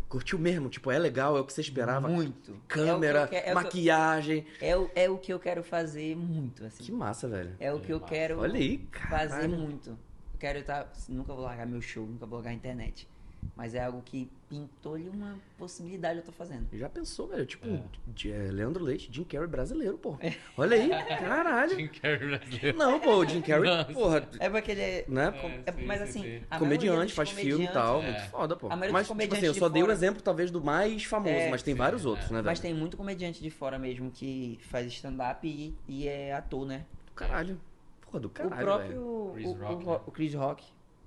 Curtiu 0.09 0.39
mesmo? 0.39 0.69
Tipo, 0.69 0.91
é 0.93 0.99
legal, 0.99 1.37
é 1.37 1.41
o 1.41 1.45
que 1.45 1.53
você 1.53 1.61
esperava? 1.61 2.07
Muito. 2.09 2.57
Câmera, 2.69 3.21
é 3.21 3.25
o 3.25 3.29
que 3.29 3.35
eu 3.35 3.41
que- 3.43 3.47
é 3.47 3.49
que 3.49 3.55
maquiagem. 3.55 4.47
é 4.61 4.77
o, 4.77 4.91
é 4.95 5.11
o 5.11 5.19
que 5.19 5.33
eu 5.33 5.41
quero 5.41 5.65
fazer 5.65 6.15
muito, 6.17 6.65
assim. 6.65 6.85
Que 6.85 6.93
massa, 6.93 7.29
velho. 7.29 7.57
É 7.59 7.73
o 7.73 7.81
que 7.81 7.93
eu 7.93 7.99
massa. 7.99 8.13
quero 8.15 8.39
Olha 8.39 8.55
aí, 8.55 8.87
fazer 9.09 9.29
caralho. 9.31 9.57
muito. 9.59 9.91
Eu 9.91 10.39
quero 10.39 10.59
estar. 10.61 10.93
Nunca 11.09 11.33
vou 11.35 11.43
largar 11.45 11.67
meu 11.67 11.81
show, 11.83 12.07
nunca 12.07 12.27
vou 12.27 12.37
largar 12.39 12.51
a 12.53 12.55
internet. 12.55 13.09
Mas 13.57 13.75
é 13.75 13.85
algo 13.85 14.03
que 14.05 14.29
pintou-lhe 14.49 15.09
uma 15.09 15.39
possibilidade, 15.59 16.19
eu 16.19 16.25
tô 16.25 16.33
fazendo. 16.33 16.67
Já 16.73 16.89
pensou, 16.89 17.29
velho? 17.29 17.47
Tipo, 17.47 17.67
É. 17.69 17.83
de- 18.09 18.33
é, 18.33 18.51
Leandro 18.51 18.83
Leite, 18.83 19.09
Jim 19.13 19.23
Carrey 19.25 19.47
brasileiro, 19.49 19.97
pô. 19.99 20.17
Olha 20.57 20.77
aí, 20.77 20.89
caralho. 21.19 21.77
Jim 21.77 21.89
Carrey 21.89 22.29
brasileiro. 22.37 22.77
Não, 22.79 22.99
pô, 23.01 23.17
o 23.17 23.25
Jim 23.29 23.41
Carrey, 23.43 23.65
Nossa. 23.71 23.93
porra, 23.93 24.29
É 24.41 24.49
porque 24.51 24.71
ele 24.73 24.81
é. 24.81 25.05
né? 25.09 25.33
É, 25.67 25.71
é- 25.71 25.73
sim, 25.73 25.85
mas 25.87 25.99
sim, 26.01 26.05
assim. 26.05 26.23
sim. 26.23 26.59
comediante, 26.59 27.13
faz 27.13 27.31
filme 27.31 27.65
e 27.65 27.69
tal, 27.73 28.01
É. 28.03 28.11
muito 28.11 28.31
foda, 28.31 28.57
pô. 28.57 28.67
A 28.67 28.71
maioria 28.71 28.93
Mas, 28.93 29.09
dos 29.09 29.17
tipo 29.19 29.35
assim, 29.35 29.47
eu 29.47 29.55
só 29.55 29.69
de 29.69 29.75
dei 29.75 29.83
o 29.83 29.87
fora- 29.87 29.95
exemplo, 29.97 30.23
talvez, 30.23 30.51
do 30.51 30.63
mais 30.63 31.05
famoso, 31.05 31.35
É, 31.35 31.51
mas 31.51 31.63
tem 31.63 31.75
sim, 31.75 31.79
vários 31.79 32.05
é. 32.05 32.09
outros, 32.09 32.31
né, 32.31 32.37
velho? 32.39 32.47
Mas 32.47 32.61
tem 32.61 32.75
muito 32.75 32.97
comediante 32.97 33.41
de 33.43 33.51
fora 33.51 33.79
mesmo 33.79 34.11
que 34.11 34.59
faz 34.63 34.87
stand-up 34.93 35.47
e, 35.47 35.75
e 35.87 36.09
é 36.09 36.33
ator, 36.33 36.67
né? 36.67 36.85
Do 37.07 37.13
caralho. 37.13 37.61
Porra, 38.03 38.21
do 38.21 38.29
caralho, 38.31 38.55
o 38.57 38.65
próprio. 38.65 38.89
velho. 38.89 39.33
Chris 39.35 39.47
o, 39.47 39.53
Rock, 39.55 39.75
o, 39.85 39.91
né? 39.91 40.01
O 40.07 40.11
Chris 40.11 40.35
Rock. 40.35 40.65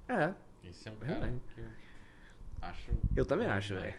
É, 0.08 0.34
Esse 0.64 0.88
é 0.88 0.92
um 0.92 0.96
É, 1.02 1.14
cara 1.14 1.28
que 1.56 1.62
acho... 2.62 2.92
eu 3.16 3.26
também 3.26 3.48
acho, 3.48 3.76
velho. 3.76 3.96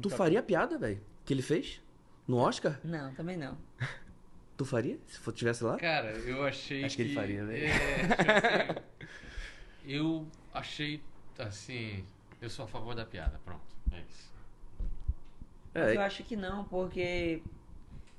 Tu 0.00 0.10
faria 0.10 0.40
a 0.40 0.42
piada, 0.42 0.78
velho, 0.78 1.00
que 1.24 1.32
ele 1.32 1.42
fez? 1.42 1.80
No 2.26 2.38
Oscar? 2.38 2.80
Não, 2.84 3.12
também 3.14 3.36
não. 3.36 3.56
Tu 4.56 4.64
faria? 4.64 4.98
Se 5.08 5.18
for 5.18 5.32
tivesse 5.32 5.64
lá? 5.64 5.76
Cara, 5.76 6.12
eu 6.12 6.44
achei 6.44 6.84
Acho 6.84 6.94
que 6.94 7.02
ele 7.02 7.14
faria, 7.14 7.44
velho. 7.44 7.66
É, 7.66 7.72
assim, 8.70 8.80
Eu 9.84 10.26
achei, 10.52 11.02
assim, 11.38 12.04
eu 12.40 12.48
sou 12.48 12.64
a 12.64 12.68
favor 12.68 12.94
da 12.94 13.04
piada, 13.04 13.40
pronto, 13.44 13.64
é 13.92 14.00
isso. 14.00 14.32
É, 15.74 15.96
eu 15.96 16.00
acho 16.00 16.22
que 16.22 16.36
não, 16.36 16.64
porque. 16.64 17.42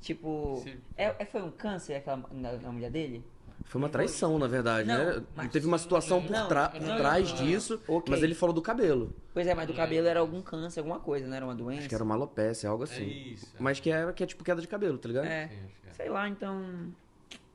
Tipo. 0.02 0.60
Se- 0.62 0.78
É, 0.98 1.16
é- 1.18 1.26
foi 1.26 1.42
um 1.42 1.50
câncer 1.50 1.96
aquela 1.96 2.18
na, 2.32 2.54
na 2.54 2.72
mulher 2.72 2.92
dele? 2.92 3.24
Foi 3.66 3.80
uma 3.82 3.90
traição, 3.90 4.38
na 4.40 4.48
verdade, 4.48 4.88
Não, 4.88 4.98
né? 5.20 5.24
mas- 5.36 5.52
Teve 5.52 5.68
uma 5.68 5.78
situação 5.78 6.22
por, 6.22 6.32
Não, 6.32 6.48
tra- 6.48 6.70
por 6.70 6.82
não, 6.82 6.98
trás 6.98 7.30
não. 7.32 7.38
disso, 7.46 7.82
Ok. 7.88 8.04
mas 8.10 8.24
ele 8.24 8.34
falou 8.34 8.54
do 8.54 8.62
cabelo. 8.62 9.14
Pois 9.34 9.46
é, 9.48 9.54
mas 9.54 9.68
do 9.68 9.74
cabelo 9.74 10.08
era 10.08 10.20
algum 10.20 10.42
câncer, 10.42 10.80
alguma 10.80 11.00
coisa, 11.00 11.28
não 11.28 11.36
era 11.36 11.44
uma 11.46 11.56
doença? 11.56 11.80
Acho 11.82 11.90
que 11.90 11.96
era 11.96 12.04
uma 12.04 12.16
alopecia, 12.16 12.70
algo 12.70 12.84
É 12.84 12.86
assim. 12.86 13.06
isso. 13.08 13.46
é. 13.54 13.62
Mas 13.62 13.80
que 13.80 13.92
é, 13.92 14.14
que 14.14 14.24
é 14.24 14.28
tipo 14.28 14.44
queda 14.44 14.62
de 14.62 14.68
cabelo, 14.68 14.98
tá 14.98 15.08
ligado? 15.10 15.26
É. 15.26 15.48
Sim, 15.50 15.56
acho 15.66 15.82
que 15.82 15.90
é. 15.90 15.94
Sei 15.94 16.10
lá, 16.10 16.30
então. 16.30 16.94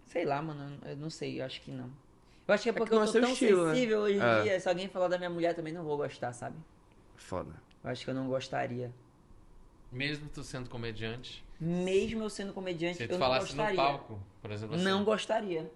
Sei 0.07 0.25
lá, 0.25 0.43
mano. 0.43 0.79
Eu 0.85 0.97
não 0.97 1.09
sei, 1.09 1.41
eu 1.41 1.45
acho 1.47 1.61
que 1.63 1.71
não. 1.71 1.89
Eu 2.49 2.55
acho 2.55 2.65
que 2.65 2.69
é 2.69 2.73
que 2.73 2.79
porque 2.79 2.95
não 2.95 3.03
é 3.03 3.05
eu 3.05 3.07
tô 3.07 3.13
seu 3.13 3.21
tão 3.23 3.31
estilo, 3.33 3.67
né? 3.67 3.75
sensível 3.75 4.01
hoje 4.01 4.17
em 4.19 4.21
É. 4.21 4.43
dia. 4.43 4.61
Se 4.61 4.69
alguém 4.69 4.89
falar 4.89 5.07
da 5.09 5.17
minha 5.17 5.31
mulher 5.31 5.55
também 5.55 5.73
não 5.73 5.85
vou 5.85 5.97
gostar, 5.97 6.33
sabe? 6.33 6.57
Foda. 7.15 7.53
Eu 7.85 7.91
acho 7.91 8.05
que 8.05 8.11
eu 8.11 8.15
não 8.15 8.27
gostaria. 8.27 8.91
Mesmo 9.93 10.29
tu 10.29 10.43
sendo 10.43 10.69
comediante, 10.69 11.45
Mesmo 11.61 12.23
eu 12.25 12.31
sendo 12.31 12.53
comediante, 12.53 12.97
se 12.99 13.05
eu 13.05 13.09
tu 13.09 13.13
não 13.13 13.19
falasse 13.19 13.51
no 13.53 13.57
gostaria. 13.57 13.77
palco, 13.77 14.21
por 14.43 14.51
exemplo 14.51 14.75
assim. 14.77 14.85
Não 14.85 15.05
gostaria. 15.05 15.71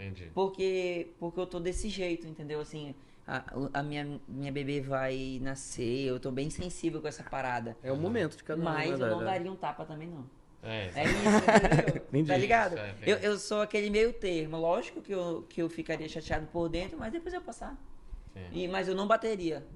Entendi. 0.00 0.30
Porque, 0.34 1.08
porque 1.18 1.38
eu 1.38 1.46
tô 1.46 1.60
desse 1.60 1.88
jeito, 1.90 2.26
entendeu? 2.26 2.60
Assim, 2.60 2.94
a, 3.26 3.44
a 3.74 3.82
minha, 3.82 4.18
minha 4.26 4.50
bebê 4.50 4.80
vai 4.80 5.38
nascer, 5.42 6.06
eu 6.06 6.18
tô 6.18 6.30
bem 6.30 6.48
sensível 6.48 7.02
com 7.02 7.08
essa 7.08 7.22
parada. 7.22 7.76
É 7.82 7.92
o 7.92 7.96
momento 7.96 8.36
de 8.36 8.42
cada 8.42 8.60
um, 8.60 8.64
Mas 8.64 8.98
na 8.98 9.06
eu 9.06 9.16
não 9.16 9.24
daria 9.24 9.52
um 9.52 9.56
tapa 9.56 9.84
também, 9.84 10.08
não. 10.08 10.24
É, 10.62 10.90
É 10.94 11.04
isso, 11.04 11.18
entendeu? 11.18 12.02
Entendi. 12.08 12.28
tá 12.28 12.36
ligado? 12.36 12.74
Isso, 12.74 12.82
é, 12.82 12.94
eu, 13.04 13.16
eu 13.18 13.38
sou 13.38 13.60
aquele 13.60 13.90
meio 13.90 14.12
termo. 14.12 14.56
Lógico 14.56 15.02
que 15.02 15.12
eu, 15.12 15.44
que 15.48 15.60
eu 15.62 15.68
ficaria 15.68 16.08
chateado 16.08 16.46
por 16.46 16.68
dentro, 16.68 16.98
mas 16.98 17.12
depois 17.12 17.34
eu 17.34 17.40
passar. 17.40 17.76
Sim. 18.32 18.46
E, 18.52 18.68
mas 18.68 18.88
eu 18.88 18.94
não 18.94 19.06
bateria. 19.06 19.66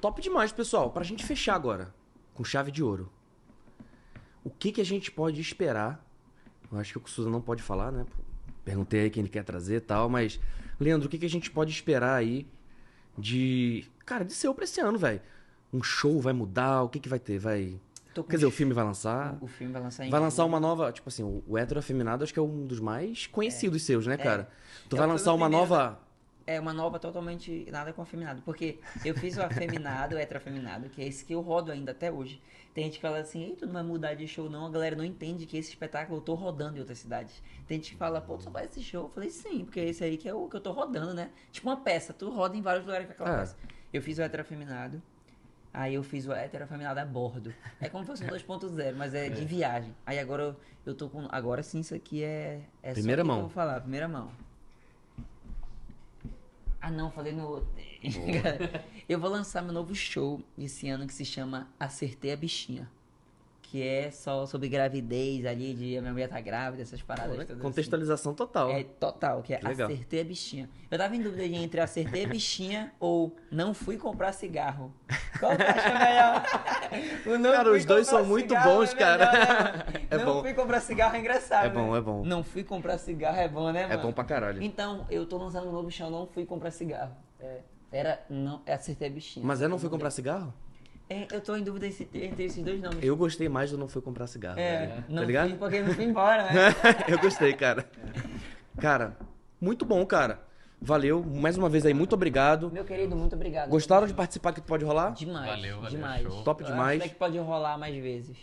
Top 0.00 0.20
demais, 0.20 0.52
pessoal. 0.52 0.90
Pra 0.90 1.04
gente 1.04 1.24
fechar 1.24 1.54
agora, 1.54 1.94
com 2.34 2.44
chave 2.44 2.70
de 2.70 2.82
ouro. 2.82 3.10
O 4.44 4.50
que 4.50 4.72
que 4.72 4.80
a 4.80 4.84
gente 4.84 5.10
pode 5.10 5.40
esperar? 5.40 6.04
Eu 6.70 6.78
acho 6.78 6.98
que 6.98 7.06
o 7.06 7.08
Suza 7.08 7.30
não 7.30 7.40
pode 7.40 7.62
falar, 7.62 7.92
né? 7.92 8.06
Perguntei 8.64 9.00
aí 9.02 9.10
quem 9.10 9.22
ele 9.22 9.28
quer 9.30 9.44
trazer 9.44 9.76
e 9.76 9.80
tal, 9.80 10.08
mas... 10.08 10.38
Leandro, 10.78 11.06
o 11.06 11.10
que 11.10 11.18
que 11.18 11.26
a 11.26 11.30
gente 11.30 11.50
pode 11.50 11.70
esperar 11.70 12.14
aí 12.14 12.46
de... 13.16 13.84
Cara, 14.04 14.24
de 14.24 14.32
seu 14.32 14.54
pra 14.54 14.64
esse 14.64 14.80
ano, 14.80 14.98
velho? 14.98 15.20
Um 15.72 15.82
show 15.82 16.20
vai 16.20 16.32
mudar? 16.32 16.82
O 16.82 16.88
que 16.88 16.98
que 17.00 17.08
vai 17.08 17.18
ter? 17.18 17.38
Vai... 17.38 17.78
Quer 18.28 18.36
dizer, 18.36 18.46
o 18.46 18.50
filme 18.50 18.74
vai 18.74 18.84
lançar? 18.84 19.38
O 19.40 19.46
filme 19.46 19.72
vai 19.72 19.80
lançar 19.82 20.04
em 20.06 20.10
Vai 20.10 20.20
lançar 20.20 20.44
uma 20.44 20.60
nova... 20.60 20.92
Tipo 20.92 21.08
assim, 21.08 21.22
o- 21.22 21.56
hétero 21.56 21.80
afeminado 21.80 22.22
acho 22.22 22.32
que 22.32 22.38
é 22.38 22.42
um 22.42 22.66
dos 22.66 22.78
mais 22.78 23.26
conhecidos 23.26 23.82
seus, 23.82 24.06
né, 24.06 24.16
cara? 24.16 24.48
Tu 24.88 24.96
É 24.96 24.98
vai 24.98 25.08
lançar 25.08 25.32
uma 25.32 25.46
primeiro, 25.46 25.68
nova... 25.70 25.98
É 26.46 26.58
uma 26.58 26.72
nova 26.72 26.98
totalmente 26.98 27.66
nada 27.70 27.92
com 27.92 28.02
afeminado. 28.02 28.42
Porque 28.42 28.78
eu 29.04 29.14
fiz 29.14 29.36
o 29.36 29.42
afeminado, 29.42 30.14
o 30.16 30.18
heteroafeminado, 30.18 30.88
que 30.88 31.00
é 31.02 31.06
esse 31.06 31.24
que 31.24 31.34
eu 31.34 31.40
rodo 31.40 31.70
ainda 31.70 31.92
até 31.92 32.10
hoje. 32.10 32.40
Tem 32.74 32.84
gente 32.84 32.94
que 32.96 33.02
fala 33.02 33.18
assim, 33.18 33.44
ei, 33.44 33.56
tu 33.56 33.66
não 33.66 33.74
vai 33.74 33.82
mudar 33.82 34.14
de 34.14 34.26
show 34.26 34.48
não. 34.48 34.66
A 34.66 34.70
galera 34.70 34.96
não 34.96 35.04
entende 35.04 35.44
que 35.46 35.56
esse 35.56 35.70
espetáculo 35.70 36.18
eu 36.18 36.22
tô 36.22 36.34
rodando 36.34 36.76
em 36.76 36.80
outras 36.80 36.98
cidades. 36.98 37.42
Tem 37.66 37.76
gente 37.78 37.92
que 37.92 37.96
fala, 37.96 38.20
pô, 38.20 38.36
tu 38.38 38.44
só 38.44 38.50
faz 38.50 38.70
esse 38.70 38.82
show? 38.82 39.04
Eu 39.04 39.10
falei, 39.10 39.30
sim, 39.30 39.64
porque 39.64 39.80
esse 39.80 40.02
aí 40.02 40.16
que 40.16 40.28
é 40.28 40.34
o 40.34 40.48
que 40.48 40.56
eu 40.56 40.60
tô 40.60 40.72
rodando, 40.72 41.12
né? 41.14 41.30
Tipo 41.50 41.68
uma 41.68 41.76
peça, 41.76 42.12
tu 42.12 42.30
roda 42.30 42.56
em 42.56 42.62
vários 42.62 42.84
lugares 42.86 43.06
com 43.06 43.12
aquela 43.12 43.34
É. 43.36 43.38
peça. 43.40 43.56
Eu 43.92 44.00
fiz 44.02 44.18
o 44.18 44.22
heteroafeminado. 44.22 45.02
Aí 45.74 45.94
eu 45.94 46.02
fiz 46.02 46.26
o 46.26 46.32
heteroafeminado 46.32 47.00
a 47.00 47.04
bordo. 47.04 47.54
É 47.80 47.88
como 47.88 48.04
se 48.04 48.10
fosse 48.10 48.24
um 48.24 48.28
2.0, 48.68 48.94
mas 48.94 49.14
é, 49.14 49.28
de 49.28 49.44
viagem. 49.44 49.94
Aí 50.04 50.18
agora 50.18 50.42
eu, 50.42 50.56
eu 50.84 50.94
tô 50.94 51.08
com. 51.08 51.26
Agora 51.30 51.62
sim, 51.62 51.80
isso 51.80 51.94
aqui 51.94 52.22
é. 52.22 52.60
é 52.82 52.92
Primeira 52.92 53.22
mão. 53.24 53.36
Eu 53.36 53.42
vou 53.42 53.50
falar, 53.50 53.80
primeira 53.80 54.06
mão. 54.08 54.30
Ah 56.84 56.90
não, 56.90 57.12
falei 57.12 57.32
no 57.32 57.46
outro. 57.46 57.70
eu 59.08 59.20
vou 59.20 59.30
lançar 59.30 59.62
meu 59.62 59.72
novo 59.72 59.94
show 59.94 60.42
esse 60.58 60.88
ano 60.88 61.06
que 61.06 61.14
se 61.14 61.24
chama 61.24 61.72
Acertei 61.78 62.32
a 62.32 62.36
Bichinha. 62.36 62.90
Que 63.72 63.82
é 63.82 64.10
só 64.10 64.44
sobre 64.44 64.68
gravidez 64.68 65.46
ali, 65.46 65.72
de 65.72 65.96
a 65.96 66.02
minha 66.02 66.12
mulher 66.12 66.28
tá 66.28 66.38
grávida, 66.42 66.82
essas 66.82 67.00
paradas 67.00 67.32
todas. 67.36 67.50
assim. 67.52 67.58
Contextualização 67.58 68.34
total. 68.34 68.70
É 68.70 68.84
total, 68.84 69.40
que 69.42 69.54
é 69.54 69.60
legal. 69.62 69.88
acertei 69.88 70.20
a 70.20 70.24
bichinha. 70.24 70.68
Eu 70.90 70.98
tava 70.98 71.16
em 71.16 71.22
dúvida 71.22 71.42
entre 71.42 71.80
acertei 71.80 72.26
a 72.26 72.28
bichinha 72.28 72.92
ou 73.00 73.34
não 73.50 73.72
fui 73.72 73.96
comprar 73.96 74.32
cigarro. 74.32 74.92
Qual 75.40 75.56
tu 75.56 75.62
acha 75.62 75.88
melhor? 75.98 76.44
Não 77.40 77.50
Cara, 77.50 77.64
fui 77.70 77.78
os 77.78 77.84
dois 77.86 78.06
são 78.06 78.22
muito 78.26 78.54
bons, 78.54 78.92
é 78.92 78.94
cara. 78.94 79.32
melhor, 79.32 79.94
né? 79.94 80.02
É 80.10 80.18
não 80.18 80.24
bom. 80.26 80.40
fui 80.42 80.52
comprar 80.52 80.80
cigarro 80.80 81.16
é 81.16 81.20
engraçado. 81.20 81.64
É 81.64 81.70
bom, 81.70 81.92
né? 81.92 81.98
é 81.98 82.00
bom. 82.02 82.24
Não 82.26 82.44
fui 82.44 82.62
comprar 82.62 82.98
cigarro 82.98 83.38
é 83.38 83.48
bom, 83.48 83.72
né, 83.72 83.86
mano? 83.86 83.94
É 83.94 83.96
bom 83.96 84.12
pra 84.12 84.24
caralho. 84.24 84.62
Então, 84.62 85.06
eu 85.08 85.24
tô 85.24 85.38
lançando 85.38 85.66
um 85.70 85.72
novo 85.72 85.90
chão, 85.90 86.10
não 86.10 86.26
fui 86.26 86.44
comprar 86.44 86.70
cigarro. 86.72 87.16
É, 87.40 87.60
era, 87.90 88.20
não, 88.28 88.60
é 88.66 88.74
acertei 88.74 89.08
a 89.08 89.10
bichinha. 89.10 89.46
Mas 89.46 89.62
é 89.62 89.66
não 89.66 89.76
Eu 89.76 89.78
foi 89.78 89.86
mudei. 89.86 89.98
comprar 89.98 90.10
cigarro? 90.10 90.52
É, 91.12 91.26
eu 91.30 91.40
tô 91.40 91.54
em 91.56 91.62
dúvida 91.62 91.86
esse- 91.86 92.08
entre 92.14 92.44
esses 92.44 92.62
dois 92.64 92.80
nomes. 92.80 92.98
Eu 93.02 93.16
gostei 93.16 93.48
mais 93.48 93.70
do 93.70 93.76
não 93.78 93.88
foi 93.88 94.00
comprar 94.00 94.26
cigarro. 94.26 94.58
É, 94.58 94.86
velho. 94.86 95.04
não 95.08 95.22
tá 95.22 95.26
ligado? 95.26 95.48
fui 95.50 95.58
porque 95.58 95.80
não 95.82 95.92
fui 95.94 96.04
embora, 96.04 96.44
né? 96.44 96.74
eu 97.08 97.18
gostei, 97.18 97.52
cara. 97.52 97.84
Cara, 98.80 99.16
muito 99.60 99.84
bom, 99.84 100.04
cara. 100.06 100.40
Valeu. 100.80 101.22
Mais 101.22 101.56
uma 101.56 101.68
vez 101.68 101.86
aí, 101.86 101.94
muito 101.94 102.14
obrigado. 102.14 102.70
Meu 102.72 102.84
querido, 102.84 103.14
muito 103.14 103.34
obrigado. 103.36 103.68
Gostaram 103.68 104.06
de 104.06 104.14
participar 104.14 104.52
que 104.52 104.60
tu 104.60 104.66
pode 104.66 104.84
rolar? 104.84 105.12
Demais. 105.12 105.46
Valeu, 105.46 105.76
valeu, 105.76 105.90
demais. 105.90 106.22
show. 106.26 106.42
Top 106.42 106.62
Eu 106.62 106.70
demais. 106.70 106.96
Acho 107.00 107.04
até 107.06 107.08
que 107.12 107.18
pode 107.18 107.38
rolar 107.38 107.78
mais 107.78 107.94
vezes. 108.02 108.36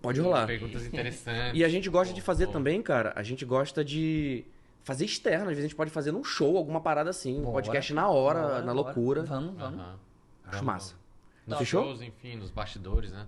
Pode 0.00 0.20
rolar. 0.20 0.46
Perguntas 0.46 0.86
interessantes. 0.86 1.52
E 1.58 1.64
a 1.64 1.68
gente 1.68 1.88
gosta 1.90 2.14
de 2.14 2.20
Pô, 2.20 2.24
fazer 2.26 2.46
pô. 2.46 2.52
também, 2.52 2.80
cara. 2.82 3.12
A 3.14 3.22
gente 3.22 3.44
gosta 3.44 3.84
de 3.84 4.44
fazer 4.82 5.04
externo. 5.04 5.44
Às 5.44 5.50
vezes 5.50 5.64
a 5.64 5.68
gente 5.68 5.76
pode 5.76 5.90
fazer 5.90 6.12
num 6.12 6.24
show, 6.24 6.56
alguma 6.56 6.80
parada 6.80 7.10
assim. 7.10 7.40
Um 7.40 7.52
podcast 7.52 7.92
na 7.92 8.08
hora, 8.08 8.40
Bora, 8.40 8.54
na 8.54 8.60
bora. 8.60 8.72
loucura. 8.72 9.22
Vamos, 9.24 9.54
vamos. 9.56 9.80
Aham. 9.80 9.94
Acho 10.44 10.50
Vamos, 10.52 10.62
massa. 10.66 10.88
vamos. 10.94 11.01
Não 11.46 11.56
Nos 11.56 11.58
fechou? 11.58 11.84
shows, 11.84 12.02
enfim, 12.02 12.36
nos 12.36 12.50
bastidores, 12.50 13.12
né? 13.12 13.26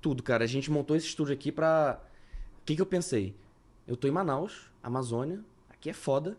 Tudo, 0.00 0.22
cara. 0.22 0.44
A 0.44 0.46
gente 0.46 0.70
montou 0.70 0.96
esse 0.96 1.06
estúdio 1.06 1.34
aqui 1.34 1.50
pra. 1.50 2.00
O 2.60 2.64
que, 2.64 2.76
que 2.76 2.82
eu 2.82 2.86
pensei? 2.86 3.34
Eu 3.86 3.96
tô 3.96 4.06
em 4.06 4.10
Manaus, 4.10 4.70
Amazônia. 4.82 5.40
Aqui 5.70 5.90
é 5.90 5.92
foda. 5.92 6.36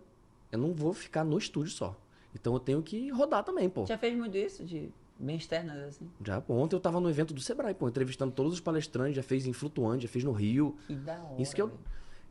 Eu 0.51 0.59
não 0.59 0.73
vou 0.73 0.93
ficar 0.93 1.23
no 1.23 1.37
estúdio 1.37 1.71
só. 1.71 1.95
Então 2.33 2.53
eu 2.53 2.59
tenho 2.59 2.81
que 2.81 3.09
rodar 3.09 3.43
também, 3.43 3.69
pô. 3.69 3.85
Já 3.85 3.97
fez 3.97 4.15
muito 4.15 4.37
isso, 4.37 4.63
de 4.63 4.89
bem 5.19 5.35
externas, 5.35 5.77
assim? 5.79 6.09
Já, 6.23 6.39
pô, 6.39 6.53
ontem 6.53 6.75
eu 6.75 6.79
tava 6.79 6.99
no 6.99 7.09
evento 7.09 7.33
do 7.33 7.41
Sebrae, 7.41 7.73
pô, 7.73 7.89
entrevistando 7.89 8.31
todos 8.31 8.53
os 8.53 8.59
palestrantes, 8.59 9.15
já 9.15 9.23
fez 9.23 9.45
em 9.45 9.53
Flutuante, 9.53 10.03
já 10.03 10.09
fez 10.09 10.23
no 10.23 10.31
Rio. 10.31 10.77
Que 10.87 10.95
da 10.95 11.19
hora. 11.19 11.41
Isso 11.41 11.53
que 11.55 11.61
eu. 11.61 11.67
velho. 11.67 11.79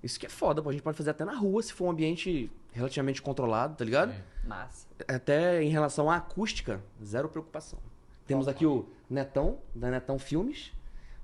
Isso 0.03 0.19
que 0.19 0.27
é 0.27 0.29
foda, 0.29 0.63
pô. 0.63 0.69
A 0.69 0.73
gente 0.73 0.83
pode 0.83 0.97
fazer 0.97 1.11
até 1.11 1.25
na 1.25 1.35
rua, 1.35 1.61
se 1.63 1.73
for 1.73 1.87
um 1.87 1.91
ambiente 1.91 2.51
relativamente 2.73 3.21
controlado, 3.21 3.75
tá 3.77 3.85
ligado? 3.85 4.13
Sim. 4.13 4.49
Massa. 4.49 4.87
Até 5.09 5.63
em 5.63 5.69
relação 5.69 6.09
à 6.09 6.17
acústica, 6.17 6.81
zero 7.05 7.29
preocupação. 7.29 7.81
Temos 8.29 8.47
aqui 8.47 8.67
o 8.67 8.87
Netão, 9.09 9.59
da 9.75 9.91
Netão 9.91 10.19
Filmes, 10.19 10.71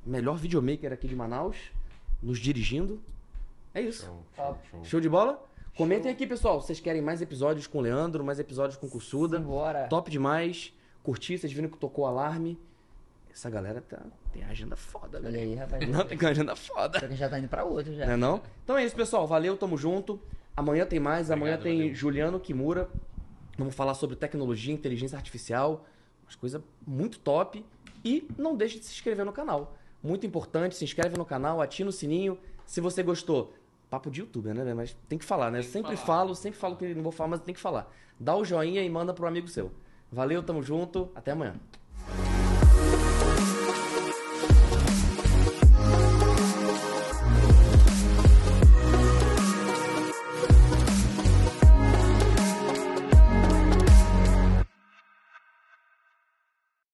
melhor 0.07 0.39
videomaker 0.39 0.91
aqui 0.91 1.07
de 1.07 1.15
Manaus, 1.15 1.71
nos 2.23 2.39
dirigindo. 2.39 2.99
É 3.75 3.83
isso. 3.83 4.07
Show, 4.07 4.25
show, 4.35 4.59
show. 4.71 4.85
Show 4.85 5.01
de 5.01 5.09
bola? 5.11 5.47
Comentem 5.77 6.11
aqui, 6.11 6.27
pessoal. 6.27 6.63
Vocês 6.63 6.81
querem 6.81 7.03
mais 7.03 7.21
episódios 7.21 7.67
com 7.67 7.77
o 7.77 7.81
Leandro, 7.83 8.25
mais 8.25 8.39
episódios 8.39 8.79
com 8.79 8.87
o? 8.87 9.01
Simbora. 9.01 9.87
Top 9.89 10.11
demais. 10.11 10.73
Curti, 11.03 11.37
vocês 11.37 11.53
viram 11.53 11.69
que 11.69 11.77
tocou 11.77 12.07
o 12.07 12.09
alarme. 12.09 12.59
Essa 13.31 13.51
galera 13.51 13.83
tá... 13.83 14.01
tem 14.33 14.43
agenda 14.45 14.75
foda, 14.75 15.19
Olha 15.19 15.31
velho. 15.31 15.43
aí, 15.43 15.55
rapaz. 15.57 15.85
Não, 15.91 16.07
tem 16.07 16.19
agenda 16.27 16.57
foda. 16.57 17.01
Só 17.01 17.07
que 17.07 17.17
já 17.17 17.29
tá 17.29 17.39
indo 17.39 17.49
pra 17.49 17.65
outro 17.65 17.93
já. 17.95 18.07
Não 18.07 18.13
é 18.15 18.17
não? 18.17 18.43
Então 18.63 18.79
é 18.79 18.85
isso, 18.85 18.97
pessoal. 18.97 19.27
Valeu, 19.27 19.59
tamo 19.59 19.77
junto. 19.77 20.19
Amanhã 20.57 20.87
tem 20.87 20.99
mais. 20.99 21.31
Amanhã 21.31 21.57
Obrigado, 21.57 21.65
tem 21.65 21.79
valeu. 21.81 21.95
Juliano 21.95 22.41
Kimura. 22.41 22.89
Vamos 23.59 23.75
falar 23.75 23.93
sobre 23.93 24.17
tecnologia, 24.17 24.73
inteligência 24.73 25.17
artificial. 25.17 25.85
Umas 26.35 26.37
coisas 26.37 26.63
muito 26.87 27.19
top. 27.19 27.65
E 28.05 28.29
não 28.37 28.55
deixe 28.55 28.79
de 28.79 28.85
se 28.85 28.93
inscrever 28.93 29.25
no 29.25 29.33
canal. 29.33 29.77
Muito 30.03 30.27
importante, 30.27 30.75
se 30.77 30.85
inscreve 30.85 31.17
no 31.17 31.25
canal, 31.25 31.63
ativa 31.63 31.89
o 31.89 31.93
sininho. 31.93 32.39
Se 32.67 32.81
você 32.81 33.03
gostou, 33.03 33.55
papo 33.89 34.11
de 34.11 34.21
youtuber, 34.21 34.55
né? 34.55 34.75
Mas 34.75 34.95
tem 35.09 35.19
que 35.19 35.25
falar, 35.25 35.51
né? 35.51 35.61
Que 35.61 35.67
sempre 35.67 35.97
falar. 35.97 36.07
falo, 36.07 36.35
sempre 36.35 36.59
falo 36.59 36.77
que 36.77 36.95
não 36.95 37.03
vou 37.03 37.13
falar, 37.13 37.31
mas 37.31 37.41
tem 37.41 37.55
que 37.55 37.61
falar. 37.61 37.91
Dá 38.21 38.37
o 38.37 38.45
joinha 38.45 38.83
e 38.83 38.91
manda 38.91 39.15
pro 39.15 39.27
amigo 39.27 39.49
seu. 39.49 39.73
Valeu, 40.13 40.43
tamo 40.43 40.63
junto. 40.63 41.11
Até 41.15 41.33
amanhã. 41.33 41.55